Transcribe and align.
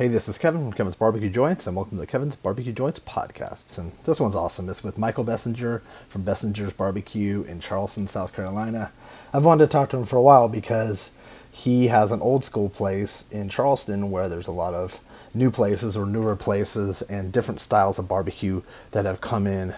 Hey, 0.00 0.08
this 0.08 0.30
is 0.30 0.38
Kevin 0.38 0.62
from 0.62 0.72
Kevin's 0.72 0.96
Barbecue 0.96 1.28
Joints, 1.28 1.66
and 1.66 1.76
welcome 1.76 1.98
to 1.98 2.00
the 2.00 2.06
Kevin's 2.06 2.34
Barbecue 2.34 2.72
Joints 2.72 3.00
podcast. 3.00 3.76
And 3.76 3.92
this 4.04 4.18
one's 4.18 4.34
awesome. 4.34 4.66
It's 4.70 4.82
with 4.82 4.96
Michael 4.96 5.26
Bessinger 5.26 5.82
from 6.08 6.24
Bessinger's 6.24 6.72
Barbecue 6.72 7.42
in 7.42 7.60
Charleston, 7.60 8.06
South 8.06 8.32
Carolina. 8.32 8.92
I've 9.34 9.44
wanted 9.44 9.66
to 9.66 9.70
talk 9.70 9.90
to 9.90 9.98
him 9.98 10.06
for 10.06 10.16
a 10.16 10.22
while 10.22 10.48
because 10.48 11.10
he 11.50 11.88
has 11.88 12.12
an 12.12 12.22
old 12.22 12.46
school 12.46 12.70
place 12.70 13.26
in 13.30 13.50
Charleston 13.50 14.10
where 14.10 14.26
there's 14.26 14.46
a 14.46 14.52
lot 14.52 14.72
of 14.72 15.00
new 15.34 15.50
places 15.50 15.98
or 15.98 16.06
newer 16.06 16.34
places 16.34 17.02
and 17.02 17.30
different 17.30 17.60
styles 17.60 17.98
of 17.98 18.08
barbecue 18.08 18.62
that 18.92 19.04
have 19.04 19.20
come 19.20 19.46
in 19.46 19.74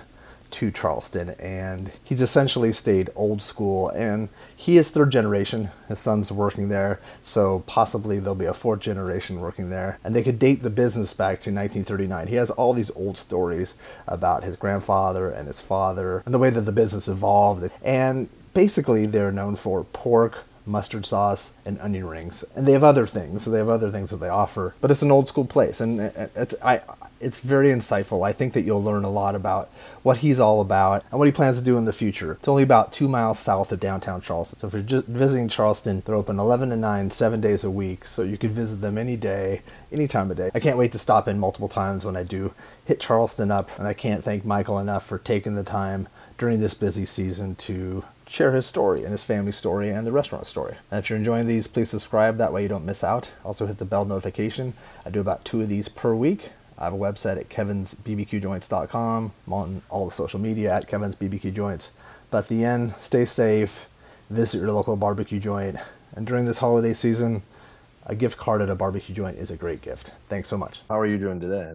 to 0.53 0.71
Charleston, 0.71 1.31
and 1.39 1.93
he's 2.05 2.23
essentially 2.23 2.73
stayed 2.73 3.11
old 3.17 3.43
school. 3.43 3.89
And 3.91 4.29
he 4.55 4.77
is 4.77 4.91
third 4.91 5.11
generation. 5.11 5.71
His 5.89 5.99
son's 5.99 6.31
working 6.31 6.69
there, 6.69 7.01
so 7.23 7.65
possibly 7.67 8.19
there'll 8.19 8.35
be 8.35 8.45
a 8.45 8.55
fourth 8.55 8.81
generation 8.81 9.41
working 9.41 9.71
there. 9.71 9.99
And 10.05 10.15
they 10.15 10.23
could 10.23 10.39
date 10.39 10.63
the 10.63 10.71
business 10.71 11.13
back 11.13 11.41
to 11.43 11.51
1939. 11.51 12.29
He 12.29 12.37
has 12.37 12.51
all 12.51 12.73
these 12.73 12.91
old 12.93 13.19
stories 13.19 13.75
about 14.07 14.45
his 14.45 14.57
grandfather 14.57 15.31
and 15.31 15.47
his 15.47 15.61
father 15.61 16.23
and 16.25 16.33
the 16.33 16.39
way 16.39 16.51
that 16.51 16.63
the 16.63 16.73
business 16.73 17.09
evolved. 17.09 17.71
And 17.83 18.29
basically, 18.55 19.07
they're 19.07 19.33
known 19.33 19.57
for 19.57 19.85
pork, 19.85 20.45
mustard 20.65 21.05
sauce, 21.05 21.53
and 21.65 21.79
onion 21.81 22.07
rings. 22.07 22.45
And 22.55 22.67
they 22.67 22.73
have 22.73 22.85
other 22.85 23.07
things. 23.07 23.43
So 23.43 23.51
they 23.51 23.59
have 23.59 23.69
other 23.69 23.91
things 23.91 24.11
that 24.11 24.19
they 24.19 24.29
offer. 24.29 24.75
But 24.81 24.91
it's 24.91 25.03
an 25.03 25.11
old 25.11 25.29
school 25.29 25.45
place, 25.45 25.81
and 25.81 26.01
it's 26.37 26.55
I 26.63 26.83
it's 27.23 27.39
very 27.39 27.69
insightful. 27.69 28.27
I 28.27 28.33
think 28.33 28.53
that 28.53 28.63
you'll 28.63 28.83
learn 28.83 29.05
a 29.05 29.11
lot 29.11 29.35
about 29.35 29.71
what 30.03 30.19
he's 30.19 30.41
all 30.41 30.61
about 30.61 31.05
and 31.11 31.19
what 31.19 31.27
he 31.27 31.33
plans 31.33 31.59
to 31.59 31.65
do 31.65 31.77
in 31.77 31.85
the 31.85 31.93
future. 31.93 32.33
It's 32.33 32.49
only 32.49 32.63
about 32.63 32.93
two 32.93 33.09
miles 33.09 33.39
south 33.39 33.71
of 33.73 33.81
downtown 33.81 34.21
Charleston. 34.21 34.59
So 34.59 34.67
if 34.67 34.73
you're 34.73 34.83
just 34.83 35.07
visiting 35.07 35.49
Charleston, 35.49 36.03
they're 36.05 36.15
open 36.15 36.39
11 36.39 36.71
to 36.71 36.77
9, 36.77 37.11
seven 37.11 37.41
days 37.41 37.65
a 37.65 37.71
week. 37.71 38.05
So 38.05 38.23
you 38.23 38.37
can 38.37 38.51
visit 38.51 38.81
them 38.81 38.99
any 38.99 39.17
day, 39.17 39.63
any 39.93 40.09
time 40.09 40.31
of 40.31 40.37
day. 40.37 40.51
I 40.55 40.61
can't 40.61 40.79
wait 40.79 40.93
to 40.93 40.99
stop 40.99 41.29
in 41.29 41.39
multiple 41.39 41.69
times 41.69 42.05
when 42.05 42.17
I 42.17 42.25
do 42.25 42.53
hit 42.85 43.01
Charleston 43.01 43.51
up. 43.51 43.71
And 43.79 43.87
I 43.87 43.95
can't 43.95 44.25
thank 44.25 44.45
Michael 44.45 44.79
enough 44.79 45.07
for 45.07 45.19
taking 45.19 45.55
the 45.55 45.65
time 45.65 46.09
during 46.39 46.61
this 46.61 46.75
busy 46.75 47.05
season 47.05 47.55
to 47.55 48.05
share 48.27 48.53
his 48.53 48.67
story 48.67 49.03
and 49.03 49.13
his 49.13 49.23
family 49.23 49.53
story 49.53 49.91
and 49.91 50.07
the 50.07 50.13
restaurant 50.13 50.47
story. 50.47 50.77
And 50.91 50.99
if 50.99 51.11
you're 51.11 51.19
enjoying 51.19 51.47
these, 51.47 51.67
please 51.67 51.91
subscribe. 51.91 52.39
That 52.39 52.53
way 52.53 52.63
you 52.63 52.69
don't 52.69 52.87
miss 52.87 53.05
out. 53.05 53.31
Also 53.45 53.67
hit 53.67 53.79
the 53.79 53.85
bell 53.85 54.05
notification. 54.05 54.73
I 55.05 55.11
do 55.11 55.21
about 55.21 55.45
two 55.45 55.61
of 55.61 55.69
these 55.69 55.89
per 55.89 56.15
week. 56.15 56.51
I 56.79 56.85
have 56.85 56.93
a 56.93 56.99
website 56.99 57.39
at 57.39 57.49
kevinsbbqjoints.com. 57.49 59.33
I'm 59.47 59.53
on 59.53 59.83
all 59.89 60.07
the 60.07 60.13
social 60.13 60.41
media 60.41 60.75
at 60.75 60.89
kevinsbbqjoints. 60.89 61.91
But 62.31 62.39
at 62.39 62.49
the 62.49 62.65
end, 62.65 62.95
stay 63.01 63.25
safe, 63.25 63.87
visit 64.31 64.59
your 64.59 64.73
local 64.73 64.97
barbecue 64.97 65.39
joint, 65.39 65.77
and 66.15 66.27
during 66.27 66.45
this 66.45 66.59
holiday 66.59 66.93
season, 66.93 67.43
a 68.07 68.15
gift 68.15 68.39
card 68.39 68.63
at 68.63 68.71
a 68.71 68.75
barbecue 68.75 69.15
joint 69.15 69.39
is 69.39 69.51
a 69.51 69.57
great 69.57 69.81
gift. 69.81 70.13
Thanks 70.29 70.49
so 70.49 70.57
much. 70.57 70.81
How 70.89 70.99
are 70.99 71.07
you 71.07 71.19
doing 71.19 71.41
today? 71.41 71.75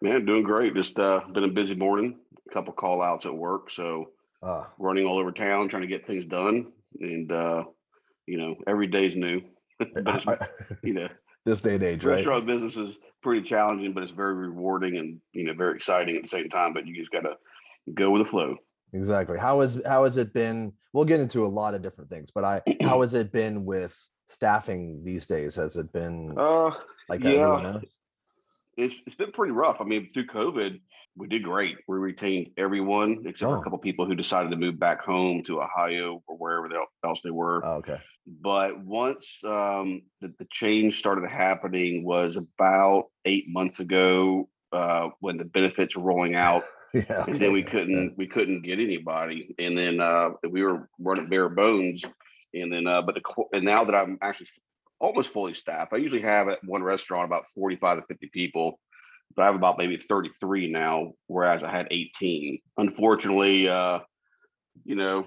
Man, 0.00 0.24
doing 0.24 0.42
great. 0.42 0.74
Just 0.74 0.98
uh, 0.98 1.22
been 1.32 1.44
a 1.44 1.48
busy 1.48 1.74
morning. 1.74 2.18
A 2.48 2.52
couple 2.52 2.72
call 2.72 3.02
outs 3.02 3.26
at 3.26 3.34
work, 3.34 3.70
so 3.70 4.10
uh, 4.42 4.64
running 4.78 5.06
all 5.06 5.18
over 5.18 5.32
town 5.32 5.68
trying 5.68 5.82
to 5.82 5.88
get 5.88 6.06
things 6.06 6.24
done. 6.26 6.72
And 7.00 7.32
uh, 7.32 7.64
you 8.26 8.38
know, 8.38 8.56
every 8.66 8.86
day's 8.86 9.16
new. 9.16 9.42
but 10.04 10.50
you 10.82 10.94
know, 10.94 11.08
this 11.44 11.60
day 11.60 11.74
and 11.74 11.84
age, 11.84 12.04
restaurant 12.04 12.46
right? 12.46 12.54
business 12.54 12.76
is 12.76 12.98
pretty 13.22 13.42
challenging, 13.42 13.92
but 13.92 14.02
it's 14.02 14.12
very 14.12 14.34
rewarding 14.34 14.96
and 14.98 15.20
you 15.32 15.44
know 15.44 15.54
very 15.54 15.74
exciting 15.76 16.16
at 16.16 16.22
the 16.22 16.28
same 16.28 16.48
time. 16.48 16.72
But 16.72 16.86
you 16.86 16.94
just 16.94 17.10
gotta 17.10 17.36
go 17.92 18.10
with 18.10 18.22
the 18.22 18.30
flow. 18.30 18.54
Exactly. 18.92 19.38
How 19.38 19.60
is 19.60 19.82
how 19.86 20.04
has 20.04 20.16
it 20.16 20.32
been? 20.32 20.72
We'll 20.92 21.04
get 21.04 21.20
into 21.20 21.44
a 21.44 21.48
lot 21.48 21.74
of 21.74 21.82
different 21.82 22.10
things, 22.10 22.30
but 22.30 22.44
I 22.44 22.62
how 22.82 23.00
has 23.00 23.14
it 23.14 23.32
been 23.32 23.64
with 23.64 23.96
staffing 24.26 25.02
these 25.04 25.26
days? 25.26 25.54
Has 25.56 25.76
it 25.76 25.92
been 25.92 26.34
uh 26.36 26.70
like 27.08 27.24
yeah, 27.24 27.80
it's 28.76 28.96
it's 29.06 29.16
been 29.16 29.32
pretty 29.32 29.52
rough. 29.52 29.80
I 29.80 29.84
mean, 29.84 30.08
through 30.08 30.26
COVID, 30.26 30.80
we 31.16 31.28
did 31.28 31.42
great. 31.42 31.76
We 31.86 31.98
retained 31.98 32.50
everyone 32.56 33.22
except 33.26 33.48
oh. 33.48 33.52
for 33.52 33.56
a 33.56 33.60
oh. 33.60 33.62
couple 33.62 33.78
people 33.78 34.06
who 34.06 34.14
decided 34.14 34.50
to 34.50 34.56
move 34.56 34.78
back 34.78 35.02
home 35.02 35.42
to 35.44 35.62
Ohio 35.62 36.22
or 36.26 36.36
wherever 36.36 36.68
else 37.04 37.20
they 37.22 37.30
were. 37.30 37.64
Oh, 37.64 37.74
okay. 37.76 38.00
But 38.26 38.82
once 38.82 39.40
um, 39.44 40.02
the, 40.20 40.34
the 40.38 40.46
change 40.50 40.98
started 40.98 41.28
happening 41.28 42.04
was 42.04 42.36
about 42.36 43.06
eight 43.24 43.44
months 43.48 43.80
ago 43.80 44.48
uh, 44.72 45.08
when 45.20 45.36
the 45.36 45.44
benefits 45.44 45.96
were 45.96 46.02
rolling 46.02 46.34
out. 46.34 46.62
yeah. 46.94 47.24
And 47.26 47.40
then 47.40 47.52
we 47.52 47.62
couldn't 47.62 48.04
yeah. 48.04 48.14
we 48.16 48.26
couldn't 48.26 48.62
get 48.62 48.78
anybody, 48.78 49.54
and 49.58 49.76
then 49.76 50.00
uh, 50.00 50.30
we 50.48 50.62
were 50.62 50.88
running 50.98 51.28
bare 51.28 51.48
bones. 51.48 52.04
And 52.54 52.72
then, 52.72 52.86
uh, 52.86 53.02
but 53.02 53.16
the 53.16 53.22
and 53.52 53.64
now 53.64 53.84
that 53.84 53.94
I'm 53.94 54.16
actually 54.22 54.46
almost 55.00 55.32
fully 55.32 55.54
staffed, 55.54 55.92
I 55.92 55.98
usually 55.98 56.22
have 56.22 56.48
at 56.48 56.64
one 56.64 56.82
restaurant 56.82 57.26
about 57.26 57.44
45 57.54 57.98
to 57.98 58.04
50 58.06 58.30
people 58.32 58.78
but 59.36 59.42
I 59.42 59.46
have 59.46 59.54
about 59.54 59.78
maybe 59.78 59.96
33 59.96 60.70
now, 60.70 61.12
whereas 61.26 61.64
I 61.64 61.70
had 61.70 61.88
18. 61.90 62.58
Unfortunately, 62.78 63.68
uh, 63.68 64.00
you 64.84 64.94
know, 64.94 65.26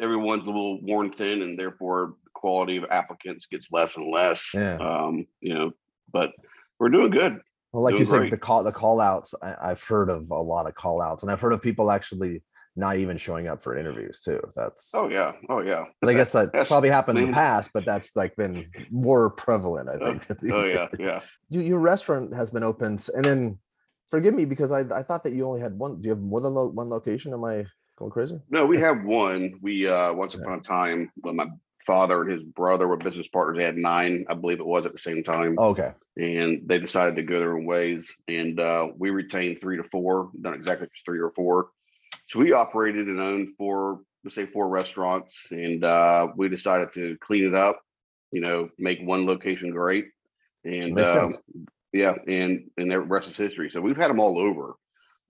everyone's 0.00 0.44
a 0.44 0.46
little 0.46 0.80
worn 0.82 1.10
thin, 1.10 1.42
and 1.42 1.58
therefore 1.58 2.14
quality 2.34 2.76
of 2.76 2.84
applicants 2.90 3.46
gets 3.46 3.72
less 3.72 3.96
and 3.96 4.10
less. 4.12 4.52
Yeah. 4.54 4.76
Um, 4.76 5.26
you 5.40 5.54
know, 5.54 5.72
but 6.12 6.32
we're 6.78 6.90
doing 6.90 7.10
good. 7.10 7.40
Well, 7.72 7.82
like 7.82 7.92
doing 7.92 8.00
you 8.00 8.06
said, 8.06 8.30
the 8.30 8.38
call 8.38 8.62
the 8.62 8.72
call 8.72 9.00
outs. 9.00 9.34
I, 9.42 9.68
have 9.68 9.82
heard 9.82 10.10
of 10.10 10.30
a 10.30 10.40
lot 10.40 10.66
of 10.66 10.74
call 10.74 11.02
outs, 11.02 11.22
and 11.22 11.32
I've 11.32 11.40
heard 11.40 11.52
of 11.52 11.60
people 11.60 11.90
actually 11.90 12.42
not 12.78 12.96
even 12.96 13.18
showing 13.18 13.48
up 13.48 13.60
for 13.60 13.76
interviews 13.76 14.20
too. 14.20 14.40
That's 14.54 14.94
oh 14.94 15.08
yeah, 15.08 15.32
oh 15.48 15.60
yeah. 15.60 15.86
But 16.00 16.10
I 16.10 16.14
guess 16.14 16.32
that 16.32 16.52
probably 16.66 16.88
happened 16.88 17.18
in 17.18 17.26
the 17.26 17.32
past, 17.32 17.70
but 17.74 17.84
that's 17.84 18.14
like 18.14 18.36
been 18.36 18.70
more 18.90 19.30
prevalent. 19.30 19.88
I 19.90 20.18
think. 20.18 20.24
Oh, 20.52 20.62
oh 20.62 20.64
yeah, 20.64 20.86
yeah. 20.98 21.20
You, 21.48 21.60
your 21.60 21.80
restaurant 21.80 22.34
has 22.34 22.50
been 22.50 22.62
open, 22.62 22.98
and 23.14 23.24
then 23.24 23.58
forgive 24.10 24.34
me 24.34 24.44
because 24.44 24.70
I, 24.70 24.80
I 24.80 25.02
thought 25.02 25.24
that 25.24 25.32
you 25.32 25.46
only 25.46 25.60
had 25.60 25.76
one. 25.76 26.00
Do 26.00 26.06
you 26.06 26.10
have 26.10 26.20
more 26.20 26.40
than 26.40 26.54
lo- 26.54 26.68
one 26.68 26.88
location? 26.88 27.32
Am 27.32 27.44
I 27.44 27.66
going 27.98 28.12
crazy? 28.12 28.38
No, 28.48 28.64
we 28.64 28.78
have 28.78 29.02
one. 29.04 29.58
We 29.60 29.88
uh 29.88 30.12
once 30.12 30.34
upon 30.36 30.52
yeah. 30.52 30.58
a 30.58 30.60
time 30.60 31.10
when 31.16 31.36
my 31.36 31.46
father 31.84 32.20
and 32.20 32.30
his 32.30 32.42
brother 32.42 32.86
were 32.86 32.98
business 32.98 33.28
partners. 33.28 33.56
They 33.56 33.64
had 33.64 33.78
nine, 33.78 34.26
I 34.28 34.34
believe 34.34 34.60
it 34.60 34.66
was 34.66 34.84
at 34.84 34.92
the 34.92 34.98
same 34.98 35.24
time. 35.24 35.56
Oh, 35.58 35.70
okay. 35.70 35.92
And 36.18 36.60
they 36.66 36.78
decided 36.78 37.16
to 37.16 37.22
go 37.22 37.38
their 37.38 37.56
own 37.56 37.64
ways. 37.64 38.14
And 38.28 38.60
uh, 38.60 38.88
we 38.98 39.08
retained 39.08 39.58
three 39.58 39.78
to 39.78 39.84
four, 39.84 40.30
not 40.38 40.54
exactly 40.54 40.88
three 41.06 41.18
or 41.18 41.30
four. 41.30 41.70
So 42.26 42.38
we 42.38 42.52
operated 42.52 43.08
and 43.08 43.20
owned 43.20 43.54
four, 43.56 44.00
let's 44.24 44.34
say 44.34 44.46
four 44.46 44.68
restaurants, 44.68 45.46
and 45.50 45.82
uh, 45.84 46.28
we 46.36 46.48
decided 46.48 46.92
to 46.94 47.16
clean 47.20 47.46
it 47.46 47.54
up. 47.54 47.80
You 48.30 48.42
know, 48.42 48.68
make 48.78 49.00
one 49.00 49.24
location 49.24 49.70
great, 49.70 50.06
and 50.64 50.98
um, 51.00 51.34
yeah, 51.92 52.14
and 52.26 52.70
and 52.76 52.90
the 52.90 53.00
rest 53.00 53.30
is 53.30 53.36
history. 53.36 53.70
So 53.70 53.80
we've 53.80 53.96
had 53.96 54.10
them 54.10 54.20
all 54.20 54.38
over, 54.38 54.74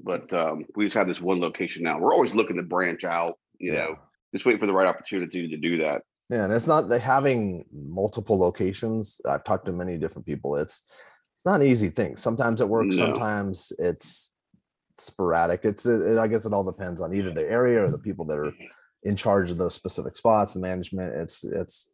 but 0.00 0.33
um, 0.33 0.65
we 0.75 0.87
just 0.87 0.97
have 0.97 1.06
this 1.06 1.21
one 1.21 1.41
location 1.41 1.84
now. 1.84 1.99
We're 1.99 2.12
always 2.12 2.34
looking 2.34 2.56
to 2.56 2.65
branch 2.65 3.05
out. 3.05 3.34
You 3.59 3.72
yeah. 3.72 3.78
know, 3.78 3.99
just 4.33 4.47
wait 4.47 4.59
for 4.59 4.67
the 4.67 4.72
right 4.72 4.88
opportunity 4.88 5.49
to 5.49 5.56
do 5.56 5.78
that. 5.78 6.03
Yeah, 6.28 6.44
and 6.44 6.53
it's 6.53 6.67
not 6.67 6.88
the 6.88 6.99
having 6.99 7.65
multiple 7.72 8.38
locations. 8.38 9.21
I've 9.27 9.44
talked 9.44 9.67
to 9.67 9.72
many 9.72 9.97
different 9.97 10.27
people. 10.27 10.56
It's 10.56 10.83
it's 11.34 11.47
not 11.47 11.61
an 11.61 11.67
easy 11.69 11.91
thing. 11.91 12.17
Sometimes 12.17 12.61
it 12.61 12.69
works. 12.69 12.97
No. 12.97 13.06
Sometimes 13.06 13.72
it's 13.78 14.33
sporadic. 15.00 15.64
It's 15.64 15.86
it, 15.86 16.19
I 16.19 16.28
guess 16.28 16.44
it 16.44 16.53
all 16.53 16.64
depends 16.64 17.00
on 17.00 17.14
either 17.14 17.31
the 17.31 17.48
area 17.48 17.84
or 17.84 17.91
the 17.91 17.98
people 17.98 18.25
that 18.26 18.38
are 18.38 18.53
in 19.03 19.16
charge 19.16 19.50
of 19.50 19.59
those 19.59 19.75
specific 19.75 20.16
spots, 20.16 20.54
the 20.54 20.60
management. 20.60 21.14
It's 21.14 21.44
it's 21.44 21.91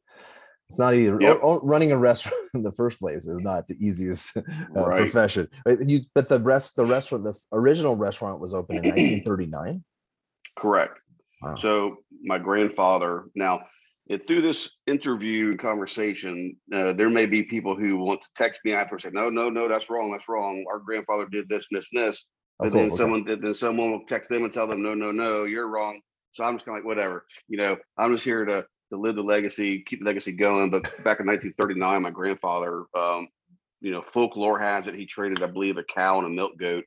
it's 0.71 0.79
not 0.79 0.95
either 0.95 1.19
yep. 1.21 1.39
running 1.43 1.93
a 1.93 1.99
restaurant 1.99 2.37
in 2.55 2.63
the 2.63 2.73
first 2.73 2.99
place 2.99 3.27
is 3.27 3.41
not 3.41 3.69
the 3.69 3.77
easiest 3.79 4.37
uh, 4.37 4.43
right. 4.75 4.99
profession. 4.99 5.49
You 5.67 6.03
but 6.15 6.29
the 6.29 6.41
rest 6.41 6.77
the 6.77 6.87
restaurant 6.87 7.25
the 7.25 7.35
original 7.53 7.97
restaurant 7.97 8.41
was 8.41 8.55
open 8.55 8.77
in 8.77 8.85
1939. 8.85 9.85
Correct. 10.57 10.99
Wow. 11.43 11.57
So 11.57 11.97
my 12.23 12.39
grandfather 12.39 13.25
now 13.35 13.61
it, 14.07 14.27
through 14.27 14.43
this 14.43 14.77
interview 14.87 15.57
conversation, 15.57 16.57
uh, 16.73 16.93
there 16.93 17.09
may 17.09 17.25
be 17.25 17.43
people 17.43 17.75
who 17.75 17.97
want 17.97 18.21
to 18.21 18.29
text 18.37 18.61
me 18.65 18.73
after 18.73 18.97
and 18.97 19.03
say, 19.03 19.11
"No, 19.13 19.31
no, 19.31 19.49
no, 19.49 19.67
that's 19.67 19.89
wrong. 19.89 20.13
That's 20.13 20.29
wrong. 20.29 20.65
Our 20.71 20.79
grandfather 20.79 21.27
did 21.31 21.49
this 21.49 21.69
and 21.71 21.79
this 21.79 21.89
and 21.93 22.03
this." 22.03 22.27
But 22.59 22.73
then 22.73 22.89
okay. 22.89 22.97
someone 22.97 23.25
then 23.25 23.55
someone 23.55 23.91
will 23.91 24.07
text 24.07 24.31
them 24.31 24.45
and 24.45 24.53
tell 24.53 24.67
them, 24.67 24.83
no, 24.83 24.95
no, 24.95 25.11
no, 25.11 25.45
you're 25.45 25.69
wrong. 25.69 26.01
So 26.33 26.45
I'm 26.45 26.55
just 26.55 26.65
kind 26.65 26.79
of 26.79 26.85
like, 26.85 26.87
whatever. 26.87 27.25
You 27.49 27.59
know, 27.59 27.77
I'm 27.99 28.13
just 28.13 28.25
here 28.25 28.45
to 28.45 28.67
to 28.93 28.99
live 28.99 29.17
the 29.17 29.23
legacy, 29.23 29.83
keep 29.83 30.01
the 30.01 30.07
legacy 30.07 30.33
going. 30.33 30.71
But 30.71 30.83
back 31.05 31.21
in 31.21 31.27
1939, 31.27 32.03
my 32.03 32.11
grandfather, 32.11 32.85
um, 32.97 33.29
you 33.81 33.91
know, 33.91 34.03
folklore 34.03 34.59
has 34.59 34.87
it 34.87 34.95
he 34.95 35.07
traded, 35.07 35.43
I 35.43 35.47
believe, 35.47 35.79
a 35.79 35.85
cow 35.85 36.19
and 36.19 36.27
a 36.27 36.31
milk 36.31 36.57
goat 36.59 36.85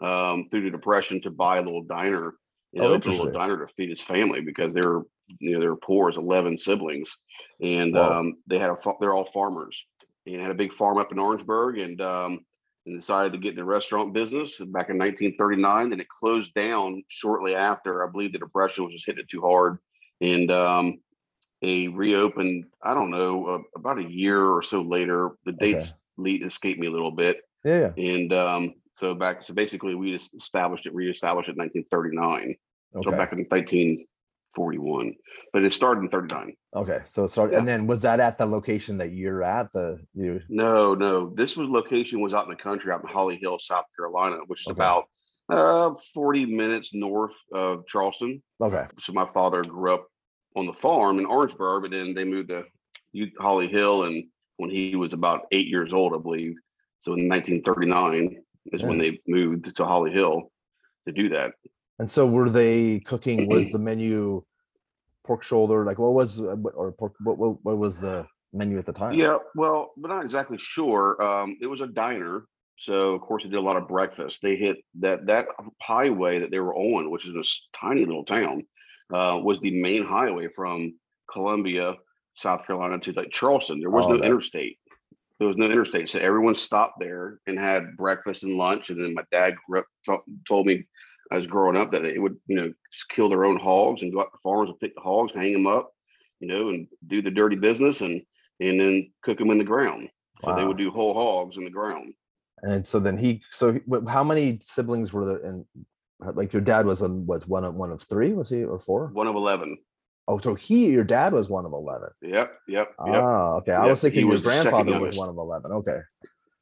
um, 0.00 0.48
through 0.50 0.62
the 0.62 0.70
depression 0.70 1.20
to 1.22 1.30
buy 1.30 1.58
a 1.58 1.62
little 1.62 1.82
diner. 1.82 2.34
You 2.72 2.82
know, 2.82 2.88
oh, 2.88 2.94
a 2.94 2.98
little 2.98 3.32
diner 3.32 3.58
to 3.58 3.72
feed 3.74 3.90
his 3.90 4.00
family 4.00 4.40
because 4.40 4.72
they 4.72 4.80
were, 4.80 5.04
you 5.40 5.52
know, 5.52 5.60
they 5.60 5.66
were 5.66 5.76
poor 5.76 6.08
as 6.08 6.16
11 6.16 6.56
siblings, 6.56 7.16
and 7.60 7.94
wow. 7.94 8.20
um, 8.20 8.36
they 8.46 8.58
had 8.58 8.70
a 8.70 8.76
they're 9.00 9.12
all 9.12 9.24
farmers 9.24 9.84
and 10.26 10.40
had 10.40 10.52
a 10.52 10.54
big 10.54 10.72
farm 10.72 10.98
up 10.98 11.10
in 11.10 11.18
Orangeburg, 11.18 11.78
and 11.78 12.00
um, 12.00 12.40
and 12.86 12.98
decided 12.98 13.32
to 13.32 13.38
get 13.38 13.50
in 13.50 13.56
the 13.56 13.64
restaurant 13.64 14.12
business 14.12 14.56
back 14.58 14.88
in 14.88 14.98
1939. 14.98 15.90
Then 15.90 16.00
it 16.00 16.08
closed 16.08 16.54
down 16.54 17.02
shortly 17.08 17.54
after. 17.54 18.06
I 18.06 18.10
believe 18.10 18.32
the 18.32 18.38
depression 18.38 18.84
was 18.84 18.94
just 18.94 19.06
hitting 19.06 19.22
it 19.22 19.28
too 19.28 19.42
hard, 19.42 19.78
and 20.20 20.50
um, 20.50 21.00
they 21.62 21.88
reopened. 21.88 22.66
I 22.82 22.94
don't 22.94 23.10
know 23.10 23.46
uh, 23.46 23.58
about 23.76 23.98
a 23.98 24.10
year 24.10 24.44
or 24.44 24.62
so 24.62 24.82
later. 24.82 25.32
The 25.44 25.52
dates 25.52 25.84
okay. 25.84 25.94
lead 26.16 26.44
escaped 26.44 26.80
me 26.80 26.86
a 26.86 26.92
little 26.92 27.10
bit. 27.10 27.42
Yeah. 27.64 27.92
And 27.96 28.32
um, 28.32 28.74
so 28.96 29.14
back, 29.14 29.44
so 29.44 29.54
basically, 29.54 29.94
we 29.94 30.12
just 30.12 30.34
established 30.34 30.86
it, 30.86 30.94
reestablished 30.94 31.48
it 31.48 31.52
in 31.52 31.58
1939. 31.58 32.56
Okay. 32.96 33.04
So 33.04 33.16
back 33.16 33.32
in 33.32 33.44
1941, 34.56 35.14
but 35.52 35.64
it 35.64 35.72
started 35.72 36.02
in 36.02 36.08
39. 36.08 36.54
Okay. 36.76 36.98
So 37.04 37.26
sorry. 37.26 37.52
Yeah. 37.52 37.58
And 37.58 37.68
then 37.68 37.86
was 37.86 38.02
that 38.02 38.20
at 38.20 38.38
the 38.38 38.46
location 38.46 38.98
that 38.98 39.12
you're 39.12 39.42
at? 39.42 39.72
The 39.72 39.98
you 40.14 40.40
No, 40.48 40.94
no, 40.94 41.30
this 41.34 41.56
was 41.56 41.68
location 41.68 42.20
was 42.20 42.34
out 42.34 42.44
in 42.44 42.50
the 42.50 42.56
country, 42.56 42.92
out 42.92 43.02
in 43.02 43.08
Holly 43.08 43.38
Hill, 43.40 43.58
South 43.58 43.84
Carolina, 43.96 44.38
which 44.46 44.62
is 44.62 44.68
Okay. 44.68 44.74
about 44.78 45.04
uh 45.48 45.94
40 46.14 46.46
minutes 46.46 46.94
north 46.94 47.34
of 47.52 47.86
Charleston. 47.86 48.42
okay. 48.60 48.86
So 49.00 49.12
my 49.12 49.26
father 49.26 49.62
grew 49.62 49.92
up 49.94 50.06
on 50.56 50.66
the 50.66 50.72
farm 50.72 51.18
in 51.18 51.26
Orangeburg, 51.26 51.82
but 51.82 51.90
then 51.90 52.14
they 52.14 52.24
moved 52.24 52.48
to 52.50 52.64
Holly 53.38 53.68
Hill, 53.68 54.04
and 54.04 54.24
when 54.58 54.70
he 54.70 54.94
was 54.96 55.12
about 55.12 55.46
eight 55.52 55.66
years 55.68 55.92
old, 55.92 56.14
I 56.14 56.18
believe. 56.18 56.54
So 57.02 57.14
in 57.14 57.28
1939 57.28 58.36
is 58.72 58.82
when 58.84 58.98
they 58.98 59.20
moved 59.26 59.74
to 59.74 59.84
Holly 59.84 60.10
Hill 60.12 60.52
to 61.06 61.12
do 61.12 61.30
that. 61.30 61.52
And 62.00 62.10
so 62.10 62.26
were 62.26 62.48
they 62.48 63.00
cooking? 63.00 63.46
Was 63.48 63.70
the 63.72 63.78
menu 63.78 64.42
pork 65.22 65.42
shoulder? 65.42 65.84
Like 65.84 65.98
what 65.98 66.14
was 66.14 66.40
uh, 66.40 66.56
or 66.74 66.92
pork? 66.92 67.12
What, 67.22 67.36
what 67.38 67.62
what 67.62 67.76
was 67.76 68.00
the 68.00 68.26
menu 68.54 68.78
at 68.78 68.86
the 68.86 68.92
time? 68.92 69.12
Yeah, 69.14 69.36
well, 69.54 69.92
we're 69.98 70.08
not 70.08 70.22
exactly 70.24 70.56
sure. 70.58 71.22
Um, 71.22 71.58
it 71.60 71.66
was 71.66 71.82
a 71.82 71.86
diner, 71.86 72.46
so 72.78 73.12
of 73.14 73.20
course 73.20 73.42
they 73.44 73.50
did 73.50 73.58
a 73.58 73.60
lot 73.60 73.76
of 73.76 73.86
breakfast. 73.86 74.40
They 74.42 74.56
hit 74.56 74.78
that 75.00 75.26
that 75.26 75.46
highway 75.82 76.38
that 76.40 76.50
they 76.50 76.60
were 76.60 76.74
on, 76.74 77.10
which 77.10 77.26
is 77.28 77.34
this 77.34 77.68
tiny 77.74 78.06
little 78.06 78.24
town, 78.24 78.66
uh, 79.12 79.38
was 79.42 79.60
the 79.60 79.78
main 79.82 80.02
highway 80.06 80.48
from 80.48 80.94
Columbia, 81.30 81.96
South 82.34 82.66
Carolina 82.66 82.98
to 83.00 83.12
like 83.12 83.30
Charleston. 83.30 83.78
There 83.78 83.90
was 83.90 84.06
Oh, 84.06 84.12
no 84.12 84.14
that's- 84.16 84.30
interstate. 84.30 84.78
There 85.38 85.48
was 85.48 85.56
no 85.56 85.66
interstate, 85.66 86.06
so 86.08 86.18
everyone 86.18 86.54
stopped 86.54 87.00
there 87.00 87.40
and 87.46 87.58
had 87.58 87.96
breakfast 87.96 88.42
and 88.42 88.56
lunch. 88.56 88.90
And 88.90 89.02
then 89.02 89.14
my 89.14 89.24
dad 89.32 89.54
grew 89.66 89.80
up, 89.80 90.22
told 90.46 90.66
me 90.66 90.84
I 91.30 91.36
was 91.36 91.46
growing 91.46 91.76
up 91.76 91.92
that 91.92 92.02
they 92.02 92.18
would, 92.18 92.36
you 92.46 92.56
know, 92.56 92.72
kill 93.08 93.28
their 93.28 93.44
own 93.44 93.58
hogs 93.58 94.02
and 94.02 94.12
go 94.12 94.20
out 94.20 94.32
to 94.32 94.38
farms 94.42 94.70
and 94.70 94.80
pick 94.80 94.94
the 94.94 95.00
hogs, 95.00 95.32
hang 95.32 95.52
them 95.52 95.66
up, 95.66 95.92
you 96.40 96.48
know, 96.48 96.70
and 96.70 96.88
do 97.06 97.22
the 97.22 97.30
dirty 97.30 97.56
business 97.56 98.00
and 98.00 98.22
and 98.58 98.80
then 98.80 99.12
cook 99.22 99.38
them 99.38 99.50
in 99.50 99.58
the 99.58 99.64
ground. 99.64 100.10
So 100.44 100.54
they 100.54 100.64
would 100.64 100.78
do 100.78 100.90
whole 100.90 101.12
hogs 101.12 101.58
in 101.58 101.64
the 101.64 101.70
ground. 101.70 102.14
And 102.62 102.86
so 102.86 102.98
then 102.98 103.18
he. 103.18 103.42
So 103.50 103.78
how 104.08 104.24
many 104.24 104.58
siblings 104.62 105.12
were 105.12 105.26
there? 105.26 105.38
And 105.38 105.66
like 106.18 106.52
your 106.52 106.62
dad 106.62 106.86
was 106.86 107.02
um, 107.02 107.26
was 107.26 107.46
one 107.46 107.64
of 107.64 107.74
one 107.74 107.90
of 107.90 108.02
three? 108.02 108.32
Was 108.32 108.48
he 108.48 108.64
or 108.64 108.78
four? 108.78 109.08
One 109.08 109.26
of 109.26 109.34
eleven. 109.34 109.78
Oh, 110.28 110.38
so 110.38 110.54
he 110.54 110.86
your 110.86 111.04
dad 111.04 111.32
was 111.32 111.48
one 111.48 111.66
of 111.66 111.72
eleven. 111.72 112.08
Yep, 112.22 112.52
yep, 112.68 112.94
yep. 113.06 113.24
Ah, 113.24 113.54
okay. 113.56 113.72
I 113.72 113.86
was 113.86 114.00
thinking 114.00 114.20
he 114.20 114.26
your 114.26 114.32
was 114.32 114.42
grandfather 114.42 114.98
was 114.98 115.16
one 115.16 115.28
of 115.28 115.36
eleven. 115.36 115.72
Okay. 115.72 115.98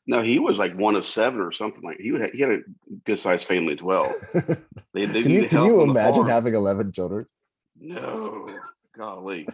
No, 0.08 0.22
he 0.22 0.38
was 0.38 0.58
like 0.58 0.74
one 0.74 0.96
of 0.96 1.04
seven 1.04 1.40
or 1.40 1.52
something 1.52 1.82
like. 1.82 1.98
He 2.00 2.10
would 2.12 2.30
he 2.32 2.40
had 2.40 2.50
a 2.50 2.58
good 3.04 3.18
sized 3.18 3.46
family 3.46 3.74
as 3.74 3.82
well. 3.82 4.10
They, 4.94 5.04
they 5.04 5.22
can 5.22 5.32
you 5.32 5.48
can 5.48 5.66
you 5.66 5.82
imagine 5.82 6.26
having 6.26 6.54
eleven 6.54 6.92
children? 6.92 7.26
No, 7.78 8.58
golly. 8.96 9.46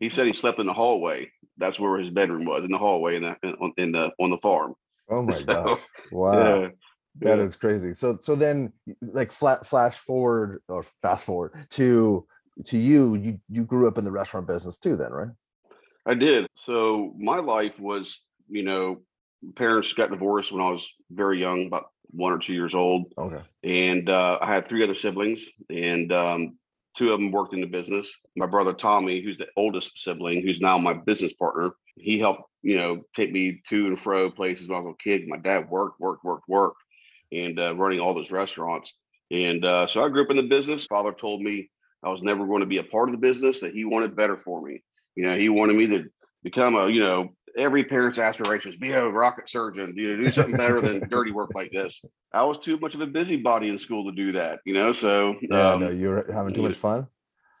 He 0.00 0.08
said 0.08 0.26
he 0.26 0.32
slept 0.32 0.58
in 0.58 0.66
the 0.66 0.72
hallway. 0.72 1.30
That's 1.58 1.78
where 1.78 1.96
his 1.96 2.10
bedroom 2.10 2.44
was 2.44 2.64
in 2.64 2.72
the 2.72 2.76
hallway 2.76 3.16
in 3.16 3.22
the 3.22 3.36
in, 3.44 3.72
in 3.76 3.92
the 3.92 4.10
on 4.18 4.30
the 4.30 4.38
farm. 4.38 4.74
Oh 5.08 5.22
my 5.22 5.36
So, 5.38 5.44
gosh! 5.46 5.80
Wow. 6.10 6.32
Yeah, 6.34 6.68
That 7.20 7.38
yeah. 7.38 7.44
is 7.44 7.54
crazy. 7.54 7.94
So 7.94 8.18
so 8.20 8.34
then 8.34 8.72
like 9.00 9.30
flat 9.30 9.64
flash 9.64 9.96
forward 9.96 10.60
or 10.68 10.82
fast 10.82 11.24
forward 11.24 11.52
to 11.70 12.26
to 12.64 12.76
you, 12.76 13.14
you 13.14 13.40
you 13.48 13.64
grew 13.64 13.86
up 13.86 13.96
in 13.96 14.04
the 14.04 14.12
restaurant 14.12 14.48
business 14.48 14.76
too 14.76 14.96
then, 14.96 15.12
right? 15.12 15.30
I 16.04 16.14
did. 16.14 16.48
So 16.56 17.14
my 17.16 17.38
life 17.38 17.78
was, 17.78 18.22
you 18.48 18.64
know, 18.64 19.02
parents 19.56 19.92
got 19.92 20.10
divorced 20.10 20.52
when 20.52 20.62
I 20.62 20.70
was 20.70 20.94
very 21.10 21.40
young, 21.40 21.66
about 21.66 21.90
one 22.10 22.32
or 22.32 22.38
two 22.38 22.54
years 22.54 22.74
old. 22.74 23.12
Okay. 23.18 23.42
and 23.64 24.08
uh, 24.08 24.38
I 24.40 24.52
had 24.52 24.66
three 24.66 24.82
other 24.82 24.94
siblings, 24.94 25.46
and 25.68 26.12
um, 26.12 26.58
two 26.96 27.12
of 27.12 27.20
them 27.20 27.30
worked 27.30 27.54
in 27.54 27.60
the 27.60 27.66
business. 27.66 28.14
My 28.36 28.46
brother 28.46 28.72
Tommy, 28.72 29.22
who's 29.22 29.38
the 29.38 29.48
oldest 29.56 30.02
sibling, 30.02 30.42
who's 30.42 30.60
now 30.60 30.78
my 30.78 30.94
business 30.94 31.32
partner, 31.34 31.72
he 31.96 32.18
helped 32.18 32.42
you 32.62 32.76
know 32.76 33.02
take 33.14 33.32
me 33.32 33.60
to 33.68 33.86
and 33.86 33.98
fro 33.98 34.30
places 34.30 34.68
when 34.68 34.78
I 34.78 34.82
was 34.82 34.94
a 34.98 35.02
kid. 35.02 35.28
My 35.28 35.38
dad 35.38 35.68
worked, 35.70 36.00
worked, 36.00 36.24
worked, 36.24 36.48
worked, 36.48 36.82
and 37.32 37.58
uh, 37.58 37.74
running 37.76 38.00
all 38.00 38.14
those 38.14 38.32
restaurants. 38.32 38.94
And 39.30 39.64
uh, 39.64 39.86
so 39.86 40.04
I 40.04 40.08
grew 40.08 40.22
up 40.22 40.30
in 40.30 40.36
the 40.36 40.42
business. 40.42 40.86
Father 40.86 41.12
told 41.12 41.40
me 41.42 41.70
I 42.02 42.08
was 42.08 42.22
never 42.22 42.46
going 42.46 42.60
to 42.60 42.66
be 42.66 42.78
a 42.78 42.84
part 42.84 43.08
of 43.08 43.12
the 43.12 43.20
business; 43.20 43.60
that 43.60 43.74
he 43.74 43.84
wanted 43.84 44.16
better 44.16 44.36
for 44.36 44.60
me. 44.60 44.82
You 45.14 45.26
know, 45.26 45.36
he 45.36 45.48
wanted 45.48 45.76
me 45.76 45.86
to 45.88 46.04
become 46.42 46.74
a 46.74 46.88
you 46.88 47.00
know 47.00 47.30
every 47.56 47.84
parent's 47.84 48.18
aspirations 48.18 48.76
be 48.76 48.92
a 48.92 49.04
rocket 49.08 49.48
surgeon 49.48 49.92
you 49.96 50.16
know 50.16 50.24
do 50.24 50.30
something 50.32 50.56
better 50.56 50.80
than 50.80 51.00
dirty 51.10 51.32
work 51.32 51.50
like 51.54 51.70
this 51.72 52.04
i 52.32 52.42
was 52.44 52.58
too 52.58 52.78
much 52.78 52.94
of 52.94 53.00
a 53.00 53.06
busybody 53.06 53.68
in 53.68 53.78
school 53.78 54.04
to 54.10 54.12
do 54.16 54.32
that 54.32 54.60
you 54.64 54.74
know 54.74 54.92
so 54.92 55.34
Yeah, 55.42 55.72
um, 55.72 55.80
no, 55.80 55.90
you're 55.90 56.30
having 56.32 56.52
too 56.52 56.62
much 56.62 56.76
fun. 56.76 57.06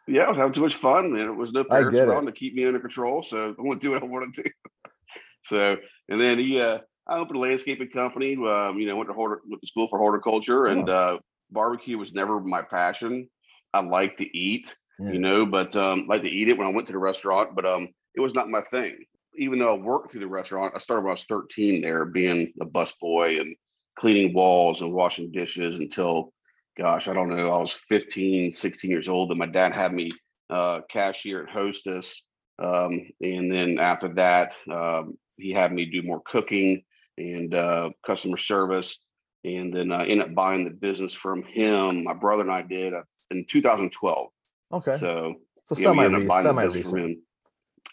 yeah 0.06 0.24
i 0.24 0.28
was 0.28 0.38
having 0.38 0.52
too 0.52 0.60
much 0.62 0.76
fun 0.76 1.06
and 1.06 1.16
there 1.16 1.32
was 1.32 1.52
no 1.52 1.64
parents 1.64 1.98
around 1.98 2.26
to 2.26 2.32
keep 2.32 2.54
me 2.54 2.64
under 2.66 2.78
control 2.80 3.22
so 3.22 3.54
i 3.58 3.62
want 3.62 3.80
to 3.80 3.86
do 3.86 3.92
what 3.92 4.02
i 4.02 4.06
wanted 4.06 4.34
to 4.34 4.50
so 5.42 5.76
and 6.08 6.20
then 6.20 6.38
he 6.38 6.60
uh 6.60 6.78
i 7.08 7.16
opened 7.18 7.36
a 7.36 7.40
landscaping 7.40 7.90
company 7.90 8.34
um 8.36 8.78
you 8.78 8.86
know 8.86 8.96
went 8.96 9.08
to 9.08 9.14
horti- 9.14 9.42
went 9.48 9.60
to 9.60 9.66
school 9.68 9.88
for 9.88 9.98
horticulture 9.98 10.66
and 10.66 10.88
Oh. 10.88 10.92
uh 10.92 11.18
barbecue 11.50 11.98
was 11.98 12.12
never 12.12 12.38
my 12.40 12.62
passion 12.62 13.28
i 13.74 13.80
like 13.80 14.16
to 14.18 14.36
eat 14.38 14.74
Yeah. 15.00 15.12
you 15.12 15.18
know, 15.18 15.46
but 15.46 15.74
um, 15.76 16.06
like 16.08 16.22
to 16.22 16.28
eat 16.28 16.48
it 16.50 16.58
when 16.58 16.66
I 16.68 16.70
went 16.74 16.86
to 16.88 16.92
the 16.92 16.98
restaurant, 16.98 17.54
but 17.56 17.64
um, 17.64 17.88
it 18.14 18.20
was 18.20 18.34
not 18.34 18.50
my 18.50 18.60
thing. 18.70 18.98
Even 19.36 19.58
though 19.58 19.74
I 19.74 19.78
worked 19.78 20.10
through 20.10 20.20
the 20.20 20.26
restaurant, 20.26 20.74
I 20.74 20.78
started 20.78 21.02
when 21.02 21.10
I 21.10 21.12
was 21.12 21.24
13 21.24 21.82
there, 21.82 22.04
being 22.04 22.52
a 22.60 22.66
busboy 22.66 23.40
and 23.40 23.54
cleaning 23.96 24.32
walls 24.32 24.82
and 24.82 24.92
washing 24.92 25.30
dishes 25.30 25.78
until, 25.78 26.32
gosh, 26.76 27.08
I 27.08 27.14
don't 27.14 27.28
know, 27.28 27.50
I 27.50 27.58
was 27.58 27.72
15, 27.72 28.52
16 28.52 28.90
years 28.90 29.08
old, 29.08 29.30
and 29.30 29.38
my 29.38 29.46
dad 29.46 29.74
had 29.74 29.92
me 29.92 30.10
uh, 30.48 30.80
cashier 30.88 31.44
at 31.44 31.50
Hostess, 31.50 32.24
um, 32.58 33.08
and 33.20 33.52
then 33.52 33.78
after 33.78 34.08
that, 34.14 34.56
um, 34.70 35.16
he 35.36 35.52
had 35.52 35.72
me 35.72 35.86
do 35.86 36.02
more 36.02 36.20
cooking 36.26 36.82
and 37.16 37.54
uh, 37.54 37.90
customer 38.04 38.36
service, 38.36 38.98
and 39.44 39.72
then 39.72 39.92
I 39.92 40.02
ended 40.02 40.28
up 40.28 40.34
buying 40.34 40.64
the 40.64 40.70
business 40.70 41.12
from 41.12 41.42
him. 41.42 42.04
My 42.04 42.14
brother 42.14 42.42
and 42.42 42.50
I 42.50 42.62
did 42.62 42.92
uh, 42.92 43.02
in 43.30 43.46
2012. 43.46 44.28
Okay. 44.72 44.94
So 44.96 45.34
So 45.64 45.76
yeah, 45.76 45.84
semi 45.84 46.04
ended 46.04 46.22
up 46.22 46.28
buying 46.28 46.44
the 46.44 46.48
semi 46.48 46.64
recent. 46.64 47.18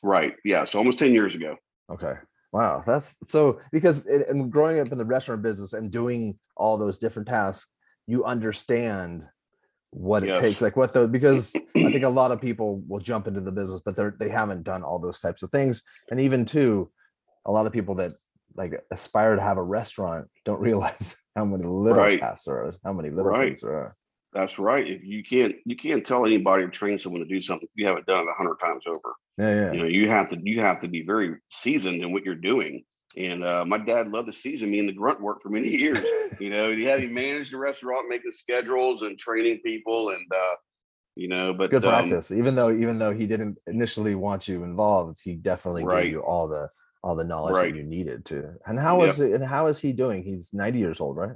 Right. 0.04 0.34
Yeah. 0.44 0.66
So 0.66 0.80
almost 0.80 1.00
10 1.00 1.14
years 1.14 1.36
ago. 1.36 1.56
Okay. 1.92 2.14
Wow. 2.52 2.84
That's 2.86 3.18
so 3.30 3.60
because 3.72 4.06
it, 4.08 4.30
and 4.30 4.52
growing 4.52 4.80
up 4.80 4.92
in 4.92 4.98
the 4.98 5.06
restaurant 5.06 5.42
business 5.42 5.74
and 5.74 5.92
doing 5.92 6.38
all 6.56 6.78
those 6.78 6.98
different 6.98 7.28
tasks, 7.28 7.72
you 8.08 8.24
understand 8.24 9.26
what 9.92 10.24
it 10.24 10.28
Yes. 10.28 10.40
takes, 10.40 10.62
like 10.62 10.76
what 10.76 10.94
the 10.94 11.08
because 11.08 11.54
I 11.86 11.90
think 11.90 12.04
a 12.04 12.10
lot 12.22 12.32
of 12.32 12.42
people 12.42 12.82
will 12.88 13.00
jump 13.00 13.28
into 13.28 13.42
the 13.42 13.52
business, 13.52 13.82
but 13.86 13.96
they're 13.96 14.16
they 14.20 14.30
haven't 14.30 14.64
done 14.64 14.84
all 14.84 15.00
those 15.00 15.20
types 15.20 15.44
of 15.44 15.50
things. 15.52 15.82
And 16.12 16.20
even 16.20 16.46
too, 16.46 16.92
a 17.46 17.52
lot 17.52 17.66
of 17.66 17.74
people 17.74 17.96
that 17.96 18.12
like 18.56 18.74
aspire 18.92 19.36
to 19.36 19.42
have 19.42 19.58
a 19.58 19.64
restaurant 19.64 20.28
don't 20.46 20.60
realize 20.70 21.16
how 21.36 21.46
many 21.46 21.64
little 21.66 22.02
Right. 22.02 22.20
tasks 22.20 22.46
there 22.46 22.56
are, 22.56 22.74
how 22.84 22.94
many 22.94 23.10
little 23.10 23.32
Right. 23.32 23.50
things 23.50 23.62
there 23.62 23.74
are. 23.74 23.96
That's 24.34 24.60
right. 24.60 24.86
If 24.86 25.04
you 25.04 25.24
can't, 25.24 25.56
you 25.66 25.76
can't 25.76 26.06
tell 26.06 26.26
anybody 26.26 26.64
or 26.64 26.70
train 26.70 27.00
someone 27.00 27.22
to 27.22 27.28
do 27.28 27.42
something 27.42 27.68
if 27.68 27.80
you 27.80 27.88
haven't 27.88 28.06
done 28.06 28.24
it 28.24 28.30
a 28.30 28.34
hundred 28.34 28.58
times 28.58 28.86
over. 28.88 29.16
Yeah, 29.38 29.54
yeah. 29.56 29.72
You 29.74 29.80
know, 29.80 29.86
you 29.86 30.10
have 30.10 30.30
to, 30.30 30.38
you 30.42 30.62
have 30.62 30.80
to 30.82 30.88
be 30.88 31.04
very 31.04 31.36
seasoned 31.50 32.04
in 32.04 32.12
what 32.12 32.24
you're 32.24 32.36
doing. 32.36 32.84
And 33.18 33.44
uh, 33.44 33.66
my 33.66 33.78
dad 33.78 34.12
loved 34.12 34.28
to 34.28 34.34
season 34.34 34.70
me 34.70 34.80
in 34.80 34.86
the 34.86 34.94
grunt 34.94 35.22
work 35.22 35.42
for 35.42 35.50
many 35.50 35.70
years. 35.70 36.12
you 36.40 36.50
know, 36.50 36.72
he 36.76 36.84
had 36.84 37.00
me 37.00 37.08
manage 37.08 37.50
the 37.52 37.58
restaurant, 37.58 38.10
making 38.10 38.32
schedules 38.32 39.02
and 39.02 39.18
training 39.18 39.60
people, 39.66 40.10
and 40.10 40.26
uh, 40.32 40.56
you 41.16 41.28
know, 41.28 41.54
but 41.54 41.72
good 41.72 41.84
um, 41.84 42.10
practice. 42.10 42.30
even 42.32 42.54
though 42.54 42.70
even 42.72 43.00
though 43.00 43.14
he 43.14 43.26
didn't 43.26 43.58
initially 43.66 44.14
want 44.14 44.48
you 44.48 44.64
involved, 44.64 45.20
he 45.24 45.34
definitely 45.34 45.84
Right. 45.84 46.04
gave 46.04 46.12
you 46.12 46.20
all 46.20 46.48
the 46.48 46.70
all 47.04 47.16
the 47.16 47.24
knowledge 47.24 47.56
Right. 47.56 47.72
that 47.72 47.78
you 47.78 47.84
needed 47.84 48.26
to. 48.26 48.54
And 48.68 48.78
how 48.78 49.02
Yep. 49.02 49.10
is 49.10 49.20
it? 49.20 49.32
And 49.34 49.44
how 49.44 49.66
is 49.68 49.80
he 49.80 49.94
doing? 49.94 50.24
He's 50.24 50.54
ninety 50.54 50.78
years 50.80 51.02
old, 51.02 51.18
right? 51.18 51.36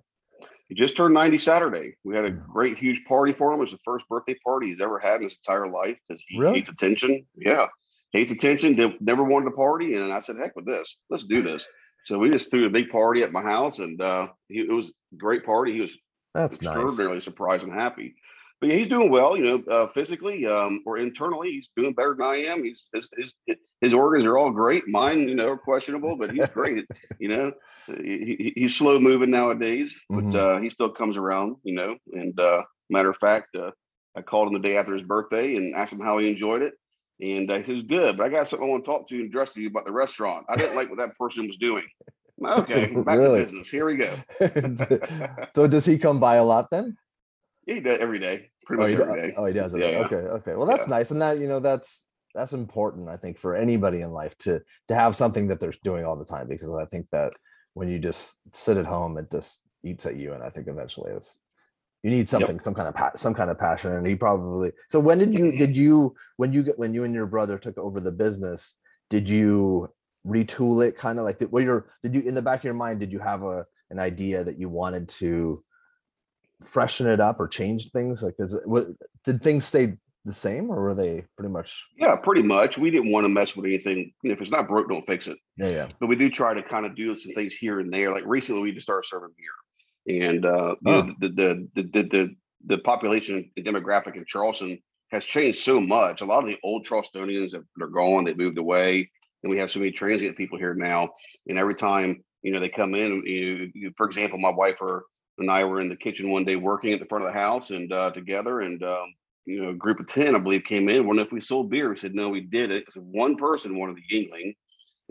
He 0.72 0.75
just 0.75 0.96
turned 0.96 1.13
90 1.13 1.38
Saturday. 1.38 1.96
We 2.06 2.16
had 2.16 2.24
a 2.24 2.32
great, 2.32 2.78
huge 2.78 3.04
party 3.04 3.34
for 3.34 3.51
him. 3.51 3.58
It 3.58 3.60
was 3.63 3.72
the 3.72 3.78
first 3.84 4.08
birthday 4.08 4.38
party 4.42 4.68
he's 4.68 4.80
ever 4.80 5.00
had 5.00 5.18
in 5.18 5.24
his 5.24 5.38
entire 5.46 5.68
life 5.68 6.00
because 6.08 6.24
he 6.25 6.40
Really? 6.40 6.56
hates 6.56 6.70
attention. 6.70 7.25
Yeah. 7.36 7.68
Hates 8.13 8.32
attention. 8.32 8.75
Did, 8.75 8.94
never 9.01 9.22
wanted 9.22 9.50
to 9.50 9.51
party. 9.51 9.96
And 9.96 10.13
I 10.13 10.22
said, 10.22 10.38
heck 10.38 10.56
with 10.56 10.66
this. 10.66 10.98
Let's 11.10 11.25
do 11.25 11.42
this. 11.42 11.68
So 12.06 12.18
we 12.20 12.30
just 12.30 12.50
threw 12.50 12.66
a 12.68 12.70
big 12.70 12.90
party 12.90 13.22
at 13.22 13.34
my 13.34 13.42
house 13.42 13.80
and 13.80 14.00
uh, 14.01 14.30
he, 14.48 14.60
it 14.62 14.72
was 14.72 14.94
a 15.13 15.18
great 15.18 15.46
party. 15.46 15.74
He 15.74 15.82
was 15.82 15.98
That's 16.34 16.62
nice. 16.62 16.72
extraordinarily 16.74 17.20
surprised 17.20 17.66
and 17.66 17.74
happy. 17.74 18.16
But 18.62 18.70
yeah, 18.70 18.75
he's 18.77 18.89
doing 18.89 19.10
well, 19.10 19.36
you 19.36 19.44
know, 19.44 19.63
uh, 19.74 19.88
physically 19.88 20.46
um, 20.46 20.84
or 20.86 20.98
internally. 21.00 21.50
He's 21.51 21.70
doing 21.75 21.94
better 21.94 22.15
than 22.15 22.27
I 22.27 22.36
am. 22.44 22.63
He's 22.63 22.86
his, 22.94 23.10
his 23.18 23.34
his 23.82 23.94
organs 23.94 24.27
are 24.27 24.38
all 24.38 24.51
great. 24.51 24.88
Mine, 24.88 25.27
you 25.27 25.36
know, 25.36 25.50
are 25.50 25.58
questionable, 25.58 26.15
but 26.15 26.32
he's 26.32 26.48
great. 26.53 26.86
you 27.20 27.27
know, 27.30 27.51
he, 27.88 28.36
he- 28.38 28.53
he's 28.56 28.75
slow 28.77 29.00
moving 29.00 29.32
nowadays, 29.32 30.00
but 30.10 30.25
Mhm. 30.25 30.36
uh, 30.36 30.62
he 30.62 30.70
still 30.70 30.91
comes 30.91 31.18
around. 31.18 31.56
You 31.63 31.74
know, 31.74 31.98
and 32.13 32.39
uh, 32.39 32.62
matter 32.91 33.10
of 33.10 33.18
fact, 33.18 33.56
uh, 33.56 33.72
I 34.15 34.22
called 34.22 34.48
him 34.50 34.53
the 34.53 34.60
day 34.68 34.77
after 34.77 34.94
his 34.94 35.01
birthday 35.01 35.56
and 35.56 35.74
asked 35.75 35.94
him 35.94 36.00
how 36.00 36.20
he 36.20 36.30
enjoyed 36.30 36.62
it. 36.62 36.74
And 37.20 37.50
uh, 37.50 37.60
he 37.60 37.72
was 37.72 37.82
good, 37.84 38.15
but 38.18 38.25
I 38.25 38.30
got 38.30 38.48
something 38.48 38.68
I 38.68 38.72
want 38.72 38.86
to 38.86 38.91
talk 38.91 39.08
to 39.08 39.15
you 39.15 39.22
and 39.22 39.30
address 39.30 39.53
to 39.53 39.62
you 39.62 39.70
about 39.70 39.86
the 39.86 39.91
restaurant. 39.91 40.46
I 40.50 40.56
didn't 40.56 40.75
like 40.75 40.89
what 40.89 41.00
that 41.00 41.18
person 41.18 41.48
was 41.48 41.58
doing. 41.58 41.84
Okay, 42.44 42.86
back 43.06 43.18
really? 43.18 43.39
to 43.39 43.46
business. 43.46 43.70
Here 43.70 43.86
we 43.86 43.98
go. 43.98 44.18
so 45.56 45.68
does 45.68 45.86
he 45.86 45.98
come 45.98 46.20
by 46.20 46.36
a 46.36 46.44
lot 46.44 46.70
then? 46.72 46.98
He 47.65 47.80
does 47.80 48.00
every 48.00 48.20
day, 48.20 48.50
pretty 48.65 48.84
oh, 48.84 48.88
much 48.88 49.00
oh, 49.00 49.03
every 49.03 49.22
day. 49.22 49.36
Oh, 49.38 49.46
he 49.46 49.53
does. 49.53 49.75
Yeah, 49.75 50.03
okay, 50.06 50.15
okay. 50.15 50.56
Well, 50.56 50.68
that's 50.68 50.88
yeah. 50.88 50.96
nice, 50.96 51.12
and 51.12 51.22
that 51.22 51.39
you 51.39 51.48
know 51.48 51.60
that's 51.60 52.08
that's 52.34 52.53
important. 52.53 53.10
I 53.10 53.18
think 53.18 53.38
for 53.38 53.56
anybody 53.56 54.01
in 54.01 54.12
life 54.12 54.38
to 54.39 54.62
to 54.88 54.96
have 54.96 55.15
something 55.15 55.48
that 55.48 55.60
they're 55.60 55.74
doing 55.84 56.06
all 56.06 56.15
the 56.15 56.25
time 56.25 56.48
because 56.48 56.70
I 56.80 56.86
think 56.86 57.08
that 57.12 57.34
when 57.74 57.88
you 57.88 58.00
just 58.00 58.36
sit 58.53 58.77
at 58.77 58.86
home, 58.86 59.18
it 59.18 59.32
just 59.32 59.62
eats 59.84 60.06
at 60.06 60.18
you, 60.18 60.34
and 60.34 60.44
I 60.44 60.50
think 60.50 60.68
eventually 60.68 61.12
it's 61.12 61.41
you 62.03 62.10
need 62.10 62.30
something 62.30 62.56
yep. 62.56 62.63
some 62.63 62.74
kind 62.74 62.88
of 62.88 62.96
pa- 62.96 63.12
some 63.15 63.34
kind 63.34 63.50
of 63.50 63.60
passion 63.60 63.94
and 63.94 64.06
he 64.06 64.15
probably 64.15 64.72
so 64.89 65.00
when 65.00 65.20
did 65.20 65.38
you 65.38 65.51
did 65.51 65.75
you 65.75 66.15
when 66.38 66.51
you 66.51 66.63
get 66.63 66.80
when 66.80 66.94
you 66.94 67.03
and 67.03 67.13
your 67.13 67.27
brother 67.27 67.58
took 67.58 67.77
over 67.77 68.00
the 68.00 68.12
business 68.12 68.77
did 69.10 69.30
you 69.30 69.88
retool 70.25 70.86
it 70.86 70.98
kind 70.98 71.20
of 71.20 71.25
like 71.25 71.38
did, 71.38 71.51
what 71.51 71.63
your 71.63 71.91
did 72.03 72.15
you 72.15 72.22
in 72.22 72.34
the 72.34 72.41
back 72.41 72.60
of 72.60 72.63
your 72.63 72.74
mind 72.74 73.00
did 73.00 73.12
you 73.12 73.20
have 73.20 73.44
a 73.44 73.65
an 73.89 74.00
idea 74.00 74.44
that 74.44 74.58
you 74.58 74.70
wanted 74.70 75.08
to 75.08 75.63
freshen 76.65 77.08
it 77.08 77.20
up 77.20 77.39
or 77.39 77.48
change 77.48 77.91
things? 77.91 78.24
Like 78.24 78.36
is 78.39 78.53
it, 78.53 78.68
what 78.68 78.88
did 79.24 79.41
things 79.41 79.65
stay 79.65 79.98
the 80.24 80.34
same 80.34 80.70
or 80.70 80.82
were 80.82 80.94
they 80.94 81.24
pretty 81.36 81.51
much 81.51 81.84
yeah 81.98 82.15
pretty 82.15 82.44
much. 82.44 82.77
We 82.77 82.91
didn't 82.91 83.12
want 83.12 83.25
to 83.25 83.30
mess 83.30 83.56
with 83.56 83.65
anything. 83.65 84.13
If 84.24 84.41
it's 84.41 84.51
not 84.51 84.68
broke 84.68 84.89
don't 84.89 85.06
fix 85.06 85.27
it. 85.27 85.38
Yeah 85.58 85.70
yeah. 85.70 85.88
But 86.00 86.08
we 86.08 86.15
do 86.15 86.30
try 86.30 86.53
to 86.53 86.62
kind 86.62 86.86
of 86.86 86.96
do 86.96 87.15
some 87.15 87.34
things 87.34 87.53
here 87.53 87.80
and 87.80 87.91
there. 87.91 88.12
Like 88.12 88.24
recently 88.25 88.62
we 88.62 88.72
just 88.72 88.86
started 88.86 89.08
serving 89.08 89.32
beer. 89.38 90.22
And 90.30 90.46
uh 90.46 90.75
you 90.86 90.91
oh. 90.91 91.01
know 91.01 91.15
the, 91.20 91.30
the 91.30 91.68
the 91.75 91.84
the 91.84 92.03
the 92.03 92.36
the 92.65 92.77
population 92.80 93.50
demographic 93.58 94.15
in 94.15 94.24
charleston 94.27 94.77
has 95.12 95.25
changed 95.25 95.60
so 95.60 95.80
much. 95.80 96.22
A 96.22 96.25
lot 96.25 96.44
of 96.44 96.50
the 96.50 96.58
old 96.63 96.86
charlestonians 96.86 97.53
have, 97.53 97.65
are 97.82 97.88
gone. 97.88 98.24
They 98.24 98.34
moved 98.34 98.58
away. 98.58 99.10
And 99.44 99.50
we 99.50 99.58
have 99.58 99.72
so 99.72 99.80
many 99.80 99.91
transient 99.91 100.38
people 100.38 100.58
here 100.58 100.74
now. 100.74 101.10
And 101.48 101.58
every 101.58 101.75
time 101.75 102.24
you 102.44 102.51
know 102.51 102.60
they 102.60 102.70
come 102.70 102.96
in, 102.96 103.24
you, 103.25 103.72
you, 103.74 103.91
for 103.98 104.06
example, 104.06 104.39
my 104.39 104.51
wife 104.51 104.77
or 104.80 105.03
and 105.41 105.51
I 105.51 105.63
were 105.63 105.81
in 105.81 105.89
the 105.89 105.95
kitchen 105.95 106.31
one 106.31 106.45
day 106.45 106.55
working 106.55 106.93
at 106.93 107.00
the 107.00 107.05
front 107.05 107.25
of 107.25 107.33
the 107.33 107.39
house 107.39 107.71
and 107.71 107.91
uh, 107.91 108.12
together, 108.12 108.62
and 108.62 108.81
um, 108.83 109.13
you 109.45 109.62
know, 109.62 109.69
a 109.69 109.74
group 109.74 110.00
of 110.00 110.07
ten, 110.07 110.36
I 110.36 110.39
believe, 110.39 110.63
came 110.63 110.88
in. 110.88 111.05
Wondering 111.05 111.25
if 111.25 111.33
we 111.33 111.41
sold 111.41 111.69
beer. 111.69 111.89
We 111.89 111.98
said 111.98 112.15
no, 112.15 112.29
we 112.29 112.41
did 112.41 112.71
it 112.71 112.86
because 112.86 113.01
one 113.01 113.36
person 113.36 113.77
wanted 113.77 113.98
the 113.98 114.15
Yuengling 114.15 114.53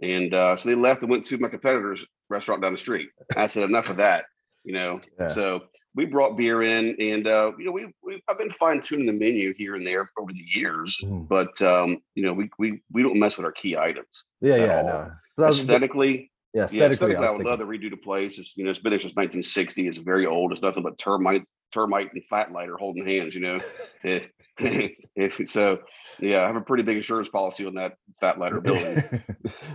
and 0.02 0.34
uh, 0.34 0.56
so 0.56 0.68
they 0.68 0.74
left 0.74 1.02
and 1.02 1.10
went 1.10 1.24
to 1.26 1.38
my 1.38 1.48
competitor's 1.48 2.04
restaurant 2.28 2.62
down 2.62 2.72
the 2.72 2.78
street. 2.78 3.08
I 3.36 3.46
said 3.46 3.64
enough 3.64 3.90
of 3.90 3.96
that, 3.96 4.24
you 4.64 4.72
know. 4.72 5.00
Yeah. 5.18 5.28
So 5.28 5.62
we 5.94 6.06
brought 6.06 6.36
beer 6.36 6.62
in, 6.62 6.96
and 7.00 7.26
uh, 7.26 7.52
you 7.58 7.66
know, 7.66 7.72
we 7.72 7.92
we 8.02 8.22
I've 8.28 8.38
been 8.38 8.50
fine 8.50 8.80
tuning 8.80 9.06
the 9.06 9.12
menu 9.12 9.52
here 9.54 9.74
and 9.74 9.86
there 9.86 10.08
over 10.18 10.32
the 10.32 10.44
years, 10.46 10.98
mm. 11.04 11.28
but 11.28 11.60
um, 11.62 12.00
you 12.14 12.22
know, 12.22 12.32
we 12.32 12.50
we 12.58 12.80
we 12.92 13.02
don't 13.02 13.18
mess 13.18 13.36
with 13.36 13.44
our 13.44 13.52
key 13.52 13.76
items. 13.76 14.24
Yeah, 14.40 14.56
yeah, 14.56 14.82
no. 14.82 15.46
Aesthetically, 15.46 16.29
yeah, 16.52 16.64
aesthetically, 16.64 16.78
yeah, 16.78 16.86
aesthetically 16.90 17.16
I, 17.16 17.28
I 17.28 17.36
would 17.36 17.46
love 17.46 17.58
to 17.60 17.66
redo 17.66 17.90
the 17.90 17.96
place. 17.96 18.38
It's 18.38 18.56
you 18.56 18.64
know, 18.64 18.70
it's 18.70 18.80
been 18.80 18.90
there 18.90 18.98
since 18.98 19.14
1960. 19.14 19.86
It's 19.86 19.98
very 19.98 20.26
old. 20.26 20.52
It's 20.52 20.62
nothing 20.62 20.82
but 20.82 20.98
termite, 20.98 21.46
termite 21.72 22.12
and 22.12 22.24
fat 22.26 22.52
lighter 22.52 22.76
holding 22.76 23.06
hands. 23.06 23.34
You 23.34 23.40
know, 23.40 23.60
so, 25.46 25.78
yeah, 26.18 26.42
I 26.42 26.46
have 26.46 26.56
a 26.56 26.60
pretty 26.60 26.82
big 26.82 26.96
insurance 26.96 27.28
policy 27.28 27.66
on 27.66 27.74
that 27.74 27.94
fat 28.20 28.38
lighter 28.38 28.60
building. 28.60 29.02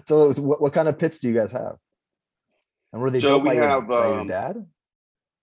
so, 0.05 0.32
what, 0.34 0.62
what 0.62 0.74
kind 0.74 0.88
of 0.88 0.98
pits 0.98 1.20
do 1.20 1.27
you 1.27 1.38
guys 1.38 1.51
have? 1.51 1.77
And 2.94 3.01
were 3.01 3.10
they 3.10 3.20
so 3.20 3.39
built 3.39 3.46
by, 3.46 3.55
have, 3.55 3.88
your, 3.88 4.05
um, 4.05 4.13
your 4.13 4.25
dad? 4.25 4.65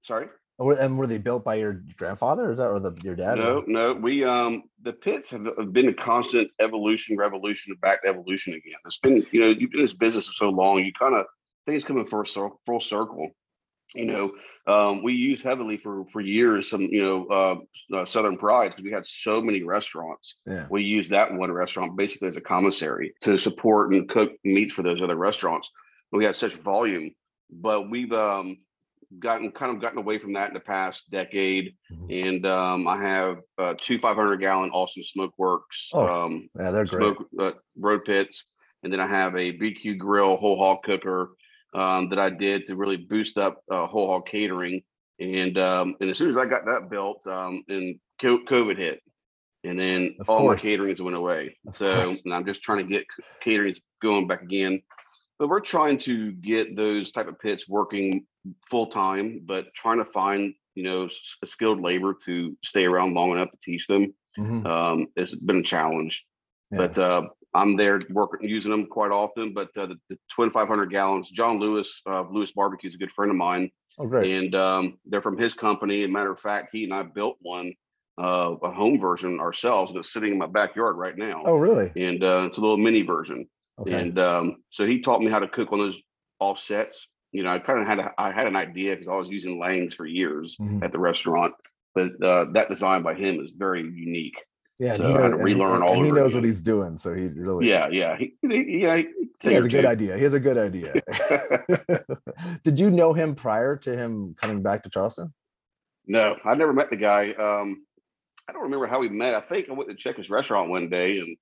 Sorry. 0.02 0.26
And 0.70 0.98
were 0.98 1.06
they 1.06 1.18
built 1.18 1.44
by 1.44 1.56
your 1.56 1.82
grandfather? 1.96 2.50
Is 2.50 2.58
that 2.58 2.68
or 2.68 2.80
the 2.80 2.98
your 3.02 3.16
dad? 3.16 3.38
No, 3.38 3.58
or? 3.58 3.64
no. 3.66 3.94
We 3.94 4.24
um 4.24 4.64
the 4.82 4.92
pits 4.92 5.30
have 5.30 5.72
been 5.72 5.88
a 5.88 5.94
constant 5.94 6.50
evolution, 6.60 7.16
revolution, 7.16 7.74
back 7.80 8.02
to 8.02 8.08
evolution 8.08 8.54
again. 8.54 8.78
It's 8.86 8.98
been 8.98 9.26
you 9.30 9.40
know 9.40 9.48
you've 9.48 9.70
been 9.70 9.80
in 9.80 9.86
this 9.86 9.94
business 9.94 10.26
for 10.26 10.32
so 10.32 10.50
long, 10.50 10.84
you 10.84 10.92
kind 10.92 11.14
of 11.14 11.26
things 11.66 11.84
come 11.84 11.98
in 11.98 12.06
full 12.06 12.24
circle. 12.24 12.60
Full 12.66 12.80
circle. 12.80 13.30
You 13.94 14.06
know, 14.06 14.32
um, 14.66 15.02
we 15.02 15.12
use 15.12 15.42
heavily 15.42 15.76
for 15.76 16.04
for 16.06 16.20
years 16.20 16.70
some 16.70 16.82
you 16.82 17.02
know 17.02 17.26
uh, 17.26 17.96
uh, 17.96 18.04
Southern 18.04 18.38
Pride 18.38 18.70
because 18.70 18.84
we 18.84 18.92
had 18.92 19.06
so 19.06 19.42
many 19.42 19.62
restaurants. 19.62 20.36
Yeah. 20.46 20.66
We 20.70 20.82
used 20.82 21.10
that 21.10 21.32
one 21.32 21.52
restaurant 21.52 21.96
basically 21.96 22.28
as 22.28 22.36
a 22.36 22.40
commissary 22.40 23.12
to 23.22 23.36
support 23.36 23.92
and 23.92 24.08
cook 24.08 24.32
meats 24.44 24.72
for 24.72 24.82
those 24.82 25.02
other 25.02 25.16
restaurants. 25.16 25.70
We 26.10 26.24
had 26.24 26.36
such 26.36 26.54
volume, 26.54 27.14
but 27.50 27.90
we've 27.90 28.12
um 28.12 28.58
gotten 29.18 29.50
kind 29.50 29.74
of 29.74 29.80
gotten 29.80 29.98
away 29.98 30.18
from 30.18 30.32
that 30.34 30.48
in 30.48 30.54
the 30.54 30.60
past 30.60 31.10
decade. 31.10 31.74
Mm-hmm. 31.92 32.28
And 32.28 32.46
um, 32.46 32.88
I 32.88 32.96
have 32.96 33.38
uh, 33.58 33.74
two 33.78 33.98
500 33.98 34.38
gallon 34.38 34.70
Austin 34.70 35.04
Smoke 35.04 35.32
Works. 35.38 35.90
Oh, 35.92 36.06
um, 36.06 36.48
yeah, 36.58 36.70
they're 36.70 36.84
great. 36.84 37.16
Uh, 37.38 37.52
road 37.78 38.04
pits. 38.04 38.46
And 38.82 38.92
then 38.92 39.00
I 39.00 39.06
have 39.06 39.34
a 39.34 39.56
BQ 39.56 39.98
Grill 39.98 40.36
whole 40.36 40.58
hog 40.58 40.82
cooker 40.84 41.30
um, 41.74 42.08
that 42.08 42.18
I 42.18 42.30
did 42.30 42.64
to 42.64 42.76
really 42.76 42.96
boost 42.96 43.38
up 43.38 43.62
uh, 43.70 43.86
whole 43.86 44.08
hog 44.08 44.26
catering. 44.26 44.82
And 45.20 45.56
um, 45.58 45.94
and 46.00 46.10
as 46.10 46.18
soon 46.18 46.30
as 46.30 46.36
I 46.36 46.46
got 46.46 46.66
that 46.66 46.90
built, 46.90 47.26
um, 47.26 47.62
and 47.68 47.98
COVID 48.20 48.76
hit, 48.76 49.00
and 49.62 49.78
then 49.78 50.16
of 50.20 50.28
all 50.28 50.40
course. 50.40 50.62
my 50.62 50.70
caterings 50.70 51.00
went 51.00 51.16
away. 51.16 51.56
Of 51.66 51.74
so 51.74 52.14
I'm 52.30 52.44
just 52.44 52.62
trying 52.62 52.78
to 52.78 52.84
get 52.84 53.06
caterings 53.44 53.78
going 54.00 54.26
back 54.26 54.42
again. 54.42 54.82
But 55.38 55.48
we're 55.48 55.60
trying 55.60 55.98
to 55.98 56.32
get 56.32 56.76
those 56.76 57.12
type 57.12 57.28
of 57.28 57.38
pits 57.38 57.68
working 57.68 58.26
full 58.70 58.86
time, 58.86 59.42
but 59.44 59.72
trying 59.74 59.98
to 59.98 60.04
find 60.04 60.54
you 60.74 60.84
know 60.84 61.08
a 61.42 61.46
skilled 61.46 61.80
labor 61.80 62.14
to 62.24 62.56
stay 62.64 62.84
around 62.84 63.14
long 63.14 63.32
enough 63.32 63.50
to 63.50 63.58
teach 63.62 63.86
them 63.86 64.14
mm-hmm. 64.38 64.66
um, 64.66 65.08
it's 65.16 65.34
been 65.34 65.58
a 65.58 65.62
challenge. 65.62 66.24
Yeah. 66.70 66.78
But 66.78 66.98
uh, 66.98 67.22
I'm 67.54 67.76
there 67.76 68.00
working 68.10 68.48
using 68.48 68.70
them 68.70 68.86
quite 68.86 69.10
often. 69.10 69.52
But 69.52 69.76
uh, 69.76 69.86
the, 69.86 70.00
the 70.08 70.18
twin 70.30 70.50
500 70.50 70.90
gallons, 70.90 71.30
John 71.30 71.58
Lewis, 71.58 72.00
uh, 72.06 72.24
Lewis 72.30 72.52
Barbecue 72.52 72.88
is 72.88 72.94
a 72.94 72.98
good 72.98 73.12
friend 73.12 73.30
of 73.30 73.36
mine. 73.36 73.70
Oh, 73.98 74.06
great! 74.06 74.32
And 74.32 74.54
um, 74.54 74.98
they're 75.04 75.20
from 75.20 75.36
his 75.36 75.52
company. 75.52 76.00
As 76.00 76.06
a 76.06 76.10
matter 76.10 76.32
of 76.32 76.40
fact, 76.40 76.70
he 76.72 76.84
and 76.84 76.94
I 76.94 77.02
built 77.02 77.36
one 77.40 77.74
uh, 78.18 78.54
a 78.62 78.70
home 78.70 78.98
version 78.98 79.38
ourselves, 79.38 79.90
and 79.90 79.98
it's 79.98 80.12
sitting 80.12 80.32
in 80.32 80.38
my 80.38 80.46
backyard 80.46 80.96
right 80.96 81.16
now. 81.16 81.42
Oh, 81.44 81.58
really? 81.58 81.92
And 81.94 82.24
uh, 82.24 82.44
it's 82.46 82.56
a 82.56 82.60
little 82.60 82.78
mini 82.78 83.02
version. 83.02 83.46
Okay. 83.78 83.92
And 83.92 84.18
um, 84.18 84.62
so 84.70 84.86
he 84.86 85.00
taught 85.00 85.20
me 85.20 85.30
how 85.30 85.40
to 85.40 85.48
cook 85.48 85.72
on 85.72 85.78
those 85.78 86.00
offsets 86.40 87.08
you 87.32 87.42
know, 87.42 87.50
I 87.50 87.58
kind 87.58 87.80
of 87.80 87.86
had 87.86 87.98
a, 87.98 88.12
I 88.18 88.30
had 88.30 88.46
an 88.46 88.56
idea 88.56 88.94
because 88.94 89.08
I 89.08 89.16
was 89.16 89.28
using 89.28 89.58
Lang's 89.58 89.94
for 89.94 90.06
years 90.06 90.56
mm-hmm. 90.60 90.82
at 90.84 90.92
the 90.92 90.98
restaurant, 90.98 91.54
but 91.94 92.22
uh, 92.22 92.46
that 92.52 92.68
design 92.68 93.02
by 93.02 93.14
him 93.14 93.40
is 93.40 93.52
very 93.52 93.82
unique. 93.82 94.42
Yeah, 94.78 94.94
so 94.94 95.06
he 95.06 95.12
knows, 95.12 95.18
I 95.18 95.22
had 95.22 95.30
to 95.30 95.36
relearn 95.36 95.82
all. 95.82 95.94
he 95.94 96.10
knows 96.10 96.28
again. 96.28 96.42
what 96.42 96.44
he's 96.44 96.60
doing, 96.60 96.98
so 96.98 97.14
he 97.14 97.26
really. 97.28 97.68
Yeah, 97.68 97.88
yeah, 97.88 98.16
he, 98.16 98.34
he 98.42 98.82
yeah. 98.82 98.96
He, 98.96 99.06
he 99.40 99.52
has 99.54 99.64
a 99.64 99.68
good 99.68 99.84
idea. 99.84 100.16
He 100.16 100.24
has 100.24 100.34
a 100.34 100.40
good 100.40 100.58
idea. 100.58 100.92
Did 102.64 102.78
you 102.78 102.90
know 102.90 103.12
him 103.12 103.34
prior 103.34 103.76
to 103.76 103.96
him 103.96 104.34
coming 104.38 104.62
back 104.62 104.82
to 104.82 104.90
Charleston? 104.90 105.32
No, 106.06 106.36
I 106.44 106.54
never 106.54 106.72
met 106.72 106.90
the 106.90 106.96
guy. 106.96 107.32
Um, 107.32 107.86
I 108.48 108.52
don't 108.52 108.62
remember 108.62 108.86
how 108.86 108.98
we 108.98 109.08
met. 109.08 109.34
I 109.34 109.40
think 109.40 109.68
I 109.68 109.72
went 109.72 109.88
to 109.88 109.96
check 109.96 110.16
his 110.16 110.30
restaurant 110.30 110.68
one 110.68 110.90
day, 110.90 111.20
and 111.20 111.36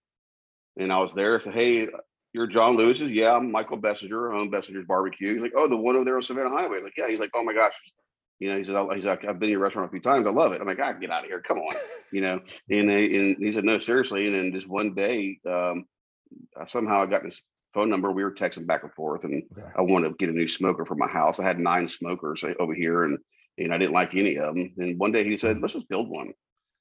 and 0.76 0.92
I 0.92 0.99
was 0.99 1.14
there. 1.14 1.37
I 1.37 1.40
said, 1.40 1.54
"Hey, 1.54 1.88
you're 2.32 2.46
John 2.46 2.76
Lewis's. 2.76 3.10
Yeah, 3.10 3.34
I'm 3.34 3.50
Michael 3.50 3.78
Bessinger. 3.78 4.32
I 4.32 4.38
own 4.38 4.50
Bessinger's 4.50 4.87
Barbecue. 4.87 5.32
He's 5.32 5.42
like, 5.42 5.52
oh, 5.56 5.68
the 5.68 5.76
one 5.76 5.96
over 5.96 6.04
there 6.04 6.16
on 6.16 6.22
Savannah 6.22 6.50
Highway. 6.50 6.76
He's 6.76 6.84
like, 6.84 6.96
yeah. 6.96 7.08
He's 7.08 7.20
like, 7.20 7.30
oh 7.34 7.44
my 7.44 7.54
gosh. 7.54 7.75
You 8.38 8.50
know, 8.50 8.56
he 8.56 8.64
said, 8.64 8.76
he's 8.94 9.04
like, 9.04 9.25
I've 9.26 9.38
been 9.38 9.49
to 9.49 9.52
your 9.52 9.60
restaurant 9.60 9.88
a 9.88 9.90
few 9.90 10.00
times. 10.00 10.26
I 10.26 10.30
love 10.30 10.52
it. 10.52 10.60
I'm 10.60 10.66
like, 10.66 10.80
I 10.80 10.94
get 10.94 11.10
out 11.10 11.25
of 11.25 11.28
here. 11.28 11.40
Come 11.40 11.58
on. 11.58 11.75
You 12.12 12.22
know, 12.22 12.40
and 12.68 12.90
they, 12.90 13.04
and 13.14 13.37
he 13.38 13.52
said, 13.52 13.62
no, 13.62 13.78
seriously. 13.78 14.26
And 14.26 14.34
then 14.34 14.52
just 14.52 14.66
one 14.66 14.94
day, 14.94 15.38
um, 15.49 15.84
somehow 16.66 17.02
I 17.02 17.06
got 17.06 17.22
this 17.22 17.40
phone 17.72 17.88
number. 17.88 18.10
We 18.10 18.25
were 18.25 18.32
texting 18.32 18.66
back 18.66 18.82
and 18.82 18.92
forth, 18.94 19.22
and 19.22 19.44
okay. 19.56 19.68
I 19.76 19.82
wanted 19.82 20.08
to 20.08 20.14
get 20.18 20.28
a 20.28 20.32
new 20.32 20.49
smoker 20.49 20.84
for 20.84 20.96
my 20.96 21.06
house. 21.06 21.38
I 21.38 21.44
had 21.44 21.60
nine 21.60 21.87
smokers 21.87 22.44
over 22.58 22.75
here, 22.75 23.04
and 23.04 23.18
and 23.58 23.72
I 23.72 23.78
didn't 23.78 23.94
like 23.94 24.14
any 24.14 24.37
of 24.38 24.54
them. 24.54 24.72
And 24.78 24.99
one 24.99 25.12
day 25.12 25.22
he 25.22 25.37
said, 25.37 25.60
let's 25.60 25.75
just 25.75 25.88
build 25.88 26.08
one. 26.08 26.32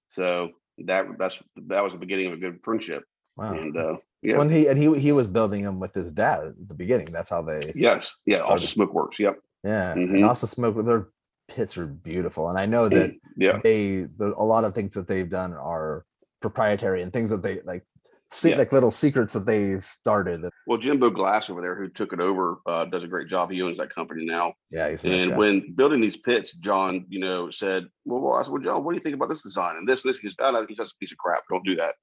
So 0.08 0.50
that 0.86 1.06
that's 1.18 1.42
that 1.68 1.84
was 1.84 1.94
the 1.94 2.00
beginning 2.00 2.28
of 2.28 2.34
a 2.34 2.38
good 2.38 2.60
friendship. 2.64 3.04
Wow. 3.36 3.54
And 3.54 3.78
uh, 3.78 3.98
yeah. 4.22 4.38
When 4.38 4.50
he 4.50 4.68
and 4.68 4.78
he 4.78 5.00
he 5.00 5.12
was 5.12 5.28
building 5.28 5.64
them 5.64 5.80
with 5.80 5.94
his 5.94 6.12
dad 6.12 6.44
at 6.48 6.68
the 6.68 6.74
beginning. 6.74 7.08
That's 7.12 7.30
how 7.30 7.42
they. 7.42 7.62
Yes. 7.76 8.18
Yeah. 8.26 8.40
Austin 8.42 8.68
Smoke 8.68 8.94
Works. 8.94 9.20
Yep. 9.20 9.40
Yeah. 9.64 9.94
Mm-hmm. 9.94 10.16
And 10.16 10.26
Austin 10.26 10.50
Smoke. 10.50 10.86
Their 10.86 11.08
pits 11.48 11.78
are 11.78 11.86
beautiful, 11.88 12.50
and 12.50 12.58
I 12.58 12.66
know 12.66 12.90
that 12.90 13.16
yeah 13.38 13.60
they 13.64 14.08
the, 14.18 14.34
a 14.38 14.44
lot 14.44 14.66
of 14.66 14.76
things 14.76 14.94
that 14.94 15.08
they've 15.08 15.30
done 15.30 15.54
are 15.54 16.06
proprietary 16.42 17.02
and 17.02 17.12
things 17.12 17.30
that 17.32 17.42
they 17.42 17.62
like 17.62 17.86
see 18.32 18.52
yeah. 18.52 18.58
like 18.58 18.72
little 18.72 18.92
secrets 18.92 19.34
that 19.34 19.46
they've 19.46 19.84
started. 19.86 20.46
Well, 20.68 20.78
Jimbo 20.78 21.10
Glass 21.10 21.50
over 21.50 21.62
there, 21.62 21.76
who 21.76 21.90
took 21.90 22.14
it 22.14 22.20
over, 22.20 22.60
uh, 22.66 22.86
does 22.86 23.04
a 23.04 23.08
great 23.08 23.28
job. 23.28 23.52
He 23.52 23.62
owns 23.62 23.78
that 23.78 23.94
company 23.94 24.26
now. 24.26 24.54
Yeah, 24.70 24.96
and 25.04 25.36
when 25.36 25.74
building 25.74 26.02
these 26.02 26.18
pits, 26.18 26.54
John, 26.54 27.06
you 27.10 27.20
know, 27.20 27.50
said, 27.50 27.88
"Well, 28.06 28.22
well 28.22 28.36
I 28.36 28.44
said, 28.44 28.52
well, 28.52 28.62
John, 28.62 28.84
what 28.84 28.92
do 28.92 28.98
you 28.98 29.04
think 29.04 29.16
about 29.16 29.30
this 29.30 29.42
design 29.42 29.78
and 29.78 29.88
this 29.88 30.04
and 30.04 30.10
this?" 30.10 30.20
He 30.20 30.28
goes, 30.28 30.36
oh, 30.40 30.66
"He's 30.68 30.78
just 30.78 30.94
a 30.94 30.98
piece 31.00 31.12
of 31.12 31.18
crap. 31.18 31.44
Don't 31.50 31.66
do 31.66 31.76
that." 31.78 31.96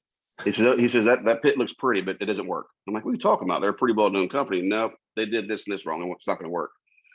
He 0.45 0.53
says, 0.53 0.79
he 0.79 0.89
says 0.89 1.07
that 1.07 1.25
that 1.25 1.43
pit 1.43 1.57
looks 1.57 1.73
pretty, 1.73 2.03
but 2.03 2.19
it 2.21 2.27
doesn't 2.27 2.47
work. 2.47 2.67
I'm 2.87 2.95
like, 2.95 3.05
what 3.05 3.13
are 3.13 3.15
you 3.15 3.21
talking 3.21 3.49
about? 3.49 3.61
They're 3.61 3.71
a 3.71 3.75
pretty 3.75 3.95
well 3.95 4.11
known 4.11 4.29
company. 4.29 4.63
No, 4.63 4.93
they 5.15 5.27
did 5.27 5.49
this 5.49 5.65
and 5.67 5.73
this 5.73 5.87
wrong. 5.87 6.03
It's 6.17 6.27
not 6.27 6.39
going 6.39 6.49
to 6.49 6.53
work. 6.53 6.71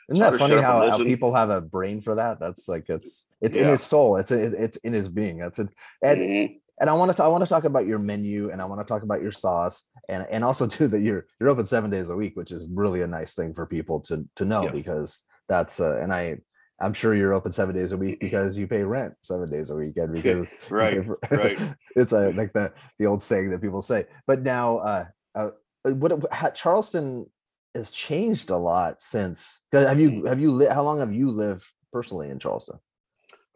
Isn't 0.08 0.22
so 0.24 0.30
that 0.30 0.38
funny 0.38 0.60
how, 0.60 0.90
how, 0.90 0.98
people 0.98 1.32
have 1.34 1.50
a 1.50 1.60
brain 1.60 2.00
for 2.00 2.16
that? 2.16 2.40
That's 2.40 2.68
like 2.68 2.88
it's 2.88 3.28
it's 3.40 3.56
yeah. 3.56 3.64
in 3.64 3.68
his 3.68 3.82
soul. 3.82 4.16
It's 4.16 4.30
it's 4.30 4.76
in 4.78 4.92
his 4.92 5.08
being. 5.08 5.38
That's 5.38 5.58
it. 5.60 5.68
And 6.02 6.20
mm-hmm. 6.20 6.54
and 6.80 6.90
I 6.90 6.92
want 6.92 7.16
to 7.16 7.22
I 7.22 7.28
want 7.28 7.44
to 7.44 7.48
talk 7.48 7.64
about 7.64 7.86
your 7.86 8.00
menu 8.00 8.50
and 8.50 8.60
I 8.60 8.64
want 8.64 8.80
to 8.80 8.84
talk 8.84 9.04
about 9.04 9.22
your 9.22 9.32
sauce 9.32 9.84
and 10.08 10.26
and 10.28 10.42
also 10.42 10.66
too 10.68 10.88
that 10.88 11.00
you're 11.00 11.26
you're 11.40 11.48
open 11.48 11.66
seven 11.66 11.90
days 11.90 12.10
a 12.10 12.16
week, 12.16 12.36
which 12.36 12.50
is 12.50 12.66
really 12.72 13.02
a 13.02 13.06
nice 13.06 13.34
thing 13.34 13.54
for 13.54 13.66
people 13.66 14.00
to 14.00 14.24
to 14.36 14.44
know 14.44 14.64
yes. 14.64 14.72
because 14.72 15.22
that's 15.48 15.78
uh, 15.78 16.00
and 16.02 16.12
I 16.12 16.38
I'm 16.82 16.92
sure 16.92 17.14
you're 17.14 17.32
open 17.32 17.52
seven 17.52 17.76
days 17.76 17.92
a 17.92 17.96
week 17.96 18.20
because 18.20 18.58
you 18.58 18.66
pay 18.66 18.82
rent 18.82 19.14
seven 19.22 19.48
days 19.48 19.70
a 19.70 19.76
week 19.76 19.96
and 19.96 20.14
because 20.14 20.54
right 20.68 21.04
for, 21.04 21.18
right 21.30 21.58
it's 21.96 22.12
a 22.12 22.30
like 22.32 22.52
the 22.52 22.72
the 22.98 23.06
old 23.06 23.22
saying 23.22 23.50
that 23.50 23.62
people 23.62 23.82
say. 23.82 24.04
But 24.26 24.42
now 24.42 24.78
uh, 24.78 25.04
uh 25.34 25.50
what 25.84 26.54
Charleston 26.54 27.26
has 27.74 27.90
changed 27.90 28.50
a 28.50 28.56
lot 28.56 29.00
since 29.00 29.64
have 29.72 30.00
you 30.00 30.10
mm. 30.10 30.28
have 30.28 30.40
you 30.40 30.50
li- 30.50 30.66
how 30.66 30.82
long 30.82 30.98
have 30.98 31.12
you 31.12 31.30
lived 31.30 31.64
personally 31.92 32.30
in 32.30 32.38
Charleston? 32.38 32.78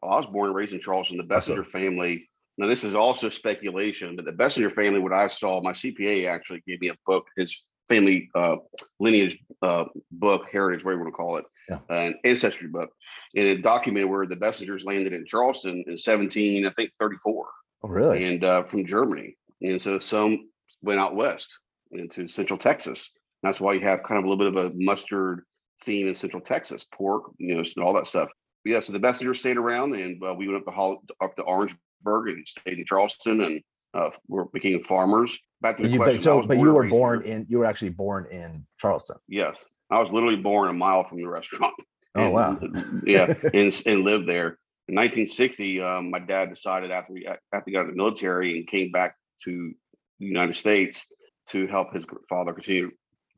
Well, 0.02 0.12
I 0.12 0.16
was 0.16 0.26
born 0.26 0.48
and 0.48 0.56
raised 0.56 0.72
in 0.72 0.80
Charleston. 0.80 1.18
The 1.18 1.24
Bessinger 1.24 1.64
family. 1.64 2.28
Now, 2.58 2.68
this 2.68 2.84
is 2.84 2.94
also 2.94 3.28
speculation, 3.28 4.16
but 4.16 4.24
the 4.24 4.32
Bessinger 4.32 4.70
family, 4.70 4.98
what 4.98 5.12
I 5.12 5.26
saw, 5.26 5.60
my 5.60 5.72
CPA 5.72 6.26
actually 6.26 6.62
gave 6.66 6.80
me 6.80 6.88
a 6.88 6.96
book, 7.04 7.26
his 7.36 7.64
family 7.88 8.28
uh, 8.34 8.56
lineage 9.00 9.38
uh, 9.62 9.86
book, 10.12 10.48
heritage, 10.50 10.84
whatever 10.84 11.00
you 11.00 11.04
want 11.04 11.14
to 11.14 11.16
call 11.16 11.36
it, 11.36 11.44
yeah. 11.68 11.78
uh, 11.90 12.08
an 12.08 12.14
ancestry 12.24 12.68
book, 12.68 12.90
and 13.34 13.46
it 13.46 13.62
documented 13.62 14.10
where 14.10 14.26
the 14.26 14.36
Bessingers 14.36 14.84
landed 14.84 15.12
in 15.12 15.26
Charleston 15.26 15.84
in 15.86 15.96
17, 15.96 16.66
I 16.66 16.70
think 16.70 16.90
34. 16.98 17.46
Oh, 17.82 17.88
really? 17.88 18.24
And 18.24 18.44
uh, 18.44 18.62
from 18.64 18.86
Germany, 18.86 19.36
and 19.62 19.80
so 19.80 19.98
some 19.98 20.50
went 20.82 21.00
out 21.00 21.16
west 21.16 21.58
into 21.92 22.28
Central 22.28 22.58
Texas. 22.58 23.12
That's 23.42 23.60
why 23.60 23.74
you 23.74 23.80
have 23.80 24.02
kind 24.02 24.18
of 24.18 24.24
a 24.24 24.28
little 24.28 24.50
bit 24.50 24.56
of 24.56 24.72
a 24.72 24.74
mustard 24.76 25.42
theme 25.84 26.08
in 26.08 26.14
Central 26.14 26.42
Texas, 26.42 26.86
pork, 26.92 27.24
you 27.38 27.54
know, 27.54 27.62
all 27.82 27.92
that 27.94 28.06
stuff 28.06 28.30
yeah, 28.66 28.80
so 28.80 28.92
the 28.92 29.00
Bessingers 29.00 29.36
stayed 29.36 29.58
around, 29.58 29.94
and 29.94 30.22
uh, 30.22 30.34
we 30.34 30.48
went 30.48 30.58
up 30.58 30.64
to 30.64 30.72
Hall, 30.72 31.02
up 31.22 31.36
to 31.36 31.42
Orangeburg 31.42 32.28
and 32.28 32.46
stayed 32.46 32.78
in 32.78 32.84
Charleston, 32.84 33.40
and 33.40 33.62
uh, 33.94 34.10
we 34.28 34.42
became 34.52 34.82
farmers. 34.82 35.38
Back 35.60 35.78
to 35.78 35.84
the 35.84 35.88
you, 35.88 35.98
question. 35.98 36.18
But, 36.18 36.22
so, 36.22 36.42
but 36.42 36.58
you 36.58 36.72
were 36.72 36.88
born 36.88 37.22
here. 37.22 37.36
in 37.36 37.46
you 37.48 37.58
were 37.58 37.64
actually 37.64 37.90
born 37.90 38.26
in 38.30 38.66
Charleston. 38.78 39.16
Yes, 39.28 39.68
I 39.90 39.98
was 39.98 40.12
literally 40.12 40.36
born 40.36 40.68
a 40.68 40.72
mile 40.72 41.04
from 41.04 41.18
the 41.18 41.28
restaurant. 41.28 41.74
Oh 42.14 42.24
and, 42.24 42.32
wow! 42.32 42.58
yeah, 43.06 43.32
and 43.54 43.82
and 43.86 44.00
lived 44.02 44.28
there. 44.28 44.58
In 44.88 44.94
1960, 44.94 45.80
um, 45.80 46.10
my 46.10 46.20
dad 46.20 46.50
decided 46.50 46.90
after 46.90 47.12
we 47.12 47.26
after 47.26 47.64
he 47.66 47.72
got 47.72 47.80
out 47.80 47.86
of 47.86 47.90
the 47.92 47.96
military 47.96 48.58
and 48.58 48.66
came 48.66 48.90
back 48.90 49.16
to 49.44 49.72
the 50.20 50.26
United 50.26 50.54
States 50.54 51.06
to 51.48 51.66
help 51.66 51.92
his 51.92 52.04
father 52.28 52.52
continue 52.52 52.90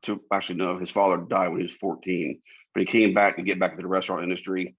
to 0.03 0.21
actually 0.31 0.55
no, 0.55 0.77
his 0.77 0.91
father 0.91 1.17
died 1.17 1.49
when 1.49 1.59
he 1.59 1.63
was 1.63 1.75
14, 1.75 2.39
but 2.73 2.81
he 2.81 2.85
came 2.85 3.13
back 3.13 3.35
to 3.35 3.41
get 3.41 3.59
back 3.59 3.71
into 3.71 3.81
the 3.81 3.87
restaurant 3.87 4.23
industry 4.23 4.75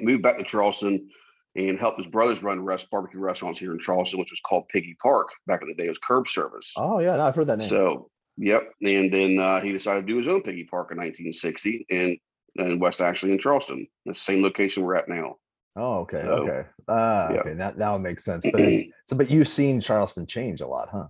moved 0.00 0.22
back 0.22 0.36
to 0.36 0.44
Charleston 0.44 1.08
and 1.56 1.78
helped 1.78 1.98
his 1.98 2.06
brothers 2.06 2.42
run 2.42 2.64
rest 2.64 2.90
barbecue 2.90 3.20
restaurants 3.20 3.58
here 3.58 3.72
in 3.72 3.78
Charleston, 3.78 4.18
which 4.18 4.32
was 4.32 4.40
called 4.40 4.68
Piggy 4.68 4.96
Park 5.00 5.28
back 5.46 5.62
in 5.62 5.68
the 5.68 5.74
day. 5.74 5.86
It 5.86 5.90
was 5.90 5.98
curb 5.98 6.28
service. 6.28 6.72
Oh 6.76 6.98
yeah, 6.98 7.16
no, 7.16 7.22
I've 7.22 7.34
heard 7.34 7.46
that 7.46 7.58
name. 7.58 7.68
So 7.68 8.10
yep, 8.36 8.70
and 8.82 9.12
then 9.12 9.38
uh, 9.38 9.60
he 9.60 9.72
decided 9.72 10.02
to 10.02 10.06
do 10.06 10.18
his 10.18 10.28
own 10.28 10.42
Piggy 10.42 10.64
Park 10.64 10.90
in 10.90 10.98
1960 10.98 11.86
in 11.90 12.18
in 12.56 12.78
West 12.78 13.00
Ashley 13.00 13.32
in 13.32 13.38
Charleston, 13.38 13.86
the 14.06 14.14
same 14.14 14.42
location 14.42 14.84
we're 14.84 14.94
at 14.94 15.08
now. 15.08 15.36
Oh, 15.76 15.98
okay, 16.00 16.18
so, 16.18 16.28
okay, 16.28 16.68
uh, 16.86 17.30
yeah. 17.32 17.40
okay, 17.40 17.54
that 17.54 17.76
now 17.76 17.96
it 17.96 18.00
makes 18.00 18.24
sense. 18.24 18.46
But 18.50 18.60
it's, 18.60 18.92
so, 19.06 19.16
but 19.16 19.30
you've 19.30 19.48
seen 19.48 19.80
Charleston 19.80 20.26
change 20.26 20.60
a 20.60 20.66
lot, 20.66 20.88
huh? 20.90 21.06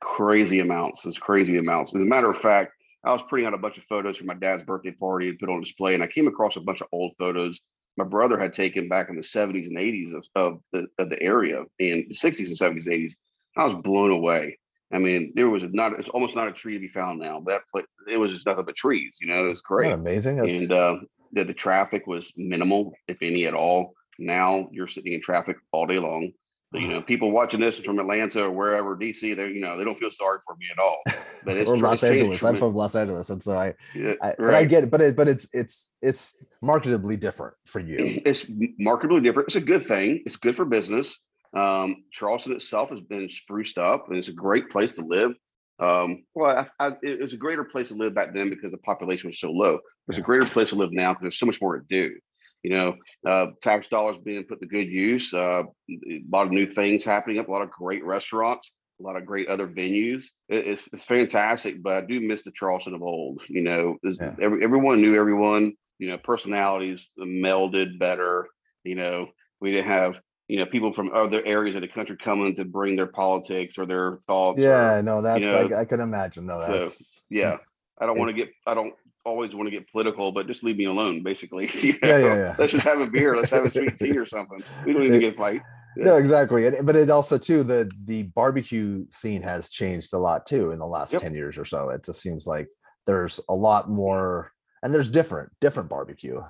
Crazy 0.00 0.58
amounts. 0.58 1.06
It's 1.06 1.18
crazy 1.18 1.56
amounts. 1.56 1.94
As 1.94 2.02
a 2.02 2.04
matter 2.04 2.28
of 2.28 2.36
fact, 2.36 2.72
I 3.04 3.12
was 3.12 3.22
putting 3.22 3.46
out 3.46 3.54
a 3.54 3.58
bunch 3.58 3.78
of 3.78 3.84
photos 3.84 4.16
from 4.16 4.26
my 4.26 4.34
dad's 4.34 4.64
birthday 4.64 4.90
party 4.90 5.28
and 5.28 5.38
put 5.38 5.48
on 5.48 5.60
display, 5.60 5.94
and 5.94 6.02
I 6.02 6.08
came 6.08 6.26
across 6.26 6.56
a 6.56 6.60
bunch 6.60 6.80
of 6.80 6.88
old 6.90 7.12
photos 7.16 7.60
my 7.96 8.04
brother 8.04 8.38
had 8.38 8.54
taken 8.54 8.88
back 8.88 9.08
in 9.08 9.16
the 9.16 9.22
70s 9.22 9.66
and 9.66 9.76
80s 9.76 10.14
of, 10.14 10.26
of 10.34 10.60
the 10.72 10.86
of 10.98 11.10
the 11.10 11.22
area 11.22 11.64
in 11.78 12.06
the 12.08 12.14
60s 12.14 12.38
and 12.38 12.78
70s, 12.78 12.88
80s. 12.88 13.12
I 13.56 13.64
was 13.64 13.74
blown 13.74 14.10
away. 14.10 14.58
I 14.92 14.98
mean, 14.98 15.32
there 15.34 15.48
was 15.48 15.62
not 15.64 15.98
it's 15.98 16.08
almost 16.08 16.36
not 16.36 16.48
a 16.48 16.52
tree 16.52 16.74
to 16.74 16.80
be 16.80 16.88
found 16.88 17.20
now. 17.20 17.42
That 17.46 17.62
place, 17.70 17.86
it 18.08 18.18
was 18.18 18.32
just 18.32 18.46
nothing 18.46 18.64
but 18.64 18.76
trees. 18.76 19.18
You 19.20 19.28
know, 19.28 19.44
it 19.44 19.48
was 19.48 19.60
great. 19.60 19.92
amazing. 19.92 20.36
That's... 20.36 20.58
And 20.58 20.72
uh, 20.72 20.96
the, 21.32 21.44
the 21.44 21.54
traffic 21.54 22.06
was 22.06 22.32
minimal, 22.36 22.92
if 23.08 23.18
any 23.22 23.46
at 23.46 23.54
all. 23.54 23.94
Now 24.18 24.68
you're 24.70 24.86
sitting 24.86 25.14
in 25.14 25.22
traffic 25.22 25.56
all 25.72 25.86
day 25.86 25.98
long 25.98 26.32
you 26.74 26.88
know, 26.88 27.02
people 27.02 27.30
watching 27.30 27.60
this 27.60 27.78
from 27.78 27.98
Atlanta 27.98 28.44
or 28.44 28.50
wherever 28.50 28.96
DC, 28.96 29.36
they're 29.36 29.50
you 29.50 29.60
know 29.60 29.76
they 29.76 29.84
don't 29.84 29.98
feel 29.98 30.10
sorry 30.10 30.38
for 30.46 30.56
me 30.56 30.66
at 30.70 30.78
all. 30.78 31.02
But 31.44 31.56
it's 31.56 31.68
or 31.68 31.76
Los 31.76 32.04
Angeles. 32.04 32.42
I'm 32.44 32.56
from 32.56 32.72
Los 32.72 32.94
Angeles, 32.94 33.28
and 33.28 33.42
so 33.42 33.56
I, 33.56 33.74
yeah, 33.96 34.14
I, 34.22 34.34
right. 34.38 34.54
I 34.54 34.64
get 34.64 34.84
it. 34.84 34.90
But 34.90 35.00
it, 35.00 35.16
but 35.16 35.26
it's 35.26 35.48
it's 35.52 35.90
it's 36.00 36.36
marketably 36.62 37.18
different 37.18 37.54
for 37.66 37.80
you. 37.80 37.96
It's 37.98 38.46
marketably 38.80 39.24
different. 39.24 39.48
It's 39.48 39.56
a 39.56 39.60
good 39.60 39.84
thing. 39.84 40.22
It's 40.24 40.36
good 40.36 40.54
for 40.54 40.64
business. 40.64 41.18
Um, 41.52 42.04
Charleston 42.12 42.52
itself 42.52 42.90
has 42.90 43.00
been 43.00 43.28
spruced 43.28 43.76
up, 43.76 44.08
and 44.08 44.16
it's 44.16 44.28
a 44.28 44.32
great 44.32 44.70
place 44.70 44.94
to 44.94 45.04
live. 45.04 45.32
Um, 45.80 46.22
well, 46.34 46.68
I, 46.78 46.86
I, 46.86 46.92
it 47.02 47.20
was 47.20 47.32
a 47.32 47.36
greater 47.36 47.64
place 47.64 47.88
to 47.88 47.94
live 47.94 48.14
back 48.14 48.32
then 48.32 48.48
because 48.48 48.70
the 48.70 48.78
population 48.78 49.28
was 49.28 49.40
so 49.40 49.50
low. 49.50 49.80
It's 50.06 50.18
a 50.18 50.22
greater 50.22 50.46
place 50.46 50.68
to 50.68 50.76
live 50.76 50.92
now 50.92 51.12
because 51.12 51.22
there's 51.22 51.38
so 51.38 51.46
much 51.46 51.60
more 51.60 51.76
to 51.76 51.84
do 51.88 52.14
you 52.62 52.70
know, 52.70 52.96
uh, 53.26 53.48
tax 53.60 53.88
dollars 53.88 54.18
being 54.18 54.44
put 54.44 54.60
to 54.60 54.66
good 54.66 54.88
use. 54.88 55.34
Uh, 55.34 55.64
a 55.90 56.22
lot 56.30 56.46
of 56.46 56.52
new 56.52 56.66
things 56.66 57.04
happening 57.04 57.38
up. 57.38 57.48
A 57.48 57.50
lot 57.50 57.62
of 57.62 57.70
great 57.70 58.04
restaurants. 58.04 58.72
A 59.00 59.02
lot 59.02 59.16
of 59.16 59.26
great 59.26 59.48
other 59.48 59.66
venues. 59.66 60.26
It, 60.48 60.66
it's 60.68 60.88
it's 60.92 61.04
fantastic, 61.04 61.82
but 61.82 61.96
I 61.96 62.00
do 62.06 62.20
miss 62.20 62.42
the 62.42 62.52
Charleston 62.52 62.94
of 62.94 63.02
old. 63.02 63.42
You 63.48 63.62
know, 63.62 63.96
yeah. 64.04 64.34
every, 64.40 64.62
everyone 64.62 65.00
knew 65.00 65.16
everyone. 65.16 65.72
You 65.98 66.10
know, 66.10 66.18
personalities 66.18 67.10
melded 67.18 67.98
better. 67.98 68.46
You 68.84 68.94
know, 68.94 69.28
we 69.60 69.72
didn't 69.72 69.90
have 69.90 70.20
you 70.48 70.58
know 70.58 70.66
people 70.66 70.92
from 70.92 71.10
other 71.12 71.42
areas 71.44 71.74
of 71.74 71.82
the 71.82 71.88
country 71.88 72.16
coming 72.16 72.54
to 72.56 72.64
bring 72.64 72.94
their 72.94 73.06
politics 73.06 73.76
or 73.78 73.86
their 73.86 74.16
thoughts. 74.16 74.62
Yeah, 74.62 74.96
or, 74.96 75.02
no, 75.02 75.20
that's 75.20 75.44
you 75.44 75.50
know, 75.50 75.76
I, 75.76 75.80
I, 75.80 75.84
can 75.84 76.00
imagine. 76.00 76.46
No, 76.46 76.60
that's 76.60 77.16
so, 77.16 77.20
yeah. 77.30 77.56
I 77.98 78.06
don't 78.06 78.18
want 78.18 78.30
to 78.30 78.34
get. 78.34 78.52
I 78.66 78.74
don't 78.74 78.94
always 79.24 79.54
want 79.54 79.66
to 79.66 79.70
get 79.70 79.90
political, 79.90 80.32
but 80.32 80.46
just 80.46 80.62
leave 80.62 80.76
me 80.76 80.84
alone, 80.84 81.22
basically. 81.22 81.70
you 81.80 81.92
know? 82.02 82.08
yeah, 82.08 82.18
yeah, 82.18 82.36
yeah. 82.36 82.54
Let's 82.58 82.72
just 82.72 82.86
have 82.86 83.00
a 83.00 83.06
beer. 83.06 83.36
Let's 83.36 83.50
have 83.50 83.64
a 83.64 83.70
sweet 83.72 83.96
tea 83.96 84.16
or 84.16 84.26
something. 84.26 84.62
We 84.84 84.92
don't 84.92 85.02
need 85.02 85.12
to 85.12 85.18
get 85.18 85.36
fight. 85.36 85.62
Yeah. 85.96 86.06
No, 86.06 86.16
exactly. 86.16 86.66
And, 86.66 86.86
but 86.86 86.96
it 86.96 87.10
also 87.10 87.36
too 87.36 87.62
the 87.62 87.90
the 88.06 88.22
barbecue 88.22 89.04
scene 89.10 89.42
has 89.42 89.68
changed 89.68 90.14
a 90.14 90.18
lot 90.18 90.46
too 90.46 90.70
in 90.70 90.78
the 90.78 90.86
last 90.86 91.12
yep. 91.12 91.22
ten 91.22 91.34
years 91.34 91.58
or 91.58 91.64
so. 91.64 91.90
It 91.90 92.04
just 92.04 92.20
seems 92.20 92.46
like 92.46 92.68
there's 93.06 93.40
a 93.48 93.54
lot 93.54 93.90
more, 93.90 94.52
and 94.82 94.94
there's 94.94 95.08
different 95.08 95.52
different 95.60 95.90
barbecue, 95.90 96.40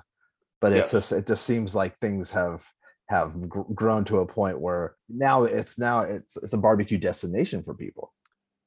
but 0.61 0.71
it's 0.71 0.93
yes. 0.93 1.09
just 1.09 1.11
it 1.11 1.27
just 1.27 1.45
seems 1.45 1.75
like 1.75 1.97
things 1.97 2.31
have 2.31 2.63
have 3.09 3.35
grown 3.75 4.05
to 4.05 4.19
a 4.19 4.25
point 4.25 4.59
where 4.59 4.95
now 5.09 5.43
it's 5.43 5.77
now 5.77 6.01
it's 6.01 6.37
it's 6.37 6.53
a 6.53 6.57
barbecue 6.57 6.97
destination 6.97 7.63
for 7.63 7.73
people. 7.73 8.12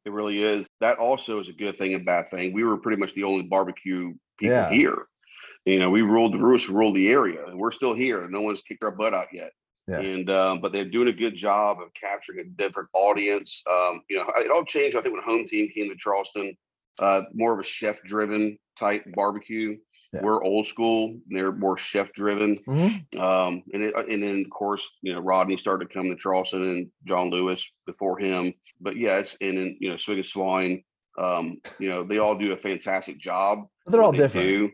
It 0.07 0.13
really 0.13 0.43
is. 0.43 0.69
That 0.81 0.99
also 0.99 1.41
is 1.41 1.49
a 1.49 1.53
good 1.53 1.77
thing 1.77 1.93
and 1.93 2.07
bad 2.07 2.29
thing. 2.29 2.53
We 2.53 2.63
were 2.63 2.77
pretty 2.77 2.99
much 2.99 3.13
the 3.15 3.25
only 3.25 3.43
barbecue 3.43 4.15
people 4.39 4.57
yeah. 4.57 4.71
here. 4.71 5.07
You 5.65 5.81
know, 5.81 5.91
we 5.91 6.03
ruled 6.03 6.33
the 6.33 6.39
roost, 6.39 6.69
ruled 6.69 6.95
the 6.95 7.09
area, 7.09 7.45
and 7.45 7.59
we're 7.59 7.73
still 7.73 7.93
here. 7.93 8.23
No 8.29 8.41
one's 8.41 8.63
kicked 8.63 8.85
our 8.85 8.93
butt 8.93 9.15
out 9.15 9.27
yet. 9.33 9.51
Yeah. 9.89 9.99
And 9.99 10.31
um, 10.31 10.61
but 10.61 10.73
they're 10.73 10.85
doing 10.85 11.09
a 11.09 11.13
good 11.13 11.35
job 11.35 11.81
of 11.81 11.89
capturing 12.01 12.39
a 12.39 12.45
different 12.45 12.89
audience. 12.93 13.65
Um, 13.69 14.03
you 14.09 14.17
know, 14.17 14.31
it 14.37 14.51
all 14.51 14.65
changed. 14.65 14.97
I 14.97 15.01
think 15.01 15.15
when 15.15 15.25
home 15.25 15.45
team 15.45 15.69
came 15.75 15.89
to 15.89 15.97
Charleston, 15.97 16.57
uh, 17.01 17.23
more 17.35 17.53
of 17.53 17.59
a 17.59 17.65
chef 17.65 18.01
driven 18.05 18.59
type 18.79 19.05
barbecue. 19.15 19.77
Yeah. 20.17 20.23
We're 20.23 20.43
old 20.43 20.67
school. 20.67 21.19
They're 21.29 21.53
more 21.53 21.77
chef 21.77 22.13
driven. 22.13 22.59
Mm-hmm. 22.59 23.21
Um, 23.21 23.63
and 23.73 23.83
it, 23.83 23.95
and 23.97 24.23
then 24.23 24.43
of 24.45 24.51
course, 24.51 24.89
you 25.03 25.13
know, 25.13 25.21
Rodney 25.21 25.57
started 25.57 25.89
to 25.89 25.95
come 25.95 26.09
to 26.09 26.17
Charleston 26.17 26.63
and 26.63 26.91
John 27.05 27.31
Lewis 27.31 27.71
before 27.87 28.19
him. 28.19 28.53
But 28.81 28.97
yeah, 28.97 29.23
and 29.41 29.59
then 29.59 29.77
you 29.81 29.91
know, 29.91 29.97
Swig 29.97 30.25
& 30.25 30.27
Swine. 30.27 30.83
Um, 31.19 31.61
you 31.79 31.89
know, 31.89 32.03
they 32.03 32.19
all 32.19 32.37
do 32.37 32.53
a 32.53 32.57
fantastic 32.57 33.19
job. 33.19 33.61
They're 33.87 34.03
all 34.03 34.13
they 34.13 34.19
different. 34.19 34.49
Do. 34.49 34.71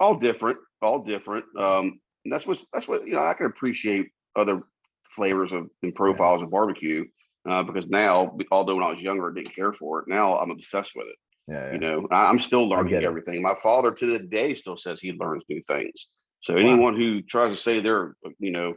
All 0.00 0.16
different. 0.16 0.58
All 0.80 1.02
different. 1.02 1.44
Um, 1.58 2.00
and 2.24 2.32
that's 2.32 2.46
what 2.46 2.62
that's 2.72 2.88
what 2.88 3.06
you 3.06 3.14
know. 3.14 3.24
I 3.24 3.34
can 3.34 3.46
appreciate 3.46 4.10
other 4.36 4.62
flavors 5.10 5.52
of 5.52 5.68
and 5.82 5.94
profiles 5.94 6.40
yeah. 6.40 6.46
of 6.46 6.50
barbecue 6.50 7.04
uh, 7.48 7.62
because 7.62 7.88
now, 7.88 8.36
although 8.50 8.76
when 8.76 8.84
I 8.84 8.90
was 8.90 9.02
younger, 9.02 9.30
I 9.30 9.34
didn't 9.34 9.54
care 9.54 9.72
for 9.72 10.00
it. 10.00 10.08
Now 10.08 10.38
I'm 10.38 10.50
obsessed 10.50 10.94
with 10.94 11.06
it. 11.08 11.16
Yeah, 11.48 11.66
yeah. 11.66 11.72
You 11.72 11.78
know, 11.78 12.08
I, 12.10 12.30
am 12.30 12.38
still 12.38 12.68
learning 12.68 12.94
everything. 12.94 13.42
My 13.42 13.54
father 13.62 13.90
to 13.92 14.06
the 14.06 14.18
day 14.18 14.54
still 14.54 14.76
says 14.76 15.00
he 15.00 15.12
learns 15.12 15.42
new 15.48 15.60
things. 15.62 16.08
So 16.40 16.56
anyone 16.56 16.96
who 16.96 17.22
tries 17.22 17.52
to 17.52 17.56
say 17.56 17.80
they're, 17.80 18.16
you 18.38 18.50
know, 18.50 18.74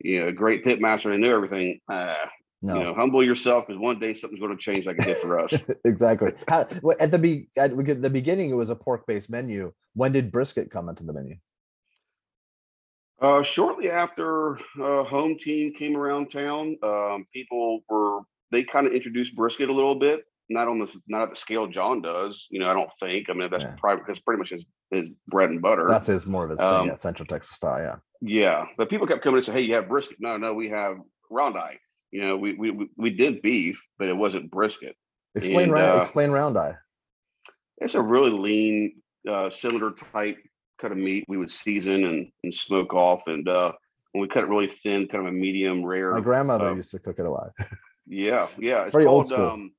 you 0.00 0.20
know, 0.20 0.28
a 0.28 0.32
great 0.32 0.64
pit 0.64 0.80
master 0.80 1.12
and 1.12 1.22
know 1.22 1.34
everything, 1.34 1.80
uh, 1.90 2.14
no. 2.62 2.74
you 2.74 2.84
know, 2.84 2.94
humble 2.94 3.24
yourself 3.24 3.66
because 3.66 3.80
one 3.80 3.98
day 3.98 4.14
something's 4.14 4.40
going 4.40 4.56
to 4.56 4.62
change 4.62 4.86
like 4.86 4.98
it 4.98 5.04
did 5.04 5.16
for 5.18 5.38
us. 5.38 5.54
exactly. 5.84 6.32
How, 6.48 6.68
at 7.00 7.10
the 7.10 7.18
be 7.18 7.48
at 7.56 7.76
the 7.76 8.10
beginning, 8.10 8.50
it 8.50 8.54
was 8.54 8.70
a 8.70 8.76
pork-based 8.76 9.30
menu. 9.30 9.72
When 9.94 10.12
did 10.12 10.30
brisket 10.30 10.70
come 10.70 10.88
into 10.88 11.04
the 11.04 11.12
menu? 11.12 11.36
Uh, 13.20 13.42
shortly 13.42 13.90
after 13.90 14.58
uh, 14.80 15.02
home 15.02 15.36
team 15.36 15.72
came 15.72 15.96
around 15.96 16.30
town, 16.30 16.76
um, 16.84 17.26
people 17.32 17.80
were 17.88 18.20
they 18.52 18.62
kind 18.62 18.86
of 18.86 18.92
introduced 18.92 19.34
brisket 19.34 19.68
a 19.68 19.72
little 19.72 19.96
bit 19.96 20.24
not 20.48 20.68
on 20.68 20.78
the 20.78 21.00
not 21.08 21.22
at 21.22 21.30
the 21.30 21.36
scale 21.36 21.66
John 21.66 22.02
does. 22.02 22.46
You 22.50 22.60
know, 22.60 22.70
I 22.70 22.74
don't 22.74 22.90
think. 23.00 23.28
I 23.30 23.34
mean, 23.34 23.50
that's 23.50 23.64
yeah. 23.64 23.74
private 23.78 24.06
because 24.06 24.18
pretty 24.18 24.38
much 24.38 24.50
his 24.50 24.66
his 24.90 25.10
bread 25.26 25.50
and 25.50 25.60
butter. 25.60 25.86
That's 25.88 26.06
his 26.06 26.26
more 26.26 26.44
of 26.44 26.50
his 26.50 26.60
um, 26.60 26.82
thing, 26.82 26.88
yeah, 26.90 26.96
Central 26.96 27.26
Texas 27.26 27.56
style. 27.56 27.80
Yeah. 27.80 27.96
Yeah, 28.20 28.64
but 28.76 28.90
people 28.90 29.06
kept 29.06 29.22
coming 29.22 29.36
and 29.36 29.44
say, 29.44 29.52
"Hey, 29.52 29.60
you 29.60 29.74
have 29.74 29.88
brisket?" 29.88 30.16
No, 30.18 30.36
no, 30.36 30.52
we 30.52 30.68
have 30.70 30.96
round 31.30 31.56
eye. 31.56 31.78
You 32.10 32.22
know, 32.22 32.36
we 32.36 32.54
we 32.54 32.88
we 32.96 33.10
did 33.10 33.42
beef, 33.42 33.84
but 33.98 34.08
it 34.08 34.16
wasn't 34.16 34.50
brisket. 34.50 34.96
Explain 35.34 35.64
And, 35.64 35.72
round, 35.72 35.98
uh, 35.98 36.02
explain 36.02 36.30
round 36.30 36.58
eye. 36.58 36.74
It's 37.78 37.94
a 37.94 38.02
really 38.02 38.30
lean, 38.30 39.02
uh, 39.28 39.50
cylinder 39.50 39.92
type 39.92 40.38
cut 40.80 40.90
of 40.90 40.98
meat 40.98 41.24
we 41.28 41.36
would 41.36 41.52
season 41.52 42.04
and, 42.04 42.30
and 42.42 42.54
smoke 42.54 42.94
off. 42.94 43.26
And 43.26 43.48
uh, 43.48 43.72
when 44.12 44.22
we 44.22 44.28
cut 44.28 44.44
it 44.44 44.48
really 44.48 44.68
thin, 44.68 45.06
kind 45.06 45.26
of 45.26 45.32
a 45.32 45.36
medium 45.36 45.84
rare. 45.84 46.12
My 46.12 46.20
grandmother 46.20 46.70
uh, 46.70 46.74
used 46.74 46.90
to 46.92 46.98
cook 46.98 47.18
it 47.18 47.26
a 47.26 47.30
lot. 47.30 47.50
Yeah, 48.10 48.48
yeah. 48.58 48.84
It's 48.84 48.92
very 48.92 49.04
old 49.04 49.26
called, 49.26 49.26
school. 49.26 49.50
Um, 49.50 49.72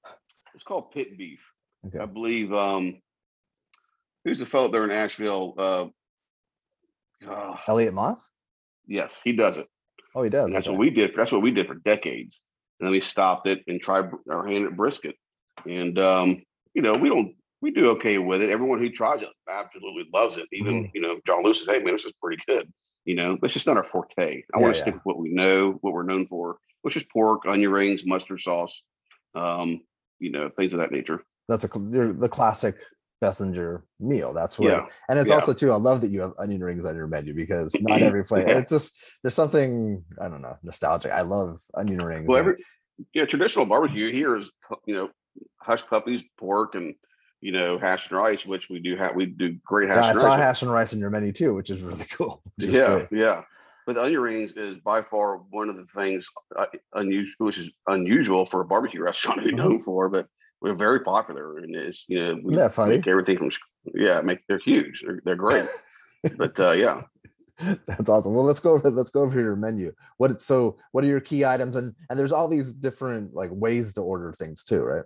it's 0.60 0.66
called 0.66 0.92
pit 0.92 1.18
beef. 1.18 1.50
Okay. 1.88 2.00
I 2.00 2.06
believe. 2.06 2.52
Um, 2.54 3.00
who's 4.26 4.40
the 4.40 4.46
fellow 4.46 4.70
there 4.70 4.84
in 4.84 4.92
Asheville? 4.92 5.54
Uh, 5.58 5.86
ah, 7.26 7.64
Elliot 7.66 7.94
Moss? 7.94 8.28
yes, 8.86 9.22
he 9.24 9.32
does 9.32 9.58
it. 9.58 9.68
Oh, 10.16 10.22
he 10.24 10.30
does. 10.30 10.48
And 10.48 10.54
that's 10.54 10.68
okay. 10.68 10.76
what 10.76 10.80
we 10.82 10.90
did. 10.90 11.12
That's 11.16 11.32
what 11.32 11.42
we 11.42 11.52
did 11.52 11.66
for 11.68 11.76
decades. 11.76 12.42
And 12.80 12.88
then 12.88 12.92
we 12.92 13.00
stopped 13.00 13.48
it 13.48 13.62
and 13.68 13.80
tried 13.82 14.10
our 14.30 14.46
hand 14.46 14.66
at 14.66 14.76
brisket. 14.76 15.16
And 15.66 15.98
um, 15.98 16.44
you 16.74 16.82
know, 16.82 16.92
we 16.92 17.08
don't 17.08 17.36
we 17.62 17.72
do 17.72 17.92
okay 17.92 18.18
with 18.18 18.42
it. 18.42 18.50
Everyone 18.50 18.80
who 18.80 18.90
tries 18.90 19.22
it 19.22 19.30
absolutely 19.50 20.10
loves 20.14 20.36
it. 20.36 20.48
Even 20.52 20.84
Mm-hmm. 20.84 20.92
you 20.94 21.02
know, 21.02 21.22
John 21.26 21.42
Lewis 21.46 21.60
says, 21.60 21.68
"Hey 21.68 21.80
man, 21.80 21.94
this 21.96 22.04
is 22.04 22.12
pretty 22.22 22.42
good." 22.50 22.70
You 23.06 23.16
know, 23.16 23.38
it's 23.44 23.54
just 23.54 23.66
not 23.66 23.78
our 23.78 23.84
forte. 23.86 24.12
I 24.18 24.26
Yeah, 24.28 24.62
want 24.62 24.74
to 24.76 24.78
yeah. 24.80 24.84
stick 24.84 24.96
with 24.96 25.04
what 25.06 25.20
we 25.20 25.30
know, 25.30 25.78
what 25.80 25.94
we're 25.94 26.04
known 26.04 26.28
for, 26.28 26.58
which 26.82 26.98
is 26.98 27.06
pork, 27.14 27.44
onion 27.48 27.72
rings, 27.72 28.06
mustard 28.06 28.42
sauce, 28.42 28.84
um, 29.36 29.80
you 30.20 30.32
know, 30.32 30.50
things 30.50 30.74
of 30.74 30.80
that 30.80 30.92
nature. 30.92 31.24
That's 31.48 31.64
a 31.64 31.68
the 31.68 32.30
classic 32.32 32.76
Bessinger 33.22 33.84
meal. 34.00 34.34
That's 34.34 34.58
what, 34.58 34.70
Yeah, 34.72 34.86
and 35.10 35.20
it's 35.20 35.30
yeah. 35.30 35.36
also 35.36 35.54
too. 35.54 35.72
I 35.72 35.76
love 35.76 36.02
that 36.02 36.10
you 36.10 36.22
have 36.22 36.34
onion 36.40 36.64
rings 36.64 36.86
on 36.86 36.96
your 36.96 37.08
menu 37.08 37.34
because 37.34 37.76
not 37.82 38.02
every 38.02 38.24
place 38.24 38.46
Yeah. 38.48 38.60
It's 38.60 38.72
just 38.72 38.98
there's 39.22 39.36
something 39.36 40.04
I 40.22 40.30
don't 40.30 40.42
know 40.42 40.58
nostalgic. 40.64 41.12
I 41.12 41.22
love 41.22 41.60
onion 41.74 42.02
rings. 42.02 42.28
Well, 42.28 42.38
every 42.38 42.64
yeah, 43.14 43.26
traditional 43.26 43.66
barbecue 43.66 44.12
here 44.12 44.38
is 44.38 44.52
you 44.86 44.96
know, 44.96 45.10
hush 45.58 45.86
puppies, 45.86 46.24
pork, 46.38 46.76
and 46.76 46.96
you 47.42 47.52
know, 47.52 47.78
hash 47.78 48.10
and 48.10 48.20
rice, 48.20 48.46
which 48.46 48.70
we 48.70 48.80
do 48.80 48.96
have. 48.96 49.16
We 49.16 49.26
do 49.26 49.58
great 49.66 49.90
hash. 49.90 49.98
Yeah, 49.98 50.06
I 50.06 50.10
and 50.12 50.20
saw 50.20 50.28
rice. 50.28 50.40
hash 50.40 50.62
and 50.62 50.72
rice 50.72 50.94
in 50.94 51.00
your 51.00 51.10
menu 51.10 51.32
too, 51.32 51.54
which 51.54 51.70
is 51.70 51.82
really 51.82 52.06
cool. 52.12 52.42
is 52.58 52.68
yeah, 52.74 53.06
great. 53.10 53.22
yeah. 53.22 53.42
But 53.90 53.96
the 53.96 54.04
onion 54.04 54.22
rings 54.22 54.52
is 54.56 54.78
by 54.78 55.02
far 55.02 55.38
one 55.50 55.68
of 55.68 55.76
the 55.76 55.88
things 55.88 56.28
uh, 56.56 56.68
unusual, 56.94 57.48
which 57.48 57.58
is 57.58 57.72
unusual 57.88 58.46
for 58.46 58.62
a 58.62 58.66
barbecue 58.66 59.02
restaurant 59.04 59.40
to 59.40 59.48
be 59.48 59.52
known 59.52 59.80
for. 59.80 60.10
But 60.10 60.28
we're 60.62 60.76
very 60.76 61.00
popular, 61.00 61.58
and 61.58 61.76
it's 61.76 62.06
you 62.08 62.24
know 62.24 62.40
we. 62.44 62.56
That 62.56 62.76
funny? 62.76 62.98
make 62.98 63.08
everything 63.08 63.40
from 63.40 63.50
yeah, 63.96 64.22
make 64.22 64.42
they're 64.48 64.60
huge, 64.60 65.02
they're, 65.02 65.22
they're 65.26 65.36
great. 65.36 65.68
but 66.38 66.60
uh, 66.60 66.74
yeah, 66.74 67.02
That's 67.88 68.10
awesome. 68.10 68.36
Well, 68.36 68.46
let's 68.46 68.60
go 68.60 68.74
over 68.74 68.92
let's 68.92 69.10
go 69.10 69.24
over 69.24 69.40
your 69.40 69.56
menu. 69.56 69.92
What 70.18 70.40
so 70.40 70.78
what 70.92 71.04
are 71.04 71.08
your 71.08 71.20
key 71.20 71.44
items 71.44 71.76
and 71.76 71.96
and 72.12 72.20
there's 72.20 72.32
all 72.32 72.48
these 72.48 72.76
different 72.76 73.34
like 73.34 73.50
ways 73.52 73.94
to 73.94 74.02
order 74.02 74.34
things 74.34 74.64
too, 74.64 74.82
right? 74.82 75.06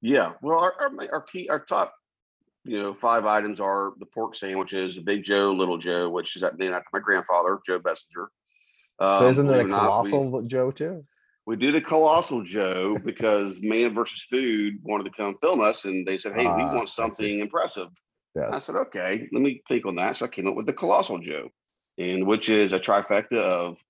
yeah. 0.00 0.32
Well, 0.42 0.58
our 0.58 0.74
our, 0.80 0.90
our 1.12 1.22
key, 1.22 1.48
our 1.48 1.60
top, 1.60 1.94
you 2.64 2.78
know, 2.78 2.94
five 2.94 3.24
items 3.24 3.60
are 3.60 3.92
the 3.98 4.06
pork 4.06 4.36
sandwiches, 4.36 4.96
the 4.96 5.00
Big 5.00 5.24
Joe, 5.24 5.52
Little 5.52 5.78
Joe, 5.78 6.08
which 6.08 6.36
is 6.36 6.42
named 6.58 6.74
after 6.74 6.88
my 6.92 6.98
grandfather, 7.00 7.58
Joe 7.64 7.80
Bessinger. 7.80 8.26
Um, 9.00 9.26
isn't 9.26 9.46
there 9.46 9.60
a 9.60 9.64
or 9.64 9.68
not, 9.68 10.04
we- 10.04 10.10
colossal 10.10 10.42
Joe 10.42 10.70
too? 10.70 11.04
We 11.46 11.56
did 11.56 11.74
a 11.76 11.80
colossal 11.80 12.42
Joe 12.42 12.98
because 13.04 13.60
Man 13.62 13.94
versus 13.94 14.22
Food 14.28 14.74
wanted 14.82 15.04
to 15.04 15.10
come 15.16 15.34
film 15.38 15.60
us, 15.62 15.86
and 15.86 16.06
they 16.06 16.18
said, 16.18 16.34
"Hey, 16.34 16.44
we 16.44 16.62
Ah, 16.62 16.74
want 16.74 16.88
something 16.90 17.38
impressive." 17.40 17.88
I 18.52 18.58
said, 18.58 18.76
"Okay, 18.76 19.28
let 19.32 19.42
me 19.42 19.62
think 19.66 19.86
on 19.86 19.96
that." 19.96 20.16
So 20.16 20.26
I 20.26 20.28
came 20.28 20.46
up 20.46 20.56
with 20.56 20.66
the 20.66 20.74
colossal 20.74 21.18
Joe, 21.18 21.48
and 21.96 22.26
which 22.26 22.50
is 22.50 22.74
a 22.74 22.78
trifecta 22.80 23.38
of 23.38 23.82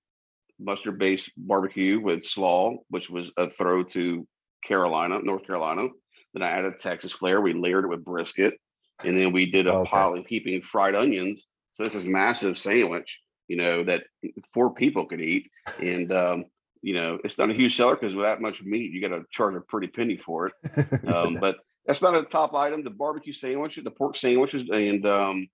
mustard-based 0.60 1.30
barbecue 1.36 1.98
with 2.00 2.24
slaw, 2.24 2.76
which 2.90 3.10
was 3.10 3.32
a 3.36 3.50
throw 3.50 3.82
to 3.84 4.26
Carolina, 4.64 5.20
North 5.22 5.44
Carolina. 5.44 5.88
Then 6.34 6.42
I 6.42 6.50
added 6.50 6.78
Texas 6.78 7.12
flair. 7.12 7.40
We 7.40 7.52
layered 7.54 7.84
it 7.84 7.88
with 7.88 8.04
brisket, 8.04 8.58
and 9.04 9.16
then 9.18 9.32
we 9.32 9.50
did 9.50 9.66
a 9.66 9.72
Okay. 9.74 9.90
pile 9.90 10.14
of 10.14 10.26
heaping 10.26 10.60
fried 10.62 10.94
onions. 10.94 11.46
So 11.72 11.84
this 11.84 11.94
is 11.94 12.04
massive 12.04 12.58
sandwich, 12.58 13.20
you 13.46 13.56
know, 13.56 13.84
that 13.84 14.04
four 14.52 14.74
people 14.74 15.06
could 15.06 15.20
eat, 15.20 15.50
and 15.80 16.12
um, 16.12 16.44
you 16.82 16.94
know, 16.94 17.16
it's 17.24 17.38
not 17.38 17.50
a 17.50 17.54
huge 17.54 17.76
seller 17.76 17.96
because 17.96 18.14
with 18.14 18.24
that 18.24 18.40
much 18.40 18.62
meat, 18.62 18.92
you 18.92 19.00
got 19.00 19.14
to 19.16 19.24
charge 19.30 19.54
a 19.56 19.60
pretty 19.60 19.88
penny 19.88 20.16
for 20.16 20.46
it. 20.46 20.52
Um, 21.08 21.38
but 21.40 21.56
that's 21.86 22.02
not 22.02 22.14
a 22.14 22.22
top 22.24 22.54
item. 22.54 22.82
The 22.84 22.90
barbecue 22.90 23.32
sandwiches, 23.32 23.82
the 23.84 23.90
pork 23.90 24.16
sandwiches, 24.16 24.68
and 24.70 25.06
um, 25.06 25.48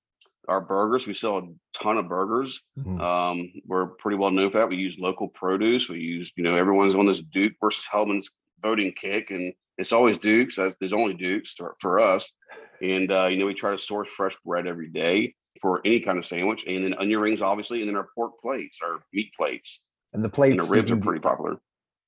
our 0.49 0.61
burgers. 0.61 1.07
We 1.07 1.15
sell 1.15 1.39
a 1.39 1.43
ton 1.81 1.97
of 1.97 2.09
burgers. 2.09 2.61
Mhm. 2.79 3.01
Um, 3.01 3.53
we're 3.67 3.87
pretty 3.87 4.17
well 4.19 4.31
known 4.33 4.51
for 4.51 4.59
that. 4.59 4.69
We 4.69 4.77
use 4.77 4.99
local 4.99 5.29
produce. 5.29 5.89
We 5.89 6.01
use, 6.01 6.33
you 6.37 6.43
know, 6.43 6.57
everyone's 6.57 6.97
on 6.97 7.07
this 7.07 7.21
Duke 7.21 7.53
versus 7.61 7.87
Hellmann's 7.91 8.37
voting 8.63 8.93
kick, 8.93 9.31
and 9.31 9.53
it's 9.79 9.93
always 9.93 10.19
Dukes. 10.19 10.57
There's 10.57 10.93
only 10.93 11.15
Dukes 11.15 11.57
for, 11.81 12.01
us. 12.01 12.35
And 12.81 13.11
uh, 13.11 13.27
you 13.27 13.37
know, 13.37 13.47
we 13.47 13.55
try 13.55 13.71
to 13.71 13.79
source 13.79 14.09
fresh 14.09 14.37
bread 14.45 14.67
every 14.67 14.89
day 14.89 15.35
for 15.61 15.81
any 15.85 16.01
kind 16.01 16.19
of 16.19 16.27
sandwich, 16.27 16.65
and 16.67 16.85
then 16.85 16.95
onion 16.95 17.21
rings, 17.21 17.41
obviously, 17.41 17.81
and 17.81 17.89
then 17.89 17.97
our 17.97 18.09
pork 18.15 18.41
plates, 18.43 18.81
our 18.83 19.01
meat 19.13 19.33
plates, 19.37 19.81
And 20.13 20.23
the 20.23 20.27
and 20.27 20.33
plates 20.33 20.69
the 20.69 20.77
ribs 20.77 20.91
are 20.91 20.97
pretty 20.97 21.21
popular. 21.21 21.59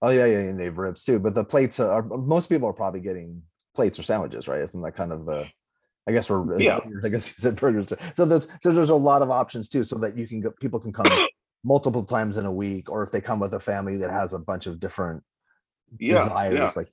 Oh 0.03 0.11
yeah, 0.11 0.27
yeah, 0.27 0.39
and 0.41 0.59
they 0.59 0.65
have 0.65 0.79
ribs 0.79 1.05
too. 1.05 1.19
But 1.19 1.35
the 1.35 1.45
plates 1.45 1.81
are 1.81 2.03
most 2.03 2.49
people 2.49 2.69
are 2.69 2.73
probably 2.73 3.01
getting 3.01 3.43
plates 3.75 3.99
or 3.99 4.03
sandwiches, 4.03 4.49
right? 4.49 4.61
Isn't 4.61 4.83
that 4.83 4.97
kind 4.97 5.13
of 5.13 5.29
uh 5.29 5.45
I 6.09 6.13
guess 6.13 6.29
we're 6.29 6.61
Yeah. 6.61 6.81
I 7.05 7.09
guess 7.09 7.29
you 7.29 7.35
said 7.39 7.57
burgers. 7.57 7.93
So 8.15 8.25
there's 8.27 8.47
so 8.63 8.73
there's 8.73 8.91
a 8.91 8.95
lot 8.97 9.23
of 9.23 9.31
options 9.31 9.69
too, 9.69 9.85
so 9.85 9.97
that 9.99 10.17
you 10.17 10.27
can 10.27 10.41
go 10.41 10.51
people 10.61 10.81
can 10.81 10.93
come 10.93 11.07
multiple 11.65 12.05
times 12.05 12.37
in 12.37 12.47
a 12.47 12.53
week, 12.53 12.91
or 12.91 13.03
if 13.03 13.11
they 13.11 13.21
come 13.21 13.41
with 13.41 13.55
a 13.55 13.61
family 13.61 13.97
that 13.99 14.11
has 14.11 14.33
a 14.33 14.39
bunch 14.39 14.67
of 14.67 14.79
different 14.79 15.23
Yeah, 15.99 16.25
desires, 16.25 16.53
yeah. 16.53 16.73
like 16.77 16.93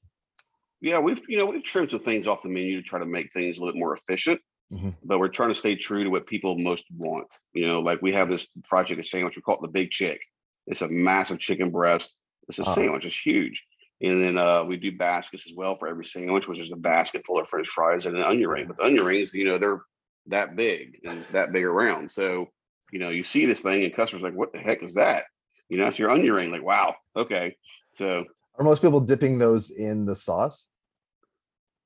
Yeah, 0.83 0.99
we've 0.99 1.21
you 1.29 1.37
know 1.37 1.45
we've 1.45 1.63
trimmed 1.63 1.91
some 1.91 2.01
things 2.01 2.27
off 2.27 2.43
the 2.43 2.49
menu 2.49 2.75
to 2.81 2.87
try 2.87 2.99
to 2.99 3.05
make 3.05 3.31
things 3.31 3.57
a 3.57 3.61
little 3.61 3.73
bit 3.73 3.79
more 3.79 3.95
efficient, 3.95 4.41
Mhm. 4.71 4.93
but 5.03 5.17
we're 5.17 5.29
trying 5.29 5.47
to 5.49 5.55
stay 5.55 5.75
true 5.75 6.03
to 6.03 6.09
what 6.09 6.27
people 6.27 6.57
most 6.59 6.83
want. 6.95 7.33
You 7.53 7.65
know, 7.67 7.79
like 7.79 8.01
we 8.01 8.11
have 8.13 8.29
this 8.29 8.45
fried 8.67 8.87
chicken 8.87 9.03
sandwich. 9.03 9.37
We 9.37 9.41
call 9.41 9.55
it 9.55 9.61
the 9.61 9.69
Big 9.69 9.91
Chick. 9.91 10.21
It's 10.67 10.81
a 10.81 10.89
massive 10.89 11.39
chicken 11.39 11.71
breast. 11.71 12.17
It's 12.49 12.59
a 12.59 12.63
Uh-huh. 12.63 12.75
sandwich. 12.75 13.05
It's 13.05 13.17
huge. 13.17 13.65
And 14.01 14.21
then 14.21 14.37
uh, 14.37 14.65
we 14.65 14.75
do 14.75 14.91
baskets 14.97 15.47
as 15.47 15.53
well 15.55 15.77
for 15.77 15.87
every 15.87 16.03
sandwich, 16.03 16.49
which 16.49 16.59
is 16.59 16.71
a 16.71 16.75
basket 16.75 17.25
full 17.25 17.39
of 17.39 17.47
French 17.47 17.69
fries 17.69 18.05
and 18.05 18.17
an 18.17 18.23
onion 18.23 18.49
ring. 18.49 18.67
But 18.67 18.75
the 18.75 18.83
onion 18.83 19.05
rings, 19.05 19.33
you 19.33 19.45
know, 19.45 19.57
they're 19.57 19.81
that 20.27 20.57
big 20.57 20.99
and 21.05 21.25
that 21.31 21.53
big 21.53 21.63
around. 21.63 22.11
So 22.11 22.51
you 22.91 22.99
know, 22.99 23.09
you 23.09 23.23
see 23.23 23.45
this 23.45 23.61
thing 23.61 23.83
and 23.85 23.93
customers 23.95 24.21
like, 24.21 24.35
"What 24.35 24.51
the 24.51 24.59
heck 24.59 24.83
is 24.83 24.93
that?" 24.95 25.25
You 25.69 25.77
know, 25.77 25.87
it's 25.87 25.97
your 25.97 26.09
onion 26.11 26.33
ring. 26.33 26.51
Like, 26.51 26.61
wow, 26.63 26.95
okay. 27.15 27.55
So 27.93 28.25
are 28.59 28.63
most 28.65 28.81
people 28.83 28.99
dipping 28.99 29.39
those 29.39 29.71
in 29.71 30.05
the 30.05 30.15
sauce? 30.15 30.67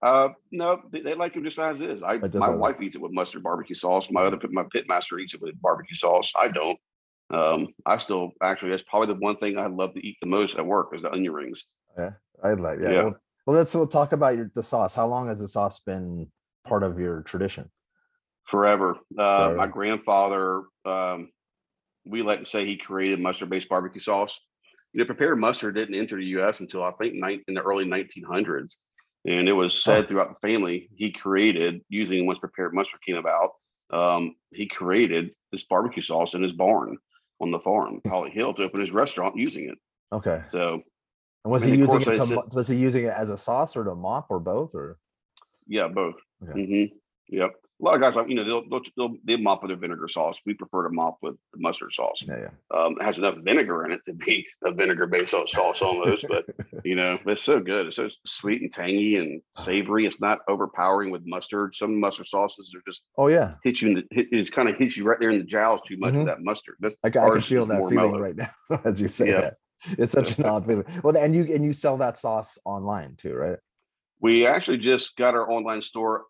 Uh, 0.02 0.30
no, 0.52 0.82
they, 0.92 1.02
they 1.02 1.14
like 1.16 1.34
them 1.34 1.44
just 1.44 1.58
as 1.58 1.82
is. 1.82 2.04
I 2.04 2.18
my 2.18 2.50
wife 2.50 2.80
eats 2.82 2.96
it 2.96 3.02
with 3.02 3.12
mustard 3.12 3.42
barbecue 3.42 3.76
sauce. 3.76 4.10
My 4.12 4.24
other 4.26 4.38
pit- 4.38 4.52
my 4.52 4.66
pit 4.72 4.86
master 4.88 5.18
eats 5.18 5.34
it 5.34 5.42
with 5.42 5.60
barbecue 5.62 5.96
sauce. 5.96 6.32
I 6.40 6.50
don't. 6.50 6.80
Um, 7.30 7.70
I 7.86 7.98
still 7.98 8.32
actually 8.42 8.72
that's 8.72 8.84
probably 8.84 9.14
the 9.14 9.20
one 9.20 9.38
thing 9.38 9.58
I 9.58 9.68
love 9.68 9.94
to 9.96 10.06
eat 10.06 10.18
the 10.22 10.28
most 10.28 10.58
at 10.58 10.66
work 10.66 10.90
is 10.94 11.02
the 11.02 11.12
onion 11.12 11.34
rings. 11.34 11.66
Yeah, 11.98 12.12
I'd 12.44 12.60
like 12.60 12.80
yeah. 12.80 12.92
Yeah. 12.92 13.04
Well, 13.04 13.18
well, 13.48 13.58
let's 13.58 13.74
we'll 13.74 13.88
talk 13.88 14.12
about 14.12 14.36
your 14.36 14.52
the 14.54 14.64
sauce. 14.64 14.94
How 14.94 15.08
long 15.08 15.28
has 15.28 15.40
the 15.40 15.48
sauce 15.48 15.80
been 15.80 16.32
part 16.66 16.84
of 16.84 17.00
your 17.00 17.24
tradition? 17.24 17.72
Forever. 18.44 18.98
Uh, 19.18 19.54
my 19.58 19.68
grandfather, 19.68 20.64
um, 20.86 21.32
we 22.06 22.22
like 22.22 22.40
to 22.40 22.46
say 22.46 22.66
he 22.66 22.78
created 22.78 23.20
mustard 23.20 23.50
based 23.50 23.68
barbecue 23.68 24.00
sauce. 24.00 24.40
You 24.94 25.00
know, 25.00 25.06
prepared 25.06 25.40
mustard 25.40 25.76
didn't 25.76 25.96
enter 25.96 26.18
the 26.18 26.26
U.S. 26.26 26.60
until 26.60 26.84
I 26.84 26.92
think 26.92 27.16
in 27.48 27.54
the 27.54 27.62
early 27.62 27.86
1900s, 27.86 28.78
and 29.28 29.48
it 29.50 29.54
was 29.54 29.84
said 29.84 30.08
throughout 30.08 30.30
the 30.30 30.48
family 30.48 30.90
he 30.96 31.12
created 31.12 31.82
using 31.90 32.26
once 32.26 32.40
prepared 32.40 32.74
mustard 32.74 33.02
came 33.06 33.18
about. 33.18 33.52
Um, 33.92 34.36
he 34.52 34.66
created 34.68 35.32
this 35.52 35.64
barbecue 35.64 36.02
sauce 36.02 36.34
in 36.34 36.42
his 36.42 36.54
barn 36.54 36.98
on 37.40 37.52
the 37.52 37.60
farm, 37.60 38.02
Holly 38.08 38.32
Hill, 38.32 38.54
to 38.56 38.64
open 38.64 38.80
his 38.82 38.92
restaurant 38.92 39.36
using 39.38 39.70
it. 39.70 39.78
Okay. 40.12 40.42
So 40.48 40.82
And 41.44 41.52
was 41.54 41.64
And 41.64 41.74
he 41.74 41.80
using 41.80 42.02
it 42.02 42.06
to, 42.06 42.26
said- 42.26 42.54
was 42.54 42.68
he 42.68 42.76
using 42.76 43.04
it 43.06 43.14
as 43.14 43.30
a 43.30 43.38
sauce 43.38 43.76
or 43.76 43.84
to 43.84 43.96
mop 43.96 44.28
or 44.30 44.40
both 44.40 44.74
or 44.74 44.98
yeah, 45.68 45.88
both. 45.88 46.16
Okay. 46.44 46.66
hmm 46.66 46.96
Yep. 47.30 47.54
A 47.80 47.84
lot 47.86 47.94
of 47.94 48.02
guys 48.02 48.16
like 48.16 48.28
you 48.28 48.34
know 48.34 48.44
they'll, 48.44 48.68
they'll 48.70 48.82
they'll 48.98 49.16
they 49.24 49.36
mop 49.36 49.62
with 49.62 49.70
their 49.70 49.78
vinegar 49.78 50.08
sauce. 50.08 50.42
We 50.48 50.56
prefer 50.56 50.84
to 50.88 50.90
mop 50.90 51.18
with 51.22 51.36
the 51.54 51.60
mustard 51.60 51.94
sauce. 51.94 52.24
yeah, 52.28 52.40
yeah. 52.40 52.78
Um, 52.80 52.96
it 53.00 53.04
has 53.04 53.20
enough 53.20 53.36
vinegar 53.44 53.86
in 53.86 53.92
it 53.92 54.02
to 54.08 54.14
be 54.14 54.48
a 54.66 54.72
vinegar 54.72 55.06
based 55.06 55.32
sauce 55.32 55.82
almost, 55.84 56.26
but 56.28 56.46
you 56.84 56.96
know 56.96 57.20
it's 57.28 57.44
so 57.44 57.60
good. 57.60 57.86
It's 57.86 57.98
so 57.98 58.10
sweet 58.26 58.64
and 58.64 58.74
tangy 58.74 59.18
and 59.18 59.42
savory. 59.60 60.08
It's 60.08 60.20
not 60.20 60.40
overpowering 60.50 61.12
with 61.12 61.22
mustard. 61.28 61.76
Some 61.76 62.00
mustard 62.00 62.26
sauces 62.26 62.74
are 62.76 62.82
just 62.88 63.04
Oh 63.16 63.28
yeah. 63.28 63.56
hit 63.64 63.82
you 63.82 63.90
in 63.90 63.94
the 63.94 64.04
hit, 64.10 64.28
it's 64.32 64.50
kind 64.50 64.70
of 64.70 64.76
hits 64.78 64.98
you 64.98 65.04
right 65.04 65.20
there 65.20 65.30
in 65.30 65.38
the 65.38 65.44
jowls 65.44 65.82
too 65.86 65.98
much 65.98 66.14
Mhm. 66.16 66.18
with 66.20 66.28
that 66.28 66.42
mustard. 66.42 66.76
This 66.80 66.96
I, 67.04 67.10
I 67.10 67.12
can 67.12 67.40
feel 67.42 67.68
that 67.68 67.78
feeling 67.78 67.96
mellow. 67.96 68.20
right 68.20 68.36
now 68.36 68.50
as 68.86 69.00
you 69.00 69.08
say 69.08 69.30
Yeah. 69.30 69.42
that. 69.42 69.54
It's 70.00 70.14
such 70.14 70.40
an 70.40 70.46
odd 70.46 70.66
feeling. 70.66 70.86
Well, 71.04 71.16
and 71.16 71.36
you 71.36 71.44
and 71.54 71.64
you 71.64 71.74
sell 71.74 71.98
that 71.98 72.18
sauce 72.18 72.58
online 72.66 73.16
too, 73.18 73.36
right? 73.36 73.60
We 74.20 74.48
actually 74.48 74.80
just 74.80 75.16
got 75.16 75.36
our 75.36 75.48
online 75.48 75.84
store 75.84 76.24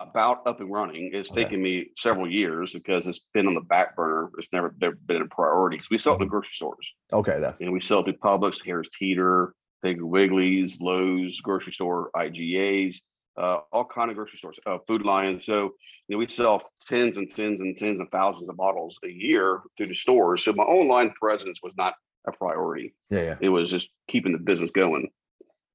about 0.00 0.46
up 0.46 0.60
and 0.60 0.70
running. 0.72 1.10
It's 1.12 1.30
Okay. 1.30 1.44
taken 1.44 1.62
me 1.62 1.90
several 1.98 2.30
years 2.30 2.72
because 2.72 3.06
it's 3.06 3.26
been 3.32 3.46
on 3.46 3.54
the 3.54 3.60
back 3.60 3.96
burner. 3.96 4.30
It's 4.38 4.52
never 4.52 4.70
been 4.70 5.22
a 5.22 5.26
priority 5.26 5.76
because 5.76 5.90
we 5.90 5.98
sell 5.98 6.14
it 6.14 6.16
Mm-hmm. 6.16 6.24
to 6.24 6.30
grocery 6.30 6.52
stores. 6.52 6.92
Okay, 7.12 7.38
that's 7.40 7.60
You 7.60 7.66
know, 7.66 7.72
we 7.72 7.80
sell 7.80 8.00
it 8.00 8.04
to 8.06 8.12
Publix, 8.14 8.64
Harris 8.64 8.88
Teeter, 8.98 9.54
Big 9.82 10.00
Wiggly's, 10.02 10.80
Lowe's, 10.80 11.40
grocery 11.40 11.72
store, 11.72 12.10
IGA's, 12.16 13.00
uh, 13.36 13.58
all 13.72 13.84
kind 13.84 14.10
of 14.10 14.16
grocery 14.16 14.38
stores, 14.38 14.58
uh, 14.66 14.78
Food 14.86 15.02
Lion. 15.02 15.40
So, 15.40 15.74
you 16.08 16.16
know, 16.16 16.18
we 16.18 16.26
sell 16.26 16.62
tens 16.86 17.16
and 17.16 17.30
tens 17.30 17.60
and 17.60 17.76
tens 17.76 18.00
of 18.00 18.08
thousands 18.10 18.48
of 18.48 18.56
bottles 18.56 18.98
a 19.04 19.08
year 19.08 19.60
through 19.76 19.86
the 19.88 19.94
stores. 19.94 20.44
So 20.44 20.52
my 20.52 20.64
online 20.64 21.10
presence 21.12 21.60
was 21.62 21.72
not 21.76 21.94
a 22.26 22.32
priority. 22.32 22.94
yeah, 23.10 23.22
yeah. 23.22 23.36
It 23.40 23.48
was 23.50 23.70
just 23.70 23.90
keeping 24.08 24.32
the 24.32 24.38
business 24.38 24.70
going. 24.70 25.08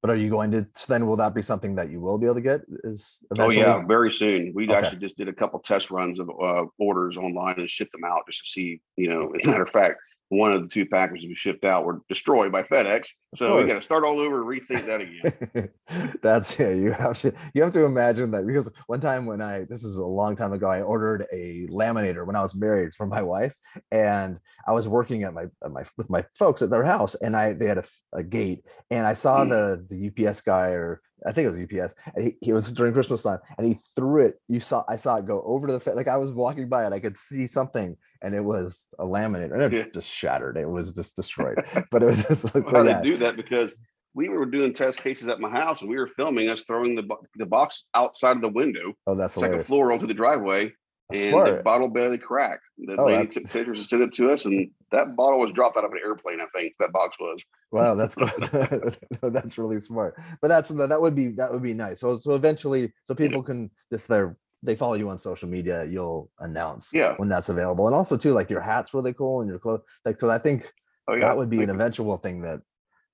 But 0.02 0.12
are 0.12 0.16
you 0.16 0.30
going 0.30 0.52
to? 0.52 0.66
So 0.76 0.94
then, 0.94 1.06
will 1.06 1.18
that 1.18 1.36
be 1.36 1.42
something 1.42 1.76
that 1.76 1.92
you 1.92 2.00
will 2.00 2.18
be 2.18 2.26
able 2.26 2.36
to 2.36 2.42
get? 2.42 2.62
Is 2.86 3.24
Oh 3.38 3.50
yeah, 3.50 3.86
very 3.86 4.12
soon. 4.12 4.54
We 4.56 4.64
Okay. 4.64 4.76
actually 4.76 5.00
just 5.00 5.18
did 5.18 5.28
a 5.28 5.34
couple 5.34 5.60
test 5.60 5.92
runs 5.92 6.20
of 6.20 6.30
uh, 6.30 6.66
orders 6.78 7.18
online 7.18 7.60
and 7.60 7.70
shipped 7.70 7.92
them 7.92 8.06
out 8.06 8.24
just 8.28 8.46
to 8.46 8.50
see. 8.50 8.82
You 8.96 9.10
know, 9.10 9.34
as 9.36 9.46
a 9.46 9.48
matter 9.48 9.64
of 9.64 9.70
fact, 9.70 9.98
one 10.30 10.54
of 10.54 10.62
the 10.62 10.68
two 10.68 10.86
packages 10.86 11.26
we 11.28 11.36
shipped 11.36 11.66
out 11.66 11.86
were 11.86 12.02
destroyed 12.08 12.52
by 12.52 12.64
FedEx. 12.64 13.10
So 13.36 13.58
we 13.58 13.68
got 13.68 13.76
to 13.76 13.82
start 13.82 14.04
all 14.04 14.20
over 14.20 14.42
and 14.42 14.62
rethink 14.62 14.86
that 14.86 15.02
again. 15.02 15.70
That's 16.22 16.58
yeah. 16.60 16.70
You 16.70 16.92
have 16.92 17.20
to 17.22 17.34
you 17.54 17.64
have 17.64 17.74
to 17.74 17.84
imagine 17.86 18.32
that 18.32 18.46
because 18.46 18.72
one 18.88 19.00
time 19.00 19.26
when 19.26 19.42
I 19.42 19.66
this 19.68 19.84
is 19.84 19.96
a 19.98 20.06
long 20.06 20.36
time 20.36 20.54
ago, 20.54 20.70
I 20.70 20.82
ordered 20.82 21.26
a 21.34 21.68
laminator 21.68 22.26
when 22.26 22.36
I 22.36 22.42
was 22.42 22.56
married 22.56 22.94
for 22.96 23.06
my 23.08 23.22
wife, 23.22 23.56
and 23.92 24.40
I 24.68 24.72
was 24.74 24.88
working 24.88 25.24
at 25.24 25.34
my 25.34 25.46
at 25.64 25.72
my 25.72 25.84
with 25.98 26.10
my 26.10 26.24
folks 26.36 26.62
at 26.62 26.70
their 26.70 26.84
house, 26.84 27.16
and 27.16 27.36
I 27.36 27.54
they 27.54 27.66
had 27.66 27.80
a, 27.80 27.86
a 28.14 28.24
gate, 28.24 28.64
and 28.92 29.06
I 29.08 29.16
saw 29.16 29.44
Mm. 29.46 29.50
the 29.50 29.96
the 29.96 30.28
UPS 30.28 30.42
guy 30.42 30.70
or 30.70 31.02
I 31.26 31.32
think 31.32 31.46
it 31.48 31.52
was 31.52 31.64
UPS, 31.84 31.96
and 32.16 32.26
he, 32.26 32.36
he 32.42 32.54
was 32.54 32.72
during 32.72 32.94
Christmas 32.94 33.24
time, 33.24 33.40
and 33.58 33.68
he 33.68 33.78
threw 33.96 34.24
it. 34.26 34.36
You 34.48 34.60
saw 34.60 34.84
I 34.88 34.98
saw 34.98 35.18
it 35.18 35.26
go 35.26 35.42
over 35.46 35.68
to 35.68 35.78
the 35.78 35.94
like 35.94 36.08
I 36.08 36.18
was 36.18 36.32
walking 36.32 36.70
by 36.70 36.86
it, 36.88 36.94
I 36.94 37.00
could 37.00 37.18
see 37.18 37.48
something, 37.48 37.96
and 38.22 38.36
it 38.36 38.44
was 38.44 38.88
a 39.00 39.04
laminator, 39.06 39.54
and 39.54 39.62
it 39.62 39.74
Yeah. 39.74 39.86
just 39.94 40.10
shattered. 40.10 40.58
It 40.58 40.70
was 40.70 40.94
just 40.94 41.16
destroyed. 41.16 41.58
but 41.92 42.04
it 42.04 42.06
was 42.06 42.26
just 42.28 42.48
so 42.48 42.62
How 42.70 42.84
yeah. 42.84 43.02
they 43.02 43.10
do 43.10 43.18
that 43.18 43.36
because 43.36 43.76
we 44.16 44.28
were 44.30 44.46
doing 44.46 44.74
test 44.74 45.04
cases 45.04 45.28
at 45.28 45.40
my 45.40 45.50
house 45.50 45.82
and 45.82 45.90
we 45.90 45.96
were 45.98 46.08
filming 46.08 46.50
us 46.50 46.64
throwing 46.64 46.96
the 46.96 47.08
the 47.36 47.46
box 47.46 47.86
outside 47.96 48.36
of 48.36 48.42
the 48.42 48.50
window, 48.50 48.94
Oh, 49.08 49.16
that's 49.16 49.36
second 49.36 49.50
hilarious. 49.50 49.68
floor 49.68 49.92
onto 49.92 50.08
the 50.08 50.14
driveway, 50.16 50.74
That's 51.10 51.24
and 51.24 51.34
the 51.34 51.46
smart. 51.46 51.64
bottle 51.64 51.90
barely 51.90 52.18
cracked. 52.20 52.64
The 52.78 52.96
Oh, 53.00 53.06
lady 53.06 53.18
that's- 53.18 53.34
took 53.34 53.44
pictures 53.46 53.80
and 53.80 53.88
sent 53.88 54.04
it 54.04 54.14
to 54.14 54.30
us, 54.30 54.46
and 54.46 54.70
that 54.92 55.16
bottle 55.16 55.40
was 55.40 55.52
dropped 55.52 55.76
out 55.78 55.84
of 55.84 55.92
an 55.92 56.00
airplane. 56.06 56.40
I 56.40 56.46
think 56.56 56.74
that 56.80 56.92
box 56.92 57.18
was. 57.20 57.44
Wow, 57.72 57.96
that's 57.96 58.16
no, 58.18 58.28
that's 59.30 59.58
really 59.58 59.80
smart. 59.82 60.16
But 60.42 60.50
that's 60.50 60.70
that 60.70 61.02
would 61.02 61.16
be 61.16 61.30
that 61.30 61.52
would 61.52 61.64
be 61.64 61.74
nice. 61.74 62.00
So 62.00 62.18
so 62.20 62.36
eventually, 62.36 62.94
so 63.06 63.16
people 63.16 63.42
can 63.42 63.72
if 63.92 64.06
they're 64.08 64.38
they 64.62 64.76
follow 64.76 64.94
you 64.96 65.10
on 65.10 65.18
social 65.18 65.48
media, 65.50 65.86
you'll 65.86 66.30
announce 66.40 66.92
Yeah. 66.94 67.14
when 67.18 67.30
that's 67.30 67.48
available. 67.50 67.88
And 67.88 67.96
also 67.96 68.18
too, 68.18 68.34
like 68.34 68.50
your 68.50 68.60
hat's 68.60 68.94
really 68.94 69.14
cool 69.14 69.40
and 69.42 69.50
your 69.50 69.58
clothes. 69.58 69.82
Like 70.06 70.20
so, 70.20 70.30
I 70.30 70.38
think 70.38 70.72
Oh 71.08 71.14
yeah, 71.14 71.22
that 71.22 71.38
would 71.38 71.50
be 71.50 71.64
an 71.64 71.70
eventual 71.70 72.18
thing 72.18 72.42
that 72.42 72.60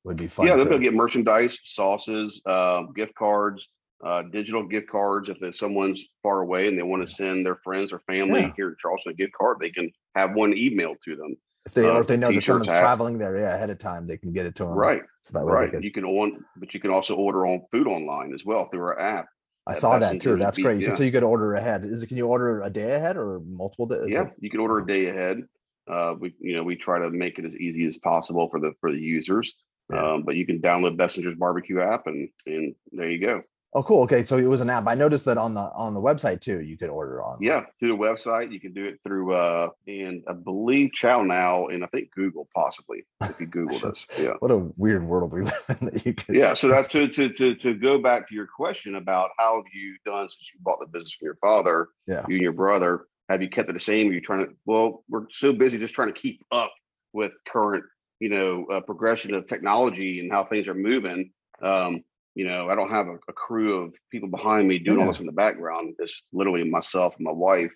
would 0.03 0.17
be 0.17 0.25
fun. 0.27 0.47
yeah. 0.47 0.55
They'll 0.55 0.65
be 0.65 0.69
to- 0.69 0.75
able 0.75 0.79
to 0.79 0.84
get 0.86 0.93
merchandise, 0.95 1.60
sauces, 1.63 2.41
uh, 2.47 2.84
gift 2.95 3.13
cards, 3.13 3.69
uh, 4.05 4.21
digital 4.31 4.63
gift 4.65 4.87
cards. 4.87 5.29
If 5.29 5.55
someone's 5.55 6.07
far 6.23 6.41
away 6.41 6.67
and 6.67 6.77
they 6.77 6.83
want 6.83 7.05
to 7.07 7.13
send 7.13 7.45
their 7.45 7.55
friends 7.55 7.91
or 7.91 7.99
family 8.07 8.41
Yeah. 8.41 8.51
here 8.55 8.69
in 8.69 8.75
Charleston 8.79 9.13
a 9.13 9.15
gift 9.15 9.33
card, 9.33 9.57
they 9.59 9.71
can 9.71 9.91
have 10.15 10.33
one 10.33 10.53
emailed 10.53 10.99
to 11.05 11.15
them. 11.15 11.35
if 11.65 11.73
they 11.73 11.83
or 11.85 11.97
uh, 11.97 11.99
if 11.99 12.05
they 12.07 12.15
know 12.15 12.31
that 12.31 12.43
someone's 12.43 12.69
hats. 12.69 12.79
traveling 12.79 13.17
there, 13.17 13.35
yeah, 13.39 13.55
ahead 13.55 13.71
of 13.71 13.79
time, 13.79 14.05
they 14.05 14.17
can 14.17 14.31
get 14.31 14.45
it 14.45 14.53
to 14.55 14.65
them. 14.65 14.73
Right. 14.73 15.01
So 15.23 15.37
that 15.37 15.43
way 15.45 15.53
Right. 15.53 15.71
could. 15.71 15.83
You 15.83 15.91
can 15.91 16.05
on, 16.05 16.45
but 16.57 16.73
you 16.75 16.79
can 16.79 16.91
also 16.91 17.15
order 17.15 17.47
on 17.47 17.61
food 17.71 17.87
online 17.87 18.33
as 18.35 18.45
well 18.45 18.69
through 18.69 18.81
our 18.83 18.99
app. 18.99 19.25
I 19.65 19.73
saw 19.73 19.97
that 19.97 20.21
too. 20.21 20.35
That's 20.35 20.59
great. 20.59 20.75
You 20.79 20.81
can- 20.85 20.91
yeah. 20.91 20.97
So 20.97 21.03
you 21.03 21.11
could 21.11 21.23
order 21.23 21.55
ahead. 21.55 21.83
Is 21.83 22.03
it? 22.03 22.07
Can 22.07 22.17
you 22.17 22.27
order 22.27 22.61
a 22.61 22.69
day 22.69 22.93
ahead 22.93 23.17
or 23.17 23.39
multiple 23.47 23.87
days? 23.87 24.09
Yeah, 24.09 24.29
you 24.39 24.51
can 24.51 24.59
order 24.59 24.77
a 24.77 24.85
day 24.85 25.07
ahead. 25.07 25.41
Uh, 25.89 26.13
we, 26.19 26.35
you 26.39 26.55
know, 26.55 26.61
we 26.63 26.75
try 26.75 26.99
to 26.99 27.09
make 27.09 27.39
it 27.39 27.45
as 27.45 27.55
easy 27.57 27.85
as 27.87 27.97
possible 27.97 28.47
for 28.51 28.59
the 28.59 28.73
for 28.79 28.91
the 28.91 28.99
users. 28.99 29.51
Yeah. 29.91 30.13
Um, 30.13 30.23
but 30.23 30.35
you 30.35 30.45
can 30.45 30.59
download 30.61 30.97
Bessinger's 30.97 31.33
barbecue 31.35 31.81
app, 31.81 32.05
and 32.05 32.29
and 32.45 32.75
there 32.91 33.09
you 33.09 33.19
go. 33.25 33.41
Oh, 33.73 33.84
cool. 33.84 34.04
Okay, 34.04 34.23
so 34.23 34.38
it 34.38 34.45
was 34.45 34.62
an 34.62 34.69
app. 34.69 34.88
I 34.88 34.95
noticed 34.95 35.25
that 35.25 35.38
on 35.38 35.54
the 35.54 35.69
on 35.73 35.93
the 35.93 36.01
website 36.01 36.39
too. 36.39 36.62
You 36.62 36.78
could 36.78 36.89
order 36.89 37.21
on. 37.21 37.39
Yeah, 37.41 37.65
through 37.80 37.89
the 37.89 37.97
website, 38.01 38.51
you 38.51 38.60
can 38.60 38.71
do 38.73 38.86
it 38.86 38.99
through, 39.04 39.34
uh, 39.34 39.69
and 39.86 40.23
I 40.30 40.34
believe 40.34 40.91
ChowNow, 40.97 41.73
and 41.73 41.84
I 41.84 41.88
think 41.88 42.10
Google 42.12 42.47
possibly 42.56 43.06
if 43.23 43.38
you 43.39 43.47
Google 43.47 43.78
this. 43.80 44.08
Yeah. 44.17 44.34
What 44.39 44.51
a 44.51 44.71
weird 44.78 45.04
world 45.06 45.34
we 45.34 45.41
live 45.41 45.65
in 45.82 45.88
that 45.88 46.06
you 46.06 46.13
could. 46.13 46.36
Yeah, 46.36 46.54
so 46.54 46.69
that's 46.69 46.88
to, 46.89 47.10
to 47.10 47.28
to 47.30 47.56
to 47.56 47.73
go 47.73 47.97
back 47.97 48.30
to 48.30 48.36
your 48.36 48.47
question 48.47 48.95
about 48.95 49.32
how 49.38 49.58
have 49.58 49.65
you 49.73 49.97
done 50.06 50.30
since 50.30 50.51
you 50.54 50.60
bought 50.63 50.80
the 50.80 50.88
business 50.88 51.13
from 51.13 51.25
your 51.25 51.38
father, 51.41 51.89
Yeah. 52.08 52.23
you 52.30 52.36
and 52.36 52.41
your 52.43 52.54
brother. 52.54 53.08
Have 53.28 53.41
you 53.41 53.49
kept 53.49 53.69
it 53.69 53.73
the 53.73 53.80
same? 53.80 54.10
Are 54.10 54.13
you 54.13 54.21
trying 54.21 54.45
to? 54.45 54.54
Well, 54.65 55.04
we're 55.10 55.25
so 55.32 55.51
busy 55.51 55.80
just 55.80 55.95
trying 55.95 56.13
to 56.13 56.19
keep 56.19 56.41
up 56.51 56.71
with 57.12 57.34
current, 57.47 57.84
you 58.21 58.30
know, 58.30 58.65
uh, 58.71 58.80
progression 58.80 59.34
of 59.34 59.47
technology 59.47 60.19
and 60.21 60.32
how 60.32 60.45
things 60.45 60.67
are 60.69 60.75
moving. 60.75 61.32
Um, 61.62 62.04
you 62.36 62.45
know, 62.48 62.69
I 62.69 62.76
don't 62.76 62.91
have 62.91 63.08
a, 63.08 63.15
a 63.30 63.34
crew 63.34 63.84
of 63.84 63.95
people 64.12 64.30
behind 64.30 64.67
me 64.67 64.78
doing 64.78 65.00
all 65.00 65.08
this 65.08 65.21
in 65.21 65.26
the 65.26 65.32
background. 65.32 65.95
It's 66.00 66.24
literally 66.34 66.69
myself 66.69 67.15
and 67.15 67.26
my 67.26 67.32
wife 67.32 67.71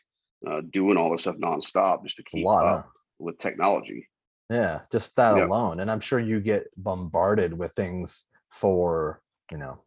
uh, 0.47 0.61
doing 0.71 0.97
all 0.97 1.11
this 1.11 1.21
stuff 1.21 1.37
nonstop 1.37 2.03
just 2.03 2.17
to 2.17 2.23
keep 2.23 2.45
up 2.45 2.61
huh? 2.61 2.83
with 3.19 3.37
technology. 3.39 4.07
Yeah, 4.49 4.81
just 4.91 5.15
that 5.15 5.37
Yeah. 5.37 5.45
alone. 5.45 5.79
And 5.79 5.89
I'm 5.89 5.99
sure 6.01 6.19
you 6.19 6.39
get 6.41 6.67
bombarded 6.75 7.57
with 7.57 7.73
things 7.73 8.25
for, 8.51 9.21
you 9.51 9.57
know, 9.57 9.83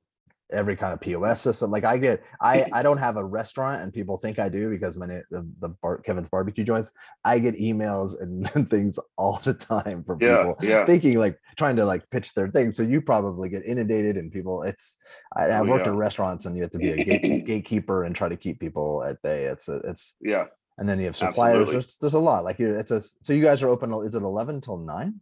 every 0.53 0.77
kind 0.77 0.93
of 0.93 1.01
POS 1.01 1.41
system. 1.41 1.71
Like 1.71 1.85
I 1.85 1.99
get, 1.99 2.23
I 2.41 2.67
I 2.73 2.83
don't 2.83 2.99
have 2.99 3.17
a 3.17 3.25
restaurant, 3.25 3.83
and 3.83 3.93
people 3.93 4.19
think 4.19 4.39
I 4.39 4.49
do 4.49 4.71
because 4.71 4.97
my 4.97 5.07
the, 5.07 5.49
the 5.61 5.71
bar, 5.83 5.99
Kevin's 5.99 6.29
barbecue 6.29 6.65
joints. 6.65 6.93
I 7.25 7.39
get 7.39 7.55
emails 7.57 8.21
and 8.55 8.71
things 8.71 8.99
all 9.17 9.39
the 9.43 9.55
time 9.55 10.05
from 10.05 10.19
Yeah, 10.21 10.39
people 10.39 10.57
yeah. 10.63 10.87
thinking 10.87 11.19
like 11.19 11.39
trying 11.57 11.77
to 11.77 11.85
like 11.85 12.09
pitch 12.11 12.35
their 12.35 12.49
thing. 12.49 12.73
So 12.73 12.83
you 12.83 13.01
probably 13.01 13.49
get 13.49 13.65
inundated, 13.65 14.17
and 14.17 14.31
people. 14.31 14.63
It's 14.63 14.99
I, 15.37 15.47
I've 15.47 15.69
Oh, 15.69 15.71
worked 15.73 15.87
yeah. 15.87 15.93
at 15.93 15.99
restaurants, 15.99 16.47
and 16.47 16.55
you 16.57 16.63
have 16.63 16.73
to 16.73 16.79
be 16.79 16.91
a 16.91 17.05
gate, 17.05 17.23
gatekeeper 17.47 18.05
and 18.05 18.15
try 18.15 18.29
to 18.29 18.37
keep 18.37 18.61
people 18.61 19.03
at 19.05 19.21
bay. 19.23 19.45
It's 19.45 19.69
a, 19.69 19.77
it's 19.85 20.15
Yeah. 20.21 20.47
and 20.79 20.89
then 20.89 20.99
you 20.99 21.07
have 21.07 21.17
suppliers. 21.17 21.71
There's, 21.71 21.97
there's 21.99 22.15
a 22.15 22.19
lot. 22.19 22.45
Like 22.45 22.59
you, 22.59 22.75
it's 22.75 22.91
a. 22.91 23.01
So 23.23 23.33
you 23.33 23.43
guys 23.43 23.63
are 23.63 23.69
open. 23.69 23.93
Is 24.05 24.15
it 24.15 24.23
11 24.23 24.61
till 24.61 24.79
nine? 24.79 25.21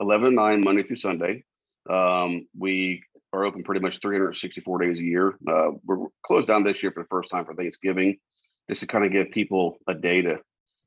11 0.00 0.34
9 0.34 0.64
monday 0.64 0.82
through 0.82 0.96
sunday 0.96 1.44
um, 1.88 2.48
we 2.58 3.00
are 3.34 3.44
open 3.44 3.62
pretty 3.64 3.80
much 3.80 3.98
364 4.00 4.78
days 4.78 4.98
a 5.00 5.02
year 5.02 5.36
uh, 5.48 5.70
we're 5.84 6.06
closed 6.24 6.48
down 6.48 6.62
this 6.62 6.82
year 6.82 6.92
for 6.92 7.02
the 7.02 7.08
first 7.08 7.30
time 7.30 7.44
for 7.44 7.54
thanksgiving 7.54 8.16
just 8.68 8.80
to 8.80 8.86
kind 8.86 9.04
of 9.04 9.10
give 9.12 9.30
people 9.30 9.76
a 9.88 9.94
day 9.94 10.22
to 10.22 10.38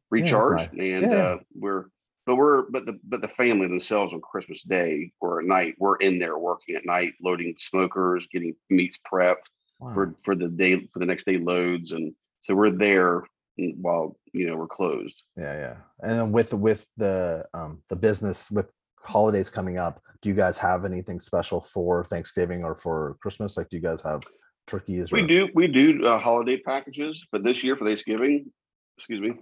recharge 0.10 0.62
nice. 0.62 0.70
and 0.80 1.12
Yeah. 1.12 1.18
uh, 1.18 1.38
we're 1.54 1.86
but 2.26 2.36
we're 2.36 2.64
but 2.72 2.86
the 2.86 3.00
but 3.04 3.22
the 3.22 3.28
family 3.28 3.68
themselves 3.68 4.14
on 4.14 4.22
christmas 4.22 4.62
day 4.64 5.12
or 5.22 5.40
at 5.42 5.46
night 5.46 5.76
we're 5.78 5.98
in 5.98 6.20
there 6.20 6.38
working 6.38 6.76
at 6.76 6.86
night 6.86 7.14
loading 7.22 7.54
smokers 7.60 8.28
getting 8.32 8.56
meats 8.70 8.98
prepped 9.12 9.48
Wow. 9.80 9.94
for 9.94 10.16
for 10.26 10.34
the 10.36 10.48
day 10.48 10.88
for 10.92 10.98
the 11.00 11.06
next 11.06 11.26
day 11.26 11.38
loads 11.38 11.92
and 11.92 12.14
so 12.42 12.56
we're 12.56 12.72
there 12.72 13.24
while 13.86 14.18
you 14.34 14.48
know 14.50 14.56
we're 14.56 14.68
closed 14.68 15.22
Yeah, 15.36 15.54
yeah. 15.64 15.76
And 16.02 16.12
then 16.20 16.32
with 16.32 16.52
with 16.54 16.88
the 16.98 17.46
um 17.54 17.84
the 17.90 17.96
business 17.96 18.50
with 18.52 18.72
holidays 19.08 19.50
coming 19.50 19.78
up, 19.78 20.02
do 20.22 20.30
you 20.30 20.36
guys 20.36 20.58
have 20.58 20.86
anything 20.86 21.20
special 21.20 21.62
for 21.62 22.04
Thanksgiving 22.06 22.64
or 22.64 22.76
for 22.76 23.18
Christmas? 23.22 23.58
Like, 23.58 23.70
do 23.70 23.78
you 23.78 23.84
guys 23.84 24.02
have 24.02 24.22
turkeys? 24.68 25.12
We 25.12 25.22
or- 25.24 25.28
do 25.28 25.50
we 25.56 25.68
do 25.68 26.06
uh, 26.06 26.20
holiday 26.20 26.58
packages, 26.58 27.26
but 27.32 27.44
this 27.44 27.64
year 27.64 27.76
for 27.76 27.86
Thanksgiving, 27.86 28.52
excuse 28.98 29.22
me, 29.22 29.34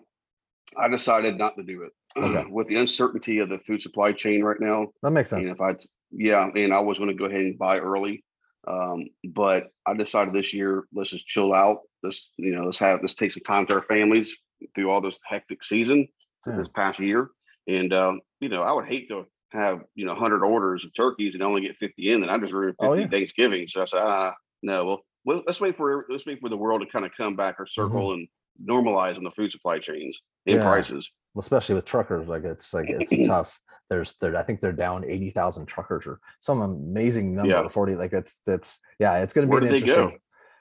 I 0.77 0.87
decided 0.87 1.37
not 1.37 1.55
to 1.57 1.63
do 1.63 1.83
it 1.83 1.91
Okay. 2.17 2.45
with 2.49 2.67
the 2.67 2.75
uncertainty 2.75 3.39
of 3.39 3.49
the 3.49 3.59
food 3.59 3.81
supply 3.81 4.11
chain 4.11 4.43
right 4.43 4.59
now. 4.59 4.87
That 5.03 5.11
makes 5.11 5.29
sense. 5.31 5.47
And 5.47 5.55
if 5.55 5.61
I, 5.61 5.75
yeah, 6.11 6.47
and 6.55 6.73
I 6.73 6.79
was 6.79 6.97
going 6.97 7.09
to 7.09 7.15
go 7.15 7.25
ahead 7.25 7.41
and 7.41 7.57
buy 7.57 7.79
early, 7.79 8.23
um, 8.67 9.05
but 9.29 9.67
I 9.85 9.93
decided 9.93 10.33
this 10.33 10.53
year 10.53 10.85
let's 10.93 11.09
just 11.09 11.27
chill 11.27 11.53
out. 11.53 11.79
Let's 12.03 12.31
you 12.37 12.55
know 12.55 12.63
let's 12.63 12.79
have 12.79 12.99
let's 13.01 13.15
take 13.15 13.31
some 13.31 13.43
time 13.43 13.65
to 13.67 13.75
our 13.75 13.81
families 13.81 14.35
through 14.73 14.89
all 14.91 15.01
this 15.01 15.19
hectic 15.25 15.63
season 15.63 16.07
Yeah. 16.47 16.57
this 16.57 16.67
past 16.75 16.99
year, 16.99 17.29
and 17.67 17.91
um, 17.93 18.21
you 18.39 18.49
know 18.49 18.61
I 18.61 18.71
would 18.71 18.85
hate 18.85 19.07
to 19.09 19.25
have 19.51 19.81
you 19.95 20.05
know 20.05 20.13
100 20.13 20.43
orders 20.43 20.83
of 20.85 20.93
turkeys 20.95 21.33
and 21.33 21.43
only 21.43 21.61
get 21.61 21.77
50 21.77 22.11
in, 22.11 22.21
then 22.21 22.29
I 22.29 22.37
just 22.37 22.53
ruined 22.53 22.75
50 22.79 22.87
Oh, 22.87 22.93
yeah. 22.93 23.07
Thanksgiving. 23.07 23.67
So 23.67 23.81
I 23.81 23.85
said, 23.85 24.01
ah, 24.01 24.33
no, 24.61 24.85
well, 24.85 25.01
well, 25.23 25.43
let's 25.47 25.61
wait 25.61 25.77
for 25.77 26.05
let's 26.09 26.25
wait 26.25 26.39
for 26.41 26.49
the 26.49 26.57
world 26.57 26.81
to 26.81 26.87
kind 26.87 27.05
of 27.05 27.11
come 27.17 27.35
back 27.35 27.55
or 27.59 27.65
circle 27.67 28.13
and 28.13 28.27
normalize 28.63 29.17
on 29.17 29.23
the 29.23 29.31
food 29.31 29.51
supply 29.51 29.79
chains 29.79 30.19
and 30.45 30.55
Mm-hmm. 30.57 30.63
Yeah. 30.63 30.69
prices. 30.71 31.11
Well, 31.33 31.41
especially 31.41 31.75
with 31.75 31.85
truckers, 31.85 32.27
like 32.27 32.43
it's 32.43 32.73
like 32.73 32.89
it's 32.89 33.11
tough. 33.27 33.59
There's 33.89 34.13
there, 34.21 34.35
I 34.35 34.43
think 34.43 34.61
they're 34.61 34.71
down 34.73 35.03
eighty 35.05 35.29
thousand 35.31 35.65
truckers 35.67 36.07
or 36.07 36.19
some 36.39 36.61
amazing 36.61 37.35
number. 37.35 37.49
Yeah. 37.53 37.67
Forty, 37.67 37.95
like 37.95 38.13
it's 38.13 38.41
that's 38.45 38.79
yeah, 38.99 39.19
it's 39.19 39.33
going 39.33 39.47
to 39.47 39.49
be 39.49 39.59
Where 39.61 39.69
an 39.69 39.75
interesting. 39.75 40.09
go? 40.09 40.17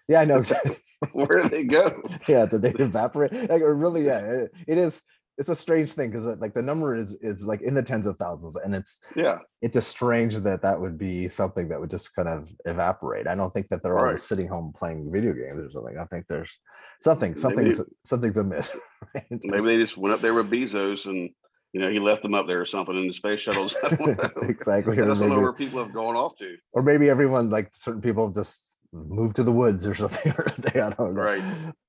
Yeah, 0.08 0.20
I 0.20 0.24
know 0.26 0.38
exactly. 0.38 0.76
Where 1.12 1.38
do 1.38 1.48
they 1.48 1.64
go? 1.64 2.02
yeah, 2.28 2.46
did 2.46 2.62
they 2.62 2.70
evaporate? 2.70 3.32
Like, 3.32 3.62
or 3.62 3.74
really, 3.74 4.04
yeah, 4.06 4.20
it, 4.20 4.52
it 4.66 4.78
is. 4.78 5.00
It's 5.38 5.48
a 5.48 5.56
strange 5.56 5.90
thing 5.92 6.10
because 6.10 6.26
uh, 6.26 6.36
like 6.38 6.54
the 6.54 6.62
number 6.62 6.94
is 6.94 7.14
is 7.20 7.44
like 7.44 7.60
in 7.62 7.74
the 7.74 7.82
tens 7.82 8.06
of 8.06 8.16
thousands, 8.18 8.56
and 8.56 8.74
it's 8.74 9.00
yeah, 9.16 9.38
it's 9.62 9.74
just 9.74 9.88
strange 9.88 10.36
that 10.36 10.62
that 10.62 10.80
would 10.80 10.96
be 10.98 11.28
something 11.28 11.68
that 11.68 11.80
would 11.80 11.90
just 11.90 12.14
kind 12.14 12.28
of 12.28 12.48
evaporate. 12.66 13.26
I 13.26 13.34
don't 13.34 13.52
think 13.52 13.68
that 13.70 13.82
they're 13.82 13.98
all 13.98 14.04
Right. 14.04 14.20
sitting 14.20 14.48
home 14.48 14.72
playing 14.76 15.10
video 15.12 15.32
games 15.32 15.60
or 15.60 15.70
something. 15.70 15.98
I 15.98 16.04
think 16.04 16.26
there's 16.28 16.52
something 17.00 17.36
something's 17.36 17.80
something's 18.04 18.36
amiss. 18.38 18.70
right? 19.14 19.24
maybe 19.30 19.64
they 19.64 19.76
just 19.76 19.96
went 19.96 20.14
up 20.14 20.20
there 20.20 20.34
with 20.34 20.50
Bezos 20.50 21.06
and 21.06 21.28
you 21.72 21.80
know 21.80 21.90
he 21.90 21.98
left 21.98 22.22
them 22.22 22.34
up 22.34 22.46
there 22.46 22.60
or 22.60 22.66
something 22.66 22.96
in 22.96 23.08
the 23.08 23.14
space 23.14 23.40
shuttles. 23.40 23.74
I 23.84 23.88
don't 23.96 24.16
know. 24.36 24.42
exactly. 24.48 24.96
I 24.98 25.02
Or 25.02 25.06
just 25.06 25.20
don't 25.20 25.30
know 25.30 25.34
maybe, 25.36 25.42
where 25.44 25.52
people 25.52 25.82
have 25.82 25.92
gone 25.92 26.14
off 26.14 26.36
to. 26.36 26.56
or 26.72 26.82
maybe 26.82 27.08
everyone 27.08 27.50
like 27.50 27.70
certain 27.74 28.00
people 28.02 28.26
have 28.26 28.34
just 28.36 28.70
moved 28.92 29.34
to 29.34 29.42
the 29.42 29.50
woods 29.50 29.84
or 29.84 29.94
something. 29.96 30.32
I 30.80 30.90
don't 30.90 31.14
know. 31.14 31.22
Right. 31.22 31.42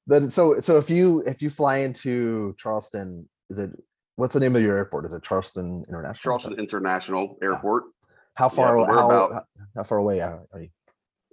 Then 0.08 0.32
so 0.32 0.60
so 0.60 0.78
if 0.78 0.90
you 0.90 1.20
if 1.28 1.42
you 1.44 1.52
fly 1.52 1.78
into 1.78 2.56
Charleston, 2.58 3.30
is 3.50 3.60
it 3.60 3.72
what's 4.16 4.34
the 4.34 4.40
name 4.40 4.56
of 4.56 4.62
your 4.62 4.76
airport? 4.76 5.06
Is 5.06 5.14
it 5.14 5.24
Charleston 5.24 5.84
International? 5.88 6.14
Charleston 6.40 6.60
International 6.60 7.38
Airport. 7.42 7.84
How 8.36 8.50
far? 8.50 8.78
we're 8.78 8.88
how, 8.88 9.06
about- 9.10 9.46
how 9.76 9.84
far 9.84 9.98
away 10.00 10.22
are 10.22 10.46
you? 10.56 10.70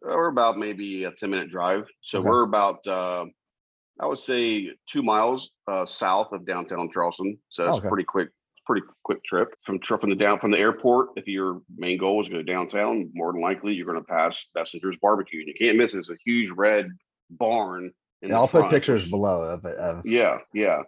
Uh, 0.05 0.17
we're 0.17 0.29
about 0.29 0.59
maybe 0.59 1.05
a 1.05 1.13
10 1.13 1.31
minute 1.31 1.51
drive. 1.51 1.87
So 2.01 2.19
Okay. 2.19 2.29
we're 2.29 2.43
about, 2.43 2.85
uh, 2.89 3.25
I 4.01 4.07
would 4.07 4.19
say, 4.19 4.71
two 4.89 5.03
miles 5.03 5.51
uh, 5.69 5.87
south 5.87 6.33
of 6.33 6.45
downtown 6.45 6.91
Charleston. 6.93 7.39
So 7.51 7.67
it's 7.69 7.79
Okay. 7.79 7.89
pretty 7.89 8.05
quick, 8.05 8.31
pretty 8.67 8.85
quick 9.05 9.23
trip 9.25 9.55
from 9.63 9.79
from 9.81 10.11
the 10.11 10.17
down 10.17 10.41
from 10.41 10.51
the 10.51 10.59
airport. 10.59 11.11
If 11.17 11.29
your 11.29 11.63
main 11.77 11.99
goal 11.99 12.21
is 12.21 12.29
to 12.29 12.35
go 12.35 12.43
downtown, 12.43 13.11
more 13.15 13.33
than 13.33 13.41
likely 13.43 13.75
you're 13.75 13.87
going 13.87 13.99
to 14.01 14.05
pass 14.05 14.49
Bessinger's 14.57 14.97
Barbecue. 15.01 15.41
And 15.41 15.49
you 15.49 15.55
can't 15.55 15.77
miss 15.79 15.95
it. 15.95 15.99
It's 15.99 16.11
a 16.11 16.17
huge 16.25 16.51
red 16.57 16.89
barn. 17.31 17.93
In 18.23 18.31
Yeah, 18.31 18.37
I'll 18.39 18.49
put 18.49 18.71
pictures 18.71 19.09
below 19.09 19.43
of 19.43 19.65
it. 19.65 19.77
Of, 19.77 20.05
Yeah, 20.07 20.39
yeah, 20.53 20.83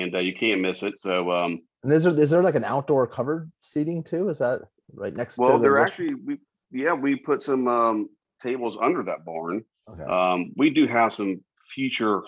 and 0.00 0.14
uh, 0.14 0.18
you 0.18 0.34
can't 0.34 0.60
miss 0.60 0.82
it. 0.82 1.00
So, 1.00 1.30
um, 1.30 1.62
And 1.82 1.92
is 1.92 2.04
there 2.04 2.18
is 2.18 2.30
there 2.30 2.42
like 2.42 2.54
an 2.54 2.64
outdoor 2.64 3.06
covered 3.06 3.50
seating 3.60 4.02
too? 4.02 4.28
Is 4.28 4.38
that 4.38 4.62
right 4.94 5.16
next 5.16 5.38
well, 5.38 5.52
to 5.52 5.56
the 5.56 5.62
they're 5.62 5.72
rest- 5.72 5.92
actually 5.92 6.14
we 6.14 6.38
yeah 6.70 6.92
we 6.92 7.16
put 7.16 7.42
some 7.42 7.68
um, 7.68 8.08
tables 8.40 8.76
under 8.80 9.02
that 9.04 9.24
barn. 9.24 9.64
okay. 9.90 10.04
Um, 10.04 10.52
we 10.56 10.70
do 10.70 10.86
have 10.86 11.12
some 11.12 11.40
future 11.66 12.22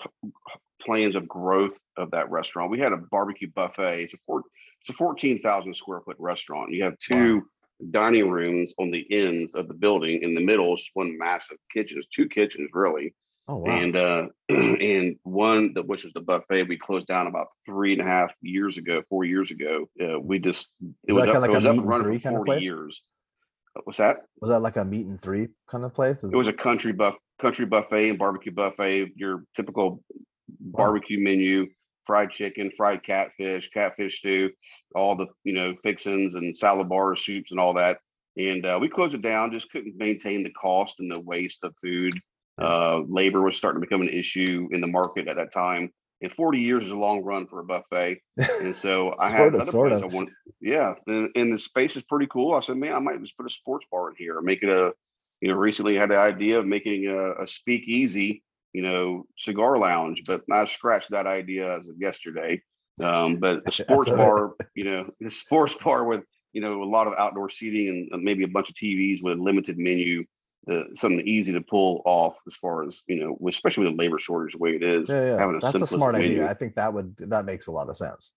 plans 0.81 1.15
of 1.15 1.27
growth 1.27 1.77
of 1.97 2.11
that 2.11 2.29
restaurant. 2.29 2.71
We 2.71 2.79
had 2.79 2.93
a 2.93 2.97
barbecue 2.97 3.49
buffet. 3.55 4.03
It's 4.03 4.13
a 4.13 4.17
four, 4.25 4.43
it's 4.81 4.89
a 4.89 4.93
fourteen 4.93 5.41
thousand 5.41 5.73
square 5.75 6.01
foot 6.01 6.17
restaurant. 6.19 6.71
You 6.71 6.83
have 6.83 6.97
two 6.99 7.43
dining 7.91 8.29
rooms 8.29 8.73
on 8.79 8.89
the 8.91 9.05
ends 9.11 9.53
of 9.55 9.67
the 9.67 9.73
building. 9.73 10.21
In 10.23 10.33
the 10.33 10.41
middle 10.43 10.73
is 10.75 10.89
one 10.93 11.17
massive 11.17 11.57
kitchen. 11.73 11.97
It's 11.97 12.07
two 12.07 12.27
kitchens 12.29 12.69
really, 12.73 13.13
oh 13.47 13.57
wow. 13.57 13.79
and 13.79 13.95
uh, 13.95 14.27
and 14.49 15.15
one 15.23 15.73
that 15.73 15.87
which 15.87 16.03
was 16.03 16.13
the 16.13 16.21
buffet 16.21 16.63
we 16.63 16.77
closed 16.77 17.07
down 17.07 17.27
about 17.27 17.47
three 17.65 17.93
and 17.93 18.01
a 18.01 18.05
half 18.05 18.31
years 18.41 18.77
ago, 18.77 19.01
four 19.09 19.23
years 19.23 19.51
ago. 19.51 19.85
Uh, 20.01 20.19
we 20.19 20.39
just 20.39 20.71
it 21.07 21.13
was 21.13 21.23
that 21.25 21.29
up, 21.29 21.35
kinda 21.35 21.47
it 21.47 21.51
like 21.51 21.55
was 21.55 21.65
a 21.65 21.69
up 21.69 21.75
meet 21.75 21.79
and 21.81 21.89
running 21.89 22.07
three 22.07 22.17
for 22.17 22.23
kind 22.23 22.35
of 22.35 22.39
forty 22.39 22.51
place? 22.51 22.63
years. 22.63 23.03
Uh, 23.75 23.81
What's 23.83 23.97
that? 23.97 24.17
was 24.39 24.49
that 24.51 24.59
like 24.59 24.77
a 24.77 24.85
meet 24.85 25.05
and 25.05 25.21
three 25.21 25.47
kind 25.69 25.83
of 25.83 25.93
place? 25.93 26.23
Is 26.23 26.31
It 26.31 26.37
was 26.37 26.47
a 26.47 26.53
country 26.53 26.91
buff 26.93 27.17
country 27.41 27.65
buffet 27.65 28.09
and 28.09 28.17
barbecue 28.19 28.51
buffet, 28.53 29.11
your 29.15 29.43
typical 29.55 30.03
Wow. 30.61 30.85
barbecue 30.85 31.19
menu, 31.21 31.65
fried 32.05 32.29
chicken, 32.29 32.71
fried 32.77 33.03
catfish, 33.03 33.69
catfish 33.71 34.19
stew, 34.19 34.51
all 34.93 35.15
the 35.17 35.27
you 35.43 35.53
know 35.53 35.73
fixins 35.83 36.35
and 36.35 36.55
salad 36.55 36.87
bars, 36.87 37.25
soups, 37.25 37.51
and 37.51 37.59
all 37.59 37.73
that. 37.73 37.97
And 38.37 38.65
uh, 38.65 38.77
we 38.79 38.87
closed 38.89 39.15
it 39.15 39.21
down, 39.21 39.51
just 39.51 39.71
couldn't 39.71 39.95
maintain 39.97 40.43
the 40.43 40.51
cost 40.51 40.99
and 40.99 41.09
the 41.13 41.21
waste 41.21 41.63
of 41.63 41.73
food. 41.81 42.13
Uh, 42.61 43.01
labor 43.07 43.41
was 43.41 43.57
starting 43.57 43.81
to 43.81 43.85
become 43.85 44.01
an 44.01 44.09
issue 44.09 44.67
in 44.71 44.81
the 44.81 44.87
market 44.87 45.27
at 45.27 45.35
that 45.35 45.53
time. 45.53 45.91
And 46.21 46.31
40 46.31 46.59
years 46.59 46.85
is 46.85 46.91
a 46.91 46.97
long 46.97 47.23
run 47.23 47.45
for 47.45 47.59
a 47.59 47.65
buffet. 47.65 48.21
And 48.37 48.75
so 48.75 49.13
I 49.19 49.29
had 49.29 49.51
Sort 49.51 49.61
of, 49.61 49.67
sort 49.67 49.91
of. 49.91 50.03
I 50.03 50.07
want. 50.07 50.29
Yeah, 50.61 50.93
and, 51.07 51.29
and 51.35 51.53
the 51.53 51.59
space 51.59 51.95
is 51.95 52.03
pretty 52.03 52.27
cool. 52.27 52.55
I 52.55 52.61
said, 52.61 52.77
man, 52.77 52.93
I 52.93 52.99
might 52.99 53.21
just 53.21 53.37
put 53.37 53.45
a 53.45 53.49
sports 53.49 53.85
bar 53.91 54.09
in 54.09 54.15
here, 54.17 54.41
make 54.41 54.63
it 54.63 54.69
a. 54.69 54.93
You 55.41 55.49
know, 55.49 55.55
recently 55.55 55.95
had 55.95 56.09
the 56.09 56.17
idea 56.17 56.57
of 56.57 56.65
making 56.65 57.07
a, 57.07 57.43
a 57.43 57.45
speakeasy, 57.45 58.41
you 58.71 58.81
know, 58.81 59.25
cigar 59.37 59.77
lounge, 59.77 60.23
but 60.25 60.41
I 60.51 60.63
scratched 60.63 61.11
that 61.11 61.27
idea 61.27 61.77
as 61.77 61.89
of 61.89 61.95
yesterday. 61.99 62.61
Um, 63.03 63.37
but 63.37 63.61
a 63.67 63.71
sports 63.83 64.09
bar, 64.09 64.53
you 64.75 64.85
know, 64.85 65.09
a 65.25 65.29
sports 65.29 65.75
bar 65.83 66.05
with 66.05 66.23
you 66.53 66.61
know 66.61 66.81
a 66.81 66.85
lot 66.85 67.07
of 67.07 67.13
outdoor 67.17 67.49
seating 67.49 67.89
and, 67.89 68.09
and 68.11 68.23
maybe 68.23 68.43
a 68.43 68.47
bunch 68.47 68.69
of 68.69 68.75
TVs 68.75 69.21
with 69.21 69.37
a 69.37 69.41
limited 69.41 69.77
menu. 69.77 70.23
Uh, 70.71 70.83
something 70.95 71.19
easy 71.27 71.53
to 71.53 71.61
pull 71.61 72.01
off 72.05 72.37
as 72.47 72.55
far 72.55 72.83
as 72.83 73.03
you 73.07 73.19
know, 73.19 73.37
especially 73.47 73.85
with 73.85 73.93
the 73.95 74.01
labor 74.01 74.17
shortage 74.19 74.53
the 74.53 74.57
way 74.59 74.71
it 74.75 74.81
is. 74.83 75.07
yeah, 75.09 75.25
yeah. 75.33 75.39
having 75.39 75.57
a 75.57 75.59
That's 75.59 75.75
a 75.81 75.85
smart 75.87 76.13
menu. 76.13 76.29
idea. 76.31 76.49
I 76.49 76.53
think 76.55 76.75
that 76.75 76.91
would 76.93 77.15
that 77.17 77.45
makes 77.45 77.67
a 77.67 77.71
lot 77.71 77.89
of 77.89 77.95
sense. 77.97 78.33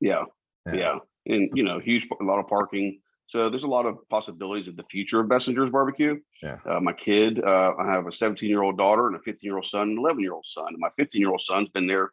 Yeah, 0.00 0.24
Yeah. 0.66 0.74
yeah, 0.74 0.98
and 1.26 1.50
you 1.54 1.62
know, 1.62 1.78
huge 1.78 2.06
a 2.20 2.24
lot 2.24 2.38
of 2.38 2.48
parking. 2.48 3.00
So 3.28 3.48
there's 3.48 3.62
a 3.64 3.68
lot 3.68 3.86
of 3.86 3.96
possibilities 4.08 4.66
of 4.68 4.76
the 4.76 4.82
future 4.90 5.20
of 5.20 5.28
Bessinger's 5.28 5.70
barbecue. 5.70 6.18
Yeah. 6.42 6.58
Uh, 6.68 6.80
my 6.80 6.92
kid, 6.92 7.40
uh, 7.44 7.74
I 7.78 7.86
have 7.92 8.06
a 8.08 8.12
17 8.12 8.48
year 8.50 8.62
old 8.62 8.76
daughter 8.76 9.06
and 9.06 9.14
a 9.16 9.20
15 9.20 9.38
year 9.48 9.56
old 9.56 9.64
son, 9.66 9.90
and 9.90 9.98
11 9.98 10.20
year 10.20 10.32
old 10.34 10.44
son. 10.46 10.66
And 10.68 10.78
my 10.78 10.88
15 10.98 11.20
year 11.20 11.30
old 11.30 11.40
son's 11.40 11.68
been 11.70 11.86
there 11.86 12.10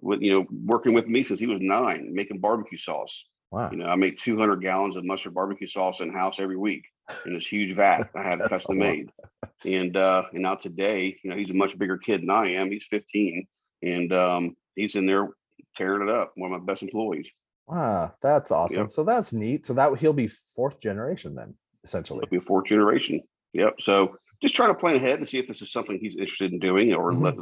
with 0.00 0.22
you 0.22 0.32
know 0.32 0.46
working 0.64 0.94
with 0.94 1.08
me 1.08 1.22
since 1.22 1.40
he 1.40 1.46
was 1.46 1.58
nine, 1.60 2.14
making 2.14 2.38
barbecue 2.38 2.78
sauce. 2.78 3.26
Wow. 3.50 3.68
You 3.72 3.78
know, 3.78 3.86
I 3.86 3.96
make 3.96 4.16
200 4.16 4.62
gallons 4.62 4.96
of 4.96 5.04
mustard 5.04 5.34
barbecue 5.34 5.66
sauce 5.66 6.00
in 6.00 6.12
house 6.12 6.38
every 6.38 6.56
week 6.56 6.84
in 7.26 7.34
this 7.34 7.46
huge 7.46 7.74
vat. 7.76 8.10
I 8.14 8.22
had 8.22 8.40
custom 8.48 8.78
made. 8.78 9.10
And 9.64 9.96
uh, 9.96 10.24
and 10.32 10.42
now 10.42 10.54
today, 10.54 11.16
you 11.22 11.30
know, 11.30 11.36
he's 11.36 11.50
a 11.50 11.54
much 11.54 11.78
bigger 11.78 11.98
kid 11.98 12.22
than 12.22 12.30
I 12.30 12.54
am. 12.54 12.70
He's 12.70 12.86
15, 12.86 13.46
and 13.82 14.12
um, 14.12 14.56
he's 14.74 14.94
in 14.94 15.06
there 15.06 15.28
tearing 15.76 16.08
it 16.08 16.14
up. 16.14 16.32
One 16.36 16.52
of 16.52 16.60
my 16.60 16.72
best 16.72 16.82
employees. 16.82 17.30
Wow, 17.66 18.14
that's 18.22 18.50
awesome. 18.50 18.78
Yep. 18.78 18.92
So 18.92 19.04
that's 19.04 19.32
neat. 19.32 19.66
So 19.66 19.74
that 19.74 19.96
he'll 19.98 20.12
be 20.12 20.28
fourth 20.28 20.80
generation 20.80 21.34
then, 21.34 21.54
essentially. 21.84 22.20
It'll 22.22 22.40
be 22.40 22.44
fourth 22.44 22.66
generation. 22.66 23.22
Yep. 23.52 23.80
So 23.80 24.16
just 24.42 24.54
trying 24.56 24.70
to 24.70 24.74
plan 24.74 24.96
ahead 24.96 25.18
and 25.18 25.28
see 25.28 25.38
if 25.38 25.46
this 25.46 25.60
is 25.62 25.70
something 25.70 25.98
he's 25.98 26.14
interested 26.16 26.52
in 26.52 26.58
doing, 26.58 26.92
or 26.94 27.12
Mhm. 27.12 27.22
let, 27.22 27.34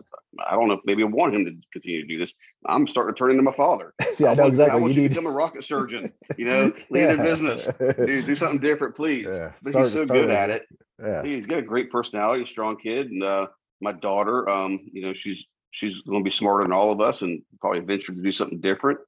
I 0.47 0.53
don't 0.55 0.69
know. 0.69 0.81
Maybe 0.85 1.03
I 1.03 1.07
want 1.07 1.35
him 1.35 1.45
to 1.45 1.53
continue 1.73 2.03
to 2.03 2.07
do 2.09 2.19
this. 2.19 2.33
I'm 2.67 2.87
starting 2.87 3.15
to 3.15 3.19
turn 3.19 3.31
into 3.31 3.43
my 3.43 3.53
father. 3.53 3.95
yeah, 4.19 4.31
I 4.31 4.35
know 4.35 4.47
exactly. 4.47 4.79
I 4.79 4.81
want 4.81 4.93
You 4.95 5.03
you 5.03 5.09
need 5.09 5.15
to 5.15 5.21
become 5.21 5.31
a 5.31 5.35
rocket 5.35 5.63
surgeon. 5.65 6.13
You 6.37 6.45
know, 6.47 6.73
lead 6.91 7.11
a 7.11 7.17
business. 7.19 7.69
Do 7.79 8.23
do 8.23 8.35
something 8.35 8.59
different, 8.59 8.97
please. 8.97 9.27
Yeah, 9.27 9.53
But 9.63 9.71
start- 9.71 9.85
he's 9.87 9.95
so 9.95 10.07
good 10.07 10.31
at 10.31 10.51
it. 10.51 10.67
Yeah. 11.01 11.23
He's 11.23 11.47
got 11.47 11.61
a 11.61 11.63
great 11.63 11.91
personality, 11.93 12.43
a 12.43 12.47
strong 12.47 12.77
kid, 12.77 13.11
and 13.13 13.23
uh, 13.23 13.47
my 13.81 13.93
daughter, 13.93 14.49
um, 14.49 14.81
you 14.93 15.03
know, 15.03 15.15
she's 15.15 15.45
she's 15.71 15.95
going 16.03 16.21
to 16.21 16.25
be 16.25 16.33
smarter 16.35 16.65
than 16.65 16.73
all 16.73 16.91
of 16.91 17.01
us, 17.01 17.23
and 17.23 17.41
probably 17.61 17.79
venture 17.81 18.13
to 18.13 18.21
do 18.21 18.33
something 18.33 18.61
different. 18.61 18.99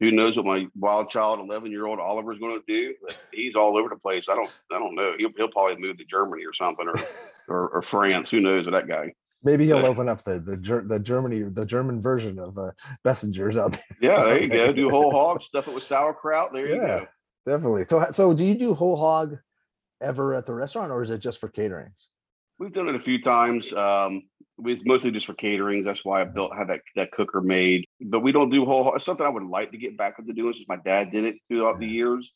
Who 0.00 0.10
knows 0.10 0.36
what 0.36 0.44
my 0.44 0.66
wild 0.76 1.08
child, 1.08 1.38
eleven 1.38 1.70
year 1.70 1.86
old 1.86 2.00
Oliver 2.00 2.32
is 2.32 2.38
going 2.40 2.58
to 2.60 2.64
do? 2.66 2.94
He's 3.32 3.54
all 3.54 3.78
over 3.78 3.88
the 3.88 3.96
place. 3.96 4.28
I 4.28 4.34
don't, 4.34 4.50
I 4.72 4.78
don't 4.80 4.94
know. 4.96 5.14
He'll, 5.16 5.30
he'll 5.36 5.48
probably 5.48 5.80
move 5.80 5.96
to 5.98 6.04
Germany 6.04 6.44
or 6.44 6.52
something, 6.52 6.86
or, 6.88 6.94
or 7.48 7.68
or 7.68 7.82
France. 7.82 8.30
Who 8.30 8.40
knows 8.40 8.64
with 8.66 8.74
that 8.74 8.88
guy? 8.88 9.12
Maybe 9.42 9.66
he'll 9.66 9.80
So- 9.80 9.86
open 9.86 10.08
up 10.08 10.24
the 10.24 10.40
the 10.40 10.56
Ger- 10.56 10.84
the 10.86 10.98
Germany 10.98 11.42
the 11.42 11.66
German 11.66 12.00
version 12.00 12.38
of 12.38 12.56
uh, 12.58 12.70
Bessingers 13.04 13.56
out 13.58 13.72
there. 13.72 13.82
Yeah, 14.00 14.20
there 14.24 14.42
you 14.42 14.48
go. 14.48 14.72
Do 14.72 14.90
whole 14.90 15.10
hog 15.10 15.40
stuff 15.42 15.68
it 15.68 15.74
with 15.74 15.82
sauerkraut. 15.84 16.52
There 16.52 16.66
you 16.66 16.76
Yeah. 16.76 16.86
go. 17.00 17.06
Definitely. 17.46 17.84
So 17.88 18.04
so 18.12 18.34
do 18.34 18.44
you 18.44 18.54
do 18.54 18.74
whole 18.74 18.96
hog 18.96 19.36
ever 20.00 20.34
at 20.34 20.46
the 20.46 20.54
restaurant 20.54 20.90
or 20.90 21.02
is 21.02 21.10
it 21.10 21.18
just 21.18 21.38
for 21.38 21.48
caterings? 21.48 22.08
We've 22.58 22.72
done 22.72 22.88
it 22.88 22.94
a 22.94 22.98
few 22.98 23.20
times. 23.20 23.72
Um, 23.74 24.22
it's 24.64 24.82
mostly 24.86 25.10
just 25.10 25.26
for 25.26 25.34
caterings. 25.34 25.84
That's 25.84 26.04
why 26.04 26.22
I 26.22 26.24
built 26.24 26.56
had 26.56 26.68
that 26.68 26.80
that 26.96 27.12
cooker 27.12 27.42
made. 27.42 27.84
But 28.00 28.20
we 28.20 28.32
don't 28.32 28.48
do 28.50 28.64
whole. 28.64 28.94
It's 28.94 29.04
something 29.04 29.24
I 29.26 29.28
would 29.28 29.44
like 29.44 29.70
to 29.72 29.78
get 29.78 29.96
back 29.98 30.14
into 30.18 30.32
doing 30.32 30.54
since 30.54 30.66
my 30.66 30.78
dad 30.84 31.10
did 31.10 31.24
it 31.24 31.36
throughout 31.46 31.78
the 31.78 31.86
years, 31.86 32.32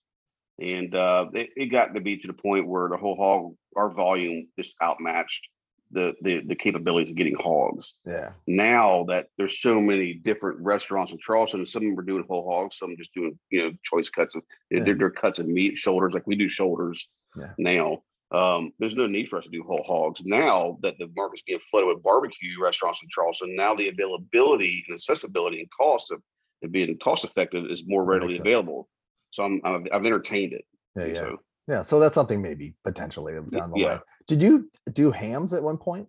and 0.60 0.94
uh, 0.94 1.26
it, 1.32 1.50
it 1.56 1.66
got 1.66 1.94
to 1.94 2.00
be 2.00 2.18
to 2.18 2.26
the 2.26 2.32
point 2.32 2.68
where 2.68 2.88
the 2.88 2.96
whole 2.96 3.16
hog, 3.16 3.54
our 3.76 3.90
volume 3.90 4.48
just 4.58 4.76
outmatched 4.82 5.48
the 5.90 6.14
the 6.22 6.42
the 6.46 6.54
capabilities 6.54 7.10
of 7.10 7.16
getting 7.16 7.34
hogs. 7.34 7.94
Yeah. 8.06 8.30
Now 8.46 9.04
that 9.08 9.26
there's 9.38 9.60
so 9.60 9.80
many 9.80 10.14
different 10.14 10.60
restaurants 10.60 11.12
in 11.12 11.18
Charleston, 11.18 11.64
some 11.66 11.82
of 11.82 11.88
them 11.90 11.98
are 11.98 12.02
doing 12.02 12.24
whole 12.28 12.48
hogs, 12.48 12.78
some 12.78 12.96
just 12.96 13.14
doing 13.14 13.38
you 13.50 13.62
know 13.62 13.72
choice 13.82 14.10
cuts 14.10 14.36
of 14.36 14.42
Yeah. 14.70 14.84
they're, 14.84 14.94
they're 14.94 15.10
cuts 15.10 15.38
of 15.38 15.48
meat, 15.48 15.78
shoulders 15.78 16.14
like 16.14 16.26
we 16.26 16.36
do 16.36 16.48
shoulders 16.48 17.08
Yeah. 17.36 17.52
now. 17.58 18.02
Um, 18.32 18.72
there's 18.78 18.94
no 18.94 19.08
need 19.08 19.28
for 19.28 19.38
us 19.38 19.44
to 19.44 19.50
do 19.50 19.64
whole 19.64 19.82
hogs 19.82 20.22
now 20.24 20.78
that 20.82 20.96
the 20.98 21.10
market's 21.16 21.42
being 21.42 21.58
flooded 21.68 21.88
with 21.88 22.02
barbecue 22.04 22.62
restaurants 22.62 23.00
in 23.02 23.08
Charleston. 23.10 23.56
Now 23.56 23.74
the 23.74 23.88
availability 23.88 24.84
and 24.86 24.94
accessibility 24.94 25.58
and 25.58 25.68
cost 25.76 26.12
of 26.12 26.22
it 26.62 26.70
being 26.70 26.96
cost 26.98 27.24
effective 27.24 27.64
is 27.68 27.82
more 27.88 28.04
readily 28.04 28.38
available. 28.38 28.88
So 29.30 29.44
I'm, 29.44 29.60
I've, 29.64 29.86
I've 29.92 30.04
entertained 30.04 30.52
it. 30.52 30.64
Yeah. 30.96 31.04
Yeah. 31.06 31.14
So 31.14 31.36
Yeah. 31.68 31.82
So 31.82 32.00
that's 32.00 32.14
something 32.14 32.42
maybe 32.42 32.74
potentially 32.84 33.34
down 33.50 33.70
the 33.70 33.80
yeah. 33.80 33.86
way. 33.86 34.00
Did 34.26 34.42
you 34.42 34.70
do 34.92 35.10
hams 35.10 35.52
at 35.52 35.62
one 35.62 35.78
point? 35.78 36.08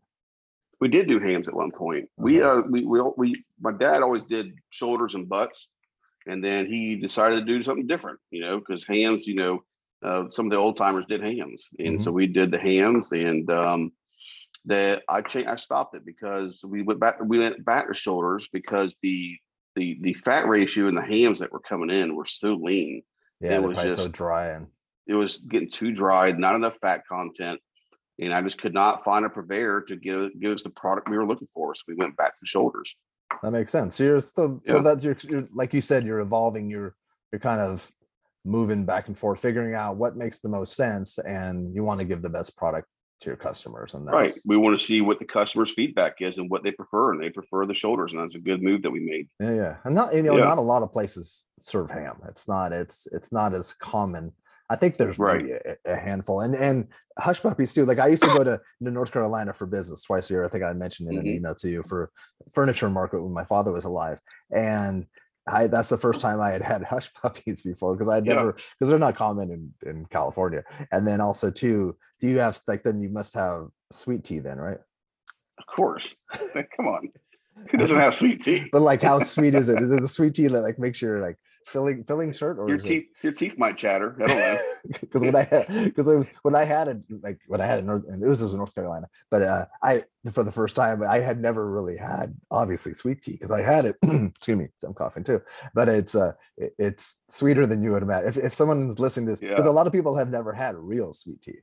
we 0.81 0.87
did 0.87 1.07
do 1.07 1.19
hams 1.19 1.47
at 1.47 1.53
one 1.53 1.71
point. 1.71 2.09
We 2.17 2.41
uh 2.41 2.61
we 2.61 2.83
we 2.83 3.01
we 3.15 3.33
my 3.61 3.71
dad 3.71 4.01
always 4.01 4.23
did 4.23 4.55
shoulders 4.71 5.15
and 5.15 5.29
butts, 5.29 5.69
and 6.25 6.43
then 6.43 6.65
he 6.65 6.95
decided 6.95 7.35
to 7.39 7.45
do 7.45 7.63
something 7.63 7.87
different. 7.87 8.19
You 8.31 8.41
know, 8.41 8.59
because 8.59 8.83
hams, 8.83 9.27
you 9.27 9.35
know, 9.35 9.63
uh, 10.03 10.29
some 10.31 10.47
of 10.47 10.51
the 10.51 10.57
old 10.57 10.77
timers 10.77 11.05
did 11.07 11.21
hams, 11.21 11.67
and 11.77 12.01
so 12.01 12.11
we 12.11 12.25
did 12.25 12.51
the 12.51 12.57
hams, 12.57 13.11
and 13.11 13.49
um, 13.51 13.91
that 14.65 15.03
I 15.07 15.21
changed. 15.21 15.49
I 15.49 15.55
stopped 15.55 15.95
it 15.95 16.03
because 16.03 16.61
we 16.67 16.81
went 16.81 16.99
back. 16.99 17.17
We 17.23 17.37
went 17.37 17.63
back 17.63 17.87
to 17.87 17.93
shoulders 17.93 18.49
because 18.51 18.97
the 19.03 19.37
the 19.75 19.99
the 20.01 20.13
fat 20.13 20.47
ratio 20.47 20.87
and 20.87 20.97
the 20.97 21.03
hams 21.03 21.39
that 21.39 21.53
were 21.53 21.59
coming 21.59 21.91
in 21.91 22.15
were 22.15 22.25
so 22.25 22.55
lean. 22.55 23.03
Yeah, 23.41 23.55
it 23.55 23.63
was 23.63 23.77
just 23.77 23.97
so 23.97 24.07
dry 24.07 24.49
and 24.49 24.67
it 25.07 25.15
was 25.15 25.37
getting 25.37 25.69
too 25.69 25.91
dry, 25.91 26.31
not 26.31 26.55
enough 26.55 26.77
fat 26.81 27.07
content. 27.07 27.59
And 28.19 28.33
I 28.33 28.41
just 28.41 28.61
could 28.61 28.73
not 28.73 29.03
find 29.03 29.25
a 29.25 29.29
purveyor 29.29 29.81
to 29.87 29.95
give 29.95 30.39
give 30.39 30.53
us 30.53 30.63
the 30.63 30.69
product 30.69 31.09
we 31.09 31.17
were 31.17 31.25
looking 31.25 31.47
for. 31.53 31.73
So 31.73 31.81
we 31.87 31.95
went 31.95 32.15
back 32.17 32.39
to 32.39 32.45
shoulders. 32.45 32.95
That 33.41 33.51
makes 33.51 33.71
sense. 33.71 33.95
So 33.95 34.03
you're 34.03 34.21
still 34.21 34.61
so 34.63 34.77
yeah. 34.77 34.81
that 34.83 35.03
you're, 35.03 35.17
you're 35.27 35.47
like 35.53 35.73
you 35.73 35.81
said, 35.81 36.05
you're 36.05 36.19
evolving, 36.19 36.69
you're 36.69 36.95
you're 37.31 37.39
kind 37.39 37.61
of 37.61 37.89
moving 38.45 38.85
back 38.85 39.07
and 39.07 39.17
forth, 39.17 39.39
figuring 39.39 39.75
out 39.75 39.97
what 39.97 40.15
makes 40.15 40.39
the 40.39 40.49
most 40.49 40.75
sense, 40.75 41.17
and 41.17 41.73
you 41.75 41.83
want 41.83 41.99
to 41.99 42.05
give 42.05 42.21
the 42.21 42.29
best 42.29 42.55
product 42.57 42.87
to 43.21 43.29
your 43.29 43.37
customers. 43.37 43.93
And 43.93 44.05
that's, 44.05 44.13
right, 44.13 44.33
we 44.45 44.57
want 44.57 44.79
to 44.79 44.85
see 44.85 45.01
what 45.01 45.19
the 45.19 45.25
customers' 45.25 45.71
feedback 45.71 46.15
is 46.21 46.37
and 46.37 46.49
what 46.49 46.63
they 46.63 46.71
prefer, 46.71 47.11
and 47.11 47.21
they 47.21 47.29
prefer 47.29 47.65
the 47.65 47.73
shoulders, 47.73 48.11
and 48.11 48.21
that's 48.21 48.35
a 48.35 48.39
good 48.39 48.61
move 48.61 48.81
that 48.81 48.91
we 48.91 48.99
made. 48.99 49.27
Yeah, 49.39 49.55
yeah, 49.55 49.77
and 49.85 49.95
not 49.95 50.13
you 50.13 50.23
know 50.23 50.37
yeah. 50.37 50.45
not 50.45 50.57
a 50.57 50.61
lot 50.61 50.83
of 50.83 50.91
places 50.91 51.45
serve 51.59 51.89
ham. 51.89 52.19
It's 52.27 52.47
not 52.47 52.73
it's 52.73 53.07
it's 53.11 53.31
not 53.31 53.53
as 53.53 53.73
common. 53.73 54.33
I 54.69 54.77
think 54.77 54.95
there's 54.95 55.19
right. 55.19 55.45
a, 55.45 55.77
a, 55.85 55.95
handful, 55.95 56.41
and 56.41 56.55
and 56.55 56.87
hush 57.19 57.41
puppies 57.41 57.73
too. 57.73 57.85
Like 57.85 57.99
I 57.99 58.07
used 58.07 58.23
to 58.23 58.29
go 58.29 58.43
to, 58.43 58.59
North 58.79 59.11
Carolina 59.11 59.53
for 59.53 59.65
business 59.65 60.03
twice 60.03 60.29
a 60.29 60.33
year. 60.33 60.45
I 60.45 60.47
think 60.47 60.63
I 60.63 60.73
mentioned 60.73 61.09
in 61.09 61.15
mm-hmm. 61.15 61.27
an 61.27 61.35
email 61.35 61.55
to 61.55 61.69
you 61.69 61.83
for 61.83 62.09
furniture 62.53 62.89
market 62.89 63.21
when 63.21 63.33
my 63.33 63.43
father 63.43 63.71
was 63.71 63.85
alive, 63.85 64.19
and 64.49 65.05
I 65.51 65.67
that's 65.67 65.89
the 65.89 65.97
first 65.97 66.21
time 66.21 66.39
I 66.39 66.51
had 66.51 66.61
had 66.61 66.83
hush 66.89 67.13
puppies 67.13 67.61
before 67.61 67.95
because 67.95 68.09
I 68.09 68.19
never 68.19 68.53
because 68.53 68.65
yeah. 68.79 68.87
they're 68.87 68.99
not 68.99 69.15
common 69.15 69.51
in 69.51 69.89
in 69.89 70.05
California. 70.05 70.63
And 70.91 71.07
then 71.07 71.21
also 71.21 71.51
too, 71.51 71.97
do 72.19 72.27
you 72.27 72.39
have 72.39 72.59
like 72.67 72.83
then 72.83 73.01
you 73.01 73.09
must 73.09 73.33
have 73.33 73.67
sweet 73.91 74.23
tea 74.23 74.39
then, 74.39 74.57
right? 74.57 74.79
Of 75.57 75.65
course. 75.67 76.15
Come 76.53 76.87
on. 76.87 77.09
Who 77.69 77.77
doesn't 77.77 77.97
have 77.97 78.15
sweet 78.15 78.43
tea? 78.43 78.67
But 78.71 78.81
like 78.81 79.01
how 79.03 79.19
sweet 79.19 79.53
is 79.53 79.69
it? 79.69 79.79
Is 79.81 79.91
it 79.91 80.01
the 80.01 80.07
sweet 80.07 80.33
tea 80.33 80.47
that 80.47 80.61
like 80.61 80.79
makes 80.79 81.01
your 81.01 81.19
like 81.19 81.37
filling 81.65 82.03
filling 82.03 82.33
shirt 82.33 82.57
or 82.57 82.67
your 82.67 82.77
teeth 82.77 83.03
it... 83.03 83.23
your 83.23 83.33
teeth 83.33 83.57
might 83.57 83.77
chatter. 83.77 84.15
I 84.23 84.27
don't 84.27 84.37
know 84.37 84.59
because 84.99 85.21
when 85.21 85.35
i 85.35 85.43
had 85.43 85.67
because 85.83 86.07
it 86.07 86.15
was 86.15 86.29
when 86.41 86.55
i 86.55 86.63
had 86.63 86.87
it 86.87 86.97
like 87.21 87.39
when 87.47 87.61
i 87.61 87.65
had 87.65 87.79
it 87.79 87.85
north 87.85 88.03
and 88.07 88.23
it 88.23 88.27
was, 88.27 88.41
it 88.41 88.45
was 88.45 88.53
in 88.53 88.57
north 88.57 88.73
carolina 88.73 89.07
but 89.29 89.41
uh 89.41 89.65
i 89.83 90.03
for 90.31 90.43
the 90.43 90.51
first 90.51 90.75
time 90.75 91.03
i 91.03 91.19
had 91.19 91.39
never 91.39 91.71
really 91.71 91.97
had 91.97 92.35
obviously 92.49 92.93
sweet 92.93 93.21
tea 93.21 93.33
because 93.33 93.51
i 93.51 93.61
had 93.61 93.85
it 93.85 93.95
excuse 94.03 94.57
me 94.57 94.67
i'm 94.83 94.93
coughing 94.93 95.23
too 95.23 95.41
but 95.73 95.87
it's 95.87 96.15
uh 96.15 96.31
it, 96.57 96.73
it's 96.77 97.21
sweeter 97.29 97.65
than 97.65 97.81
you 97.81 97.91
would 97.91 98.03
imagine 98.03 98.29
if, 98.29 98.37
if 98.37 98.53
someone's 98.53 98.99
listening 98.99 99.25
to 99.25 99.33
this 99.33 99.39
because 99.39 99.65
yeah. 99.65 99.71
a 99.71 99.73
lot 99.73 99.87
of 99.87 99.93
people 99.93 100.15
have 100.15 100.29
never 100.29 100.53
had 100.53 100.75
real 100.75 101.13
sweet 101.13 101.41
tea. 101.41 101.59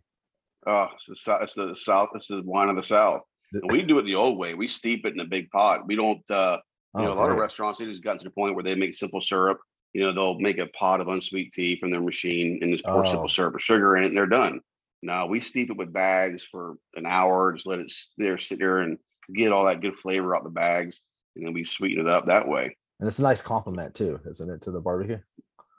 Oh 0.67 0.89
it's 1.09 1.25
the, 1.25 1.39
it's 1.41 1.55
the 1.55 1.75
south 1.75 2.11
it's 2.15 2.29
the 2.29 2.43
wine 2.43 2.69
of 2.69 2.77
the 2.77 2.83
south. 2.83 3.23
And 3.53 3.71
we 3.71 3.83
do 3.83 3.99
it 3.99 4.03
the 4.03 4.15
old 4.15 4.37
way. 4.37 4.53
We 4.55 4.69
steep 4.69 5.07
it 5.07 5.15
in 5.15 5.21
a 5.21 5.25
big 5.25 5.51
pot. 5.51 5.87
We 5.87 5.97
don't 5.97 6.29
uh 6.31 6.59
you 6.97 7.03
oh, 7.03 7.07
know, 7.07 7.13
a 7.13 7.15
lot 7.15 7.27
right. 7.27 7.33
of 7.33 7.39
restaurants, 7.39 7.81
it 7.81 7.89
has 7.89 8.01
gotten 8.01 8.19
to 8.21 8.25
the 8.25 8.31
point 8.31 8.55
where 8.55 8.65
they 8.65 8.75
make 8.75 8.95
simple 8.95 9.21
syrup 9.21 9.61
you 9.93 10.03
know, 10.03 10.13
they'll 10.13 10.39
make 10.39 10.59
a 10.59 10.67
pot 10.67 11.01
of 11.01 11.09
unsweet 11.09 11.53
tea 11.53 11.79
from 11.79 11.91
their 11.91 12.03
machine 12.03 12.59
and 12.63 12.73
just 12.73 12.85
pour 12.85 13.07
oh. 13.07 13.09
simple 13.09 13.29
syrup 13.29 13.55
or 13.55 13.59
sugar 13.59 13.97
in 13.97 14.05
it 14.05 14.09
and 14.09 14.17
they're 14.17 14.27
done. 14.27 14.61
Now 15.03 15.27
we 15.27 15.41
steep 15.41 15.71
it 15.71 15.77
with 15.77 15.93
bags 15.93 16.45
for 16.45 16.77
an 16.95 17.07
hour, 17.07 17.53
just 17.53 17.67
let 17.67 17.79
it 17.79 17.93
there 18.17 18.39
sit 18.39 18.59
there 18.59 18.79
and 18.79 18.99
get 19.35 19.53
all 19.53 19.67
that 19.67 19.81
good 19.81 19.97
flavor 19.97 20.35
out 20.35 20.45
the 20.45 20.51
bags, 20.51 21.01
and 21.37 21.47
then 21.47 21.53
we 21.53 21.65
sweeten 21.65 22.07
it 22.07 22.13
up 22.13 22.27
that 22.27 22.49
way. 22.49 22.77
And 23.01 23.09
it's 23.09 23.19
a 23.19 23.23
nice 23.23 23.43
compliment 23.43 23.95
too, 23.95 24.19
isn't 24.29 24.51
it, 24.51 24.63
to 24.63 24.71
the 24.71 24.81
barbecue? 24.81 25.19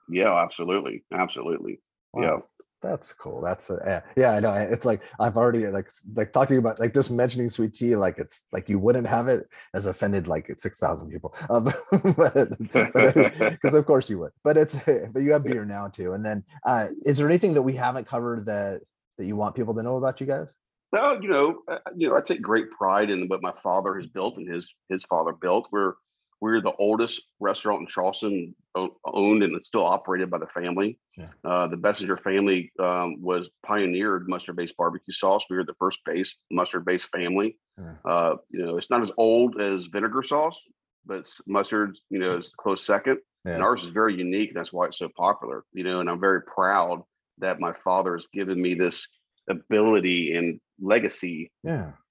Yeah, 0.10 0.36
absolutely, 0.36 1.04
absolutely. 1.14 1.82
Wow. 2.14 2.22
Yeah. 2.22 2.38
That's 2.82 3.12
cool. 3.12 3.42
That's 3.42 3.70
a, 3.70 4.04
yeah, 4.16 4.32
I 4.32 4.40
know. 4.40 4.54
It's 4.54 4.86
like 4.86 5.02
I've 5.20 5.36
already 5.36 5.68
like 5.68 5.90
like 6.14 6.32
talking 6.32 6.58
about 6.58 6.80
like 6.80 6.94
just 6.94 7.12
mentioning 7.12 7.50
sweet 7.50 7.74
tea, 7.74 7.96
like 7.96 8.18
it's 8.18 8.46
like 8.54 8.70
you 8.70 8.80
wouldn't 8.80 9.08
have 9.08 9.28
it 9.28 9.48
as 9.74 9.86
offended 9.86 10.28
like 10.28 10.48
it's 10.48 10.64
six 10.64 10.80
thousand 10.80 11.10
people, 11.10 11.36
um, 11.50 11.66
because 11.92 13.74
of 13.74 13.86
course 13.86 14.10
you 14.10 14.20
would. 14.20 14.32
But 14.44 14.58
it's 14.58 14.80
but 14.86 15.22
you 15.22 15.34
have 15.34 15.44
beer 15.44 15.66
now 15.66 15.90
too. 15.90 16.14
And 16.14 16.26
then 16.26 16.44
uh, 16.66 16.88
is 17.06 17.18
there 17.18 17.28
anything 17.28 17.54
that 17.56 17.62
we 17.62 17.74
haven't 17.74 18.08
covered 18.08 18.46
that 18.46 18.82
that 19.18 19.26
you 19.26 19.36
want 19.36 19.56
people 19.56 19.76
to 19.76 19.84
know 19.84 19.98
about 19.98 20.22
you 20.22 20.28
guys? 20.28 20.56
Well, 20.92 21.22
you 21.22 21.30
know, 21.30 21.62
uh, 21.68 21.78
you 21.96 22.10
know, 22.10 22.16
I 22.16 22.22
take 22.22 22.42
great 22.42 22.72
pride 22.72 23.12
in 23.12 23.28
what 23.28 23.44
my 23.44 23.54
father 23.62 23.96
has 23.96 24.08
built 24.08 24.38
and 24.38 24.50
his 24.50 24.74
his 24.88 25.04
father 25.04 25.34
built. 25.34 25.68
We're 25.72 25.96
we're 26.42 26.62
the 26.62 26.74
oldest 26.80 27.22
restaurant 27.40 27.82
in 27.82 27.88
Charleston 27.88 28.56
owned 28.76 29.44
and 29.44 29.56
it's 29.56 29.68
still 29.68 29.86
operated 29.86 30.30
by 30.30 30.38
the 30.38 30.48
family. 30.48 30.98
Yeah. 31.18 31.28
Uh, 31.44 31.68
the 31.68 31.78
Bessinger 31.78 32.18
family 32.18 32.72
um, 32.80 33.22
was 33.22 33.50
pioneered 33.66 34.30
mustard-based 34.30 34.78
barbecue 34.78 35.14
sauce. 35.14 35.46
We 35.50 35.58
were 35.58 35.66
the 35.66 35.76
first 35.80 36.00
base 36.06 36.38
mustard-based 36.52 37.10
family. 37.10 37.58
Yeah. 37.78 37.94
Uh, 38.06 38.36
you 38.50 38.66
know, 38.66 38.78
it's 38.78 38.90
not 38.90 39.02
as 39.02 39.12
old 39.18 39.62
as 39.62 39.88
vinegar 39.88 40.24
sauce, 40.24 40.62
but 41.06 41.30
mustard, 41.48 41.98
you 42.10 42.20
know, 42.20 42.38
is 42.38 42.52
close 42.58 42.86
second. 42.86 43.20
Yeah. 43.46 43.56
And 43.56 43.64
ours 43.64 43.84
is 43.84 43.90
very 43.90 44.16
unique. 44.16 44.54
That's 44.54 44.72
why 44.72 44.86
it's 44.86 45.00
so 45.00 45.10
popular. 45.18 45.64
You 45.74 45.84
know, 45.84 46.00
and 46.00 46.10
I'm 46.10 46.20
very 46.20 46.42
proud 46.44 47.04
that 47.40 47.60
my 47.60 47.74
father 47.84 48.16
has 48.16 48.28
given 48.28 48.62
me 48.62 48.76
this 48.76 49.08
ability 49.50 50.36
and 50.36 50.60
legacy 50.80 51.52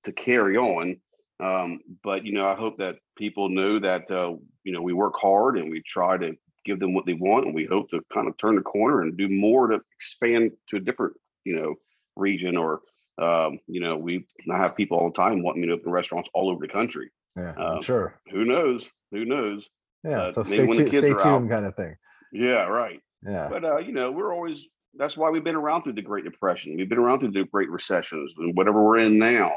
to 0.04 0.12
carry 0.12 0.56
on 0.56 0.96
um, 1.40 1.80
but 2.02 2.24
you 2.24 2.32
know, 2.32 2.46
I 2.48 2.54
hope 2.54 2.78
that 2.78 2.96
people 3.16 3.48
know 3.48 3.78
that 3.78 4.10
uh, 4.10 4.34
you 4.64 4.72
know 4.72 4.82
we 4.82 4.92
work 4.92 5.14
hard 5.16 5.58
and 5.58 5.70
we 5.70 5.82
try 5.82 6.16
to 6.16 6.36
give 6.64 6.80
them 6.80 6.94
what 6.94 7.06
they 7.06 7.14
want, 7.14 7.46
and 7.46 7.54
we 7.54 7.64
hope 7.64 7.90
to 7.90 8.02
kind 8.12 8.28
of 8.28 8.36
turn 8.36 8.56
the 8.56 8.62
corner 8.62 9.02
and 9.02 9.16
do 9.16 9.28
more 9.28 9.68
to 9.68 9.80
expand 9.96 10.52
to 10.68 10.76
a 10.76 10.80
different 10.80 11.14
you 11.44 11.56
know 11.56 11.74
region 12.16 12.56
or 12.56 12.80
um, 13.18 13.60
you 13.66 13.80
know 13.80 13.96
we 13.96 14.24
I 14.50 14.56
have 14.56 14.76
people 14.76 14.98
all 14.98 15.10
the 15.10 15.16
time 15.16 15.42
wanting 15.42 15.62
me 15.62 15.68
to 15.68 15.74
open 15.74 15.92
restaurants 15.92 16.28
all 16.34 16.50
over 16.50 16.66
the 16.66 16.72
country. 16.72 17.10
Yeah, 17.36 17.52
um, 17.52 17.82
sure. 17.82 18.20
Who 18.32 18.44
knows? 18.44 18.90
Who 19.12 19.24
knows? 19.24 19.70
Yeah. 20.02 20.22
Uh, 20.22 20.32
so 20.32 20.42
stay, 20.42 20.66
tu- 20.66 20.90
stay 20.90 21.00
tuned, 21.00 21.20
out, 21.20 21.48
kind 21.48 21.66
of 21.66 21.76
thing. 21.76 21.94
Yeah. 22.32 22.64
Right. 22.64 23.00
Yeah. 23.24 23.48
But 23.48 23.64
uh, 23.64 23.78
you 23.78 23.92
know, 23.92 24.10
we're 24.10 24.34
always 24.34 24.66
that's 24.94 25.16
why 25.16 25.30
we've 25.30 25.44
been 25.44 25.54
around 25.54 25.82
through 25.82 25.92
the 25.92 26.02
Great 26.02 26.24
Depression. 26.24 26.76
We've 26.76 26.88
been 26.88 26.98
around 26.98 27.20
through 27.20 27.30
the 27.30 27.44
Great 27.44 27.70
Recessions 27.70 28.34
and 28.38 28.56
whatever 28.56 28.82
we're 28.82 28.98
in 28.98 29.18
now 29.18 29.52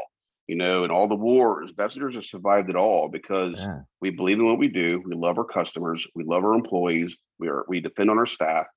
you 0.48 0.56
know, 0.56 0.84
and 0.84 0.92
all 0.92 1.08
the 1.08 1.16
wars. 1.16 1.72
Bessingers 1.72 2.16
have 2.16 2.26
survived 2.26 2.70
it 2.70 2.76
all 2.76 3.10
because 3.10 3.60
yeah. 3.60 3.80
we 4.02 4.10
believe 4.10 4.40
in 4.40 4.46
what 4.46 4.58
we 4.58 4.68
do. 4.68 5.02
We 5.06 5.16
love 5.16 5.38
our 5.38 5.46
customers. 5.46 6.06
We 6.16 6.24
love 6.24 6.44
our 6.44 6.54
employees. 6.54 7.18
We 7.40 7.48
are 7.48 7.66
we 7.68 7.80
depend 7.80 8.10
on 8.10 8.18
our 8.18 8.26
staff. 8.26 8.68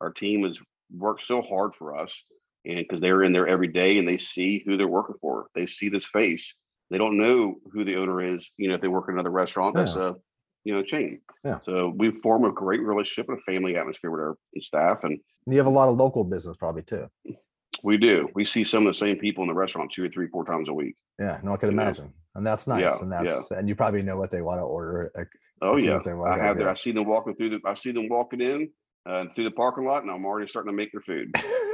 Our 0.00 0.12
team 0.12 0.44
has 0.44 0.58
worked 0.96 1.24
so 1.24 1.42
hard 1.42 1.74
for 1.74 1.96
us, 1.96 2.24
and 2.64 2.78
because 2.78 3.00
they're 3.00 3.22
in 3.22 3.32
there 3.32 3.48
every 3.48 3.68
day 3.68 3.98
and 3.98 4.06
they 4.06 4.18
see 4.18 4.62
who 4.66 4.76
they're 4.76 4.88
working 4.88 5.16
for. 5.20 5.46
They 5.54 5.66
see 5.66 5.88
this 5.88 6.06
face. 6.06 6.54
They 6.90 6.98
don't 6.98 7.18
know 7.18 7.56
who 7.72 7.84
the 7.84 7.96
owner 7.96 8.34
is. 8.34 8.50
You 8.56 8.68
know, 8.68 8.74
if 8.74 8.80
they 8.80 8.88
work 8.88 9.06
in 9.08 9.14
another 9.14 9.30
restaurant, 9.30 9.74
that's 9.74 9.96
a 9.96 10.14
you 10.64 10.74
know 10.74 10.82
chain. 10.82 11.20
Yeah. 11.44 11.58
So 11.60 11.92
we 11.96 12.10
form 12.22 12.44
a 12.44 12.52
great 12.52 12.82
relationship 12.82 13.28
and 13.28 13.38
a 13.38 13.42
family 13.42 13.76
atmosphere 13.76 14.10
with 14.10 14.20
our 14.20 14.36
staff, 14.60 15.04
and 15.04 15.18
you 15.46 15.58
have 15.58 15.66
a 15.66 15.70
lot 15.70 15.88
of 15.88 15.96
local 15.96 16.24
business 16.24 16.56
probably 16.56 16.82
too. 16.82 17.08
We 17.84 17.98
do. 17.98 18.30
We 18.34 18.46
see 18.46 18.64
some 18.64 18.86
of 18.86 18.94
the 18.94 18.98
same 18.98 19.18
people 19.18 19.44
in 19.44 19.48
the 19.48 19.54
restaurant 19.54 19.92
two 19.92 20.04
or 20.04 20.08
three, 20.08 20.26
four 20.28 20.46
times 20.46 20.70
a 20.70 20.72
week. 20.72 20.96
Yeah, 21.18 21.38
no, 21.42 21.52
I 21.52 21.56
can 21.58 21.68
imagine, 21.68 22.14
and 22.34 22.44
that's 22.44 22.66
nice. 22.66 22.80
Yeah, 22.80 22.96
and 22.98 23.12
that's 23.12 23.46
yeah. 23.50 23.58
and 23.58 23.68
you 23.68 23.74
probably 23.74 24.02
know 24.02 24.16
what 24.16 24.30
they 24.30 24.40
want 24.40 24.58
to 24.58 24.62
order. 24.62 25.12
Like, 25.14 25.28
oh 25.60 25.76
yeah, 25.76 26.00
I 26.24 26.38
have. 26.38 26.56
Their, 26.56 26.70
I 26.70 26.74
see 26.74 26.92
them 26.92 27.04
walking 27.04 27.34
through 27.34 27.50
the. 27.50 27.60
I 27.66 27.74
see 27.74 27.92
them 27.92 28.08
walking 28.08 28.40
in 28.40 28.70
uh, 29.04 29.26
through 29.34 29.44
the 29.44 29.50
parking 29.50 29.84
lot, 29.84 30.02
and 30.02 30.10
I'm 30.10 30.24
already 30.24 30.48
starting 30.48 30.72
to 30.72 30.76
make 30.76 30.92
their 30.92 31.02
food. 31.02 31.34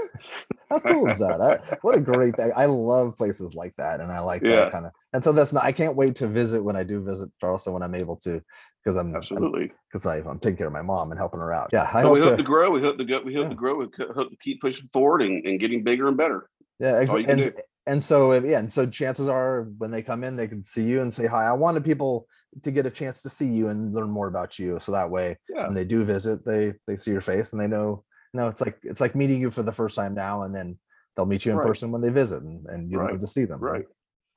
How 0.69 0.79
cool 0.79 1.09
is 1.09 1.19
that? 1.19 1.41
I, 1.41 1.77
what 1.83 1.97
a 1.97 2.01
great 2.01 2.37
thing! 2.37 2.53
I 2.57 2.67
love 2.67 3.17
places 3.17 3.55
like 3.55 3.75
that, 3.77 4.01
and 4.01 4.13
I 4.13 4.21
like 4.21 4.43
yeah. 4.43 4.57
that 4.57 4.73
kind 4.73 4.87
of. 4.87 4.93
And 5.13 5.23
so 5.23 5.33
that's 5.33 5.53
not. 5.53 5.65
I 5.65 5.73
can't 5.73 5.97
wait 5.97 6.17
to 6.17 6.29
visit 6.29 6.63
when 6.63 6.77
I 6.77 6.85
do 6.85 7.03
visit 7.03 7.29
Charleston 7.41 7.73
when 7.73 7.83
I'm 7.83 7.95
able 7.95 8.17
to, 8.19 8.41
because 8.85 8.97
I'm 8.97 9.15
absolutely 9.15 9.73
because 9.91 10.07
I'm 10.07 10.39
taking 10.39 10.57
care 10.57 10.69
of 10.69 10.73
my 10.73 10.83
mom 10.83 11.11
and 11.11 11.19
helping 11.19 11.41
her 11.41 11.53
out. 11.53 11.71
Yeah, 11.73 11.91
I 11.93 12.03
so 12.03 12.09
hope 12.09 12.15
we 12.15 12.21
hope 12.21 12.31
to, 12.31 12.37
to, 12.37 12.43
grow. 12.43 12.71
We 12.71 12.81
hope 12.81 12.99
to 12.99 13.05
go. 13.05 13.21
We 13.21 13.35
hope 13.35 13.45
yeah. 13.45 13.49
to 13.51 13.55
grow. 13.55 13.77
We 13.77 13.89
hope 14.15 14.31
to 14.31 14.37
keep 14.43 14.61
pushing 14.61 14.89
forward 14.89 15.23
and, 15.23 15.45
and 15.45 15.59
getting 15.59 15.83
bigger 15.83 16.07
and 16.07 16.17
better. 16.17 16.49
Yeah, 16.79 16.99
ex- 16.99 17.13
and, 17.13 17.53
and 17.87 18.05
so 18.05 18.33
yeah, 18.33 18.59
and 18.59 18.73
so 18.73 18.87
chances 18.87 19.29
are 19.29 19.69
when 19.79 19.91
they 19.91 20.03
come 20.03 20.25
in, 20.25 20.37
they 20.37 20.49
can 20.49 20.65
see 20.65 20.83
you 20.83 21.01
and 21.01 21.13
say 21.13 21.27
hi. 21.27 21.45
I 21.45 21.53
wanted 21.53 21.85
people 21.85 22.27
to 22.63 22.71
get 22.71 22.87
a 22.87 22.91
chance 22.91 23.23
to 23.23 23.31
see 23.31 23.47
you 23.47 23.69
and 23.69 23.95
learn 23.95 24.11
more 24.11 24.29
about 24.29 24.59
you, 24.59 24.79
so 24.81 24.93
that 24.93 25.11
way 25.11 25.37
yeah. 25.49 25.67
when 25.67 25.75
they 25.75 25.85
do 25.85 26.05
visit, 26.05 26.45
they 26.45 26.75
they 26.87 26.97
see 26.97 27.11
your 27.11 27.21
face 27.21 27.53
and 27.53 27.61
they 27.61 27.67
know. 27.67 28.05
No, 28.33 28.49
it's 28.49 28.61
like 28.61 28.79
it's 28.83 29.01
like 29.01 29.15
meeting 29.15 29.41
you 29.41 29.51
for 29.51 29.63
the 29.63 29.73
first 29.73 29.97
time 29.97 30.15
now, 30.15 30.43
and 30.43 30.55
then 30.55 30.79
they'll 31.17 31.27
meet 31.27 31.45
you 31.45 31.53
in 31.53 31.59
right. 31.59 31.67
person 31.67 31.91
when 31.91 32.01
they 32.01 32.11
visit, 32.11 32.43
and, 32.43 32.67
and 32.67 32.91
you 32.91 32.99
right. 32.99 33.19
to 33.19 33.27
see 33.27 33.45
them. 33.45 33.61
Right. 33.61 33.85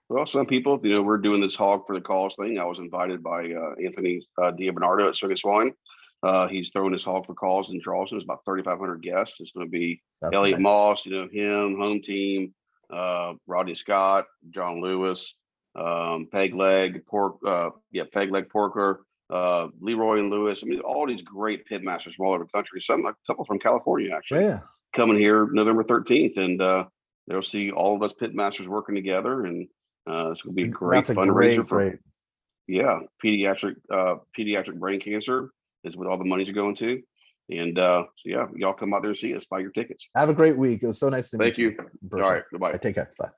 Well, 0.10 0.26
some 0.26 0.46
people, 0.46 0.80
you 0.84 0.92
know, 0.92 1.02
we're 1.02 1.18
doing 1.18 1.42
this 1.42 1.56
hog 1.56 1.88
for 1.88 1.96
the 1.96 2.02
cause 2.02 2.36
thing. 2.36 2.60
I 2.60 2.66
was 2.66 2.80
invited 2.80 3.24
by 3.24 3.52
uh, 3.52 3.74
Anthony 3.84 4.26
uh, 4.42 4.52
Bernardo 4.52 5.08
at 5.08 5.16
Swig 5.16 5.38
& 5.38 5.40
Swine. 5.40 5.74
Uh, 6.22 6.48
he's 6.48 6.72
throwing 6.72 6.94
his 6.94 7.04
hog 7.04 7.26
for 7.26 7.34
calls 7.34 7.72
in 7.72 7.82
Charleston. 7.82 8.18
It's 8.18 8.26
about 8.26 8.46
3,500 8.46 9.02
guests. 9.02 9.40
It's 9.40 9.52
going 9.52 9.68
to 9.68 9.72
be 9.72 10.02
That's 10.22 10.36
Elliott 10.36 10.60
nice. 10.60 10.64
Moss, 10.64 11.06
you 11.06 11.12
know, 11.14 11.28
him, 11.32 11.78
home 11.78 12.02
team, 12.02 12.54
uh, 12.92 13.34
Rodney 13.48 13.76
Scott, 13.76 14.26
John 14.52 14.82
Lewis, 14.82 15.36
um, 15.76 16.28
Peg 16.32 16.54
Leg, 16.54 17.06
Pork, 17.08 17.38
uh, 17.46 17.72
yeah, 17.92 18.04
Peg 18.12 18.32
Leg 18.32 18.50
Porker, 18.50 19.06
uh, 19.34 19.68
Leroy 19.80 20.20
and 20.20 20.30
Lewis. 20.30 20.62
I 20.64 20.68
mean, 20.68 20.82
all 20.82 21.08
these 21.08 21.22
great 21.22 21.66
pit 21.66 21.84
masters 21.84 22.16
from 22.16 22.28
all 22.28 22.34
over 22.34 22.44
the 22.44 22.50
country. 22.52 22.82
Some, 22.82 23.06
a 23.06 23.14
couple 23.28 23.46
from 23.46 23.60
California, 23.60 24.12
actually, 24.16 24.46
yeah. 24.46 24.60
coming 24.96 25.18
here 25.18 25.48
November 25.52 25.84
13th. 25.84 26.38
And 26.38 26.62
uh, 26.62 26.86
they'll 27.28 27.42
see 27.42 27.72
all 27.72 27.96
of 27.96 28.04
us 28.04 28.14
pit 28.14 28.34
masters 28.34 28.68
working 28.68 28.96
together. 28.96 29.46
And 29.46 29.68
uh, 30.08 30.32
it's 30.32 30.42
going 30.42 30.56
to 30.56 30.62
be 30.62 30.64
a 30.64 30.68
great 30.68 31.06
That's 31.06 31.18
fundraiser 31.18 31.56
great, 31.56 31.68
for. 31.68 31.78
Great 31.78 32.00
yeah, 32.68 33.00
pediatric 33.24 33.76
uh, 33.92 34.16
pediatric 34.38 34.80
brain 34.80 35.00
cancer 35.00 35.50
is 35.84 35.96
what 35.96 36.08
all 36.08 36.18
the 36.18 36.26
money's 36.26 36.50
going 36.52 36.76
to. 36.76 37.02
And 37.50 37.78
uh, 37.78 38.04
so 38.04 38.30
yeah, 38.30 38.48
y'all 38.56 38.74
come 38.74 38.94
out 38.94 39.02
there 39.02 39.10
and 39.10 39.18
see 39.18 39.36
us, 39.36 39.46
buy 39.46 39.60
your 39.60 39.72
tickets. 39.72 40.08
Have 40.16 40.30
a 40.30 40.34
great 40.34 40.58
week. 40.58 40.82
It 40.82 40.88
was 40.88 41.00
so 41.00 41.10
nice 41.10 41.30
to 41.32 41.38
Thank 41.38 41.58
meet 41.58 41.64
you. 41.64 41.76
Thank 41.76 41.90
you. 42.12 42.24
All 42.24 42.32
right, 42.32 42.44
goodbye. 42.52 42.78
Take 42.78 42.96
care. 42.96 43.12
Bye. 43.20 43.32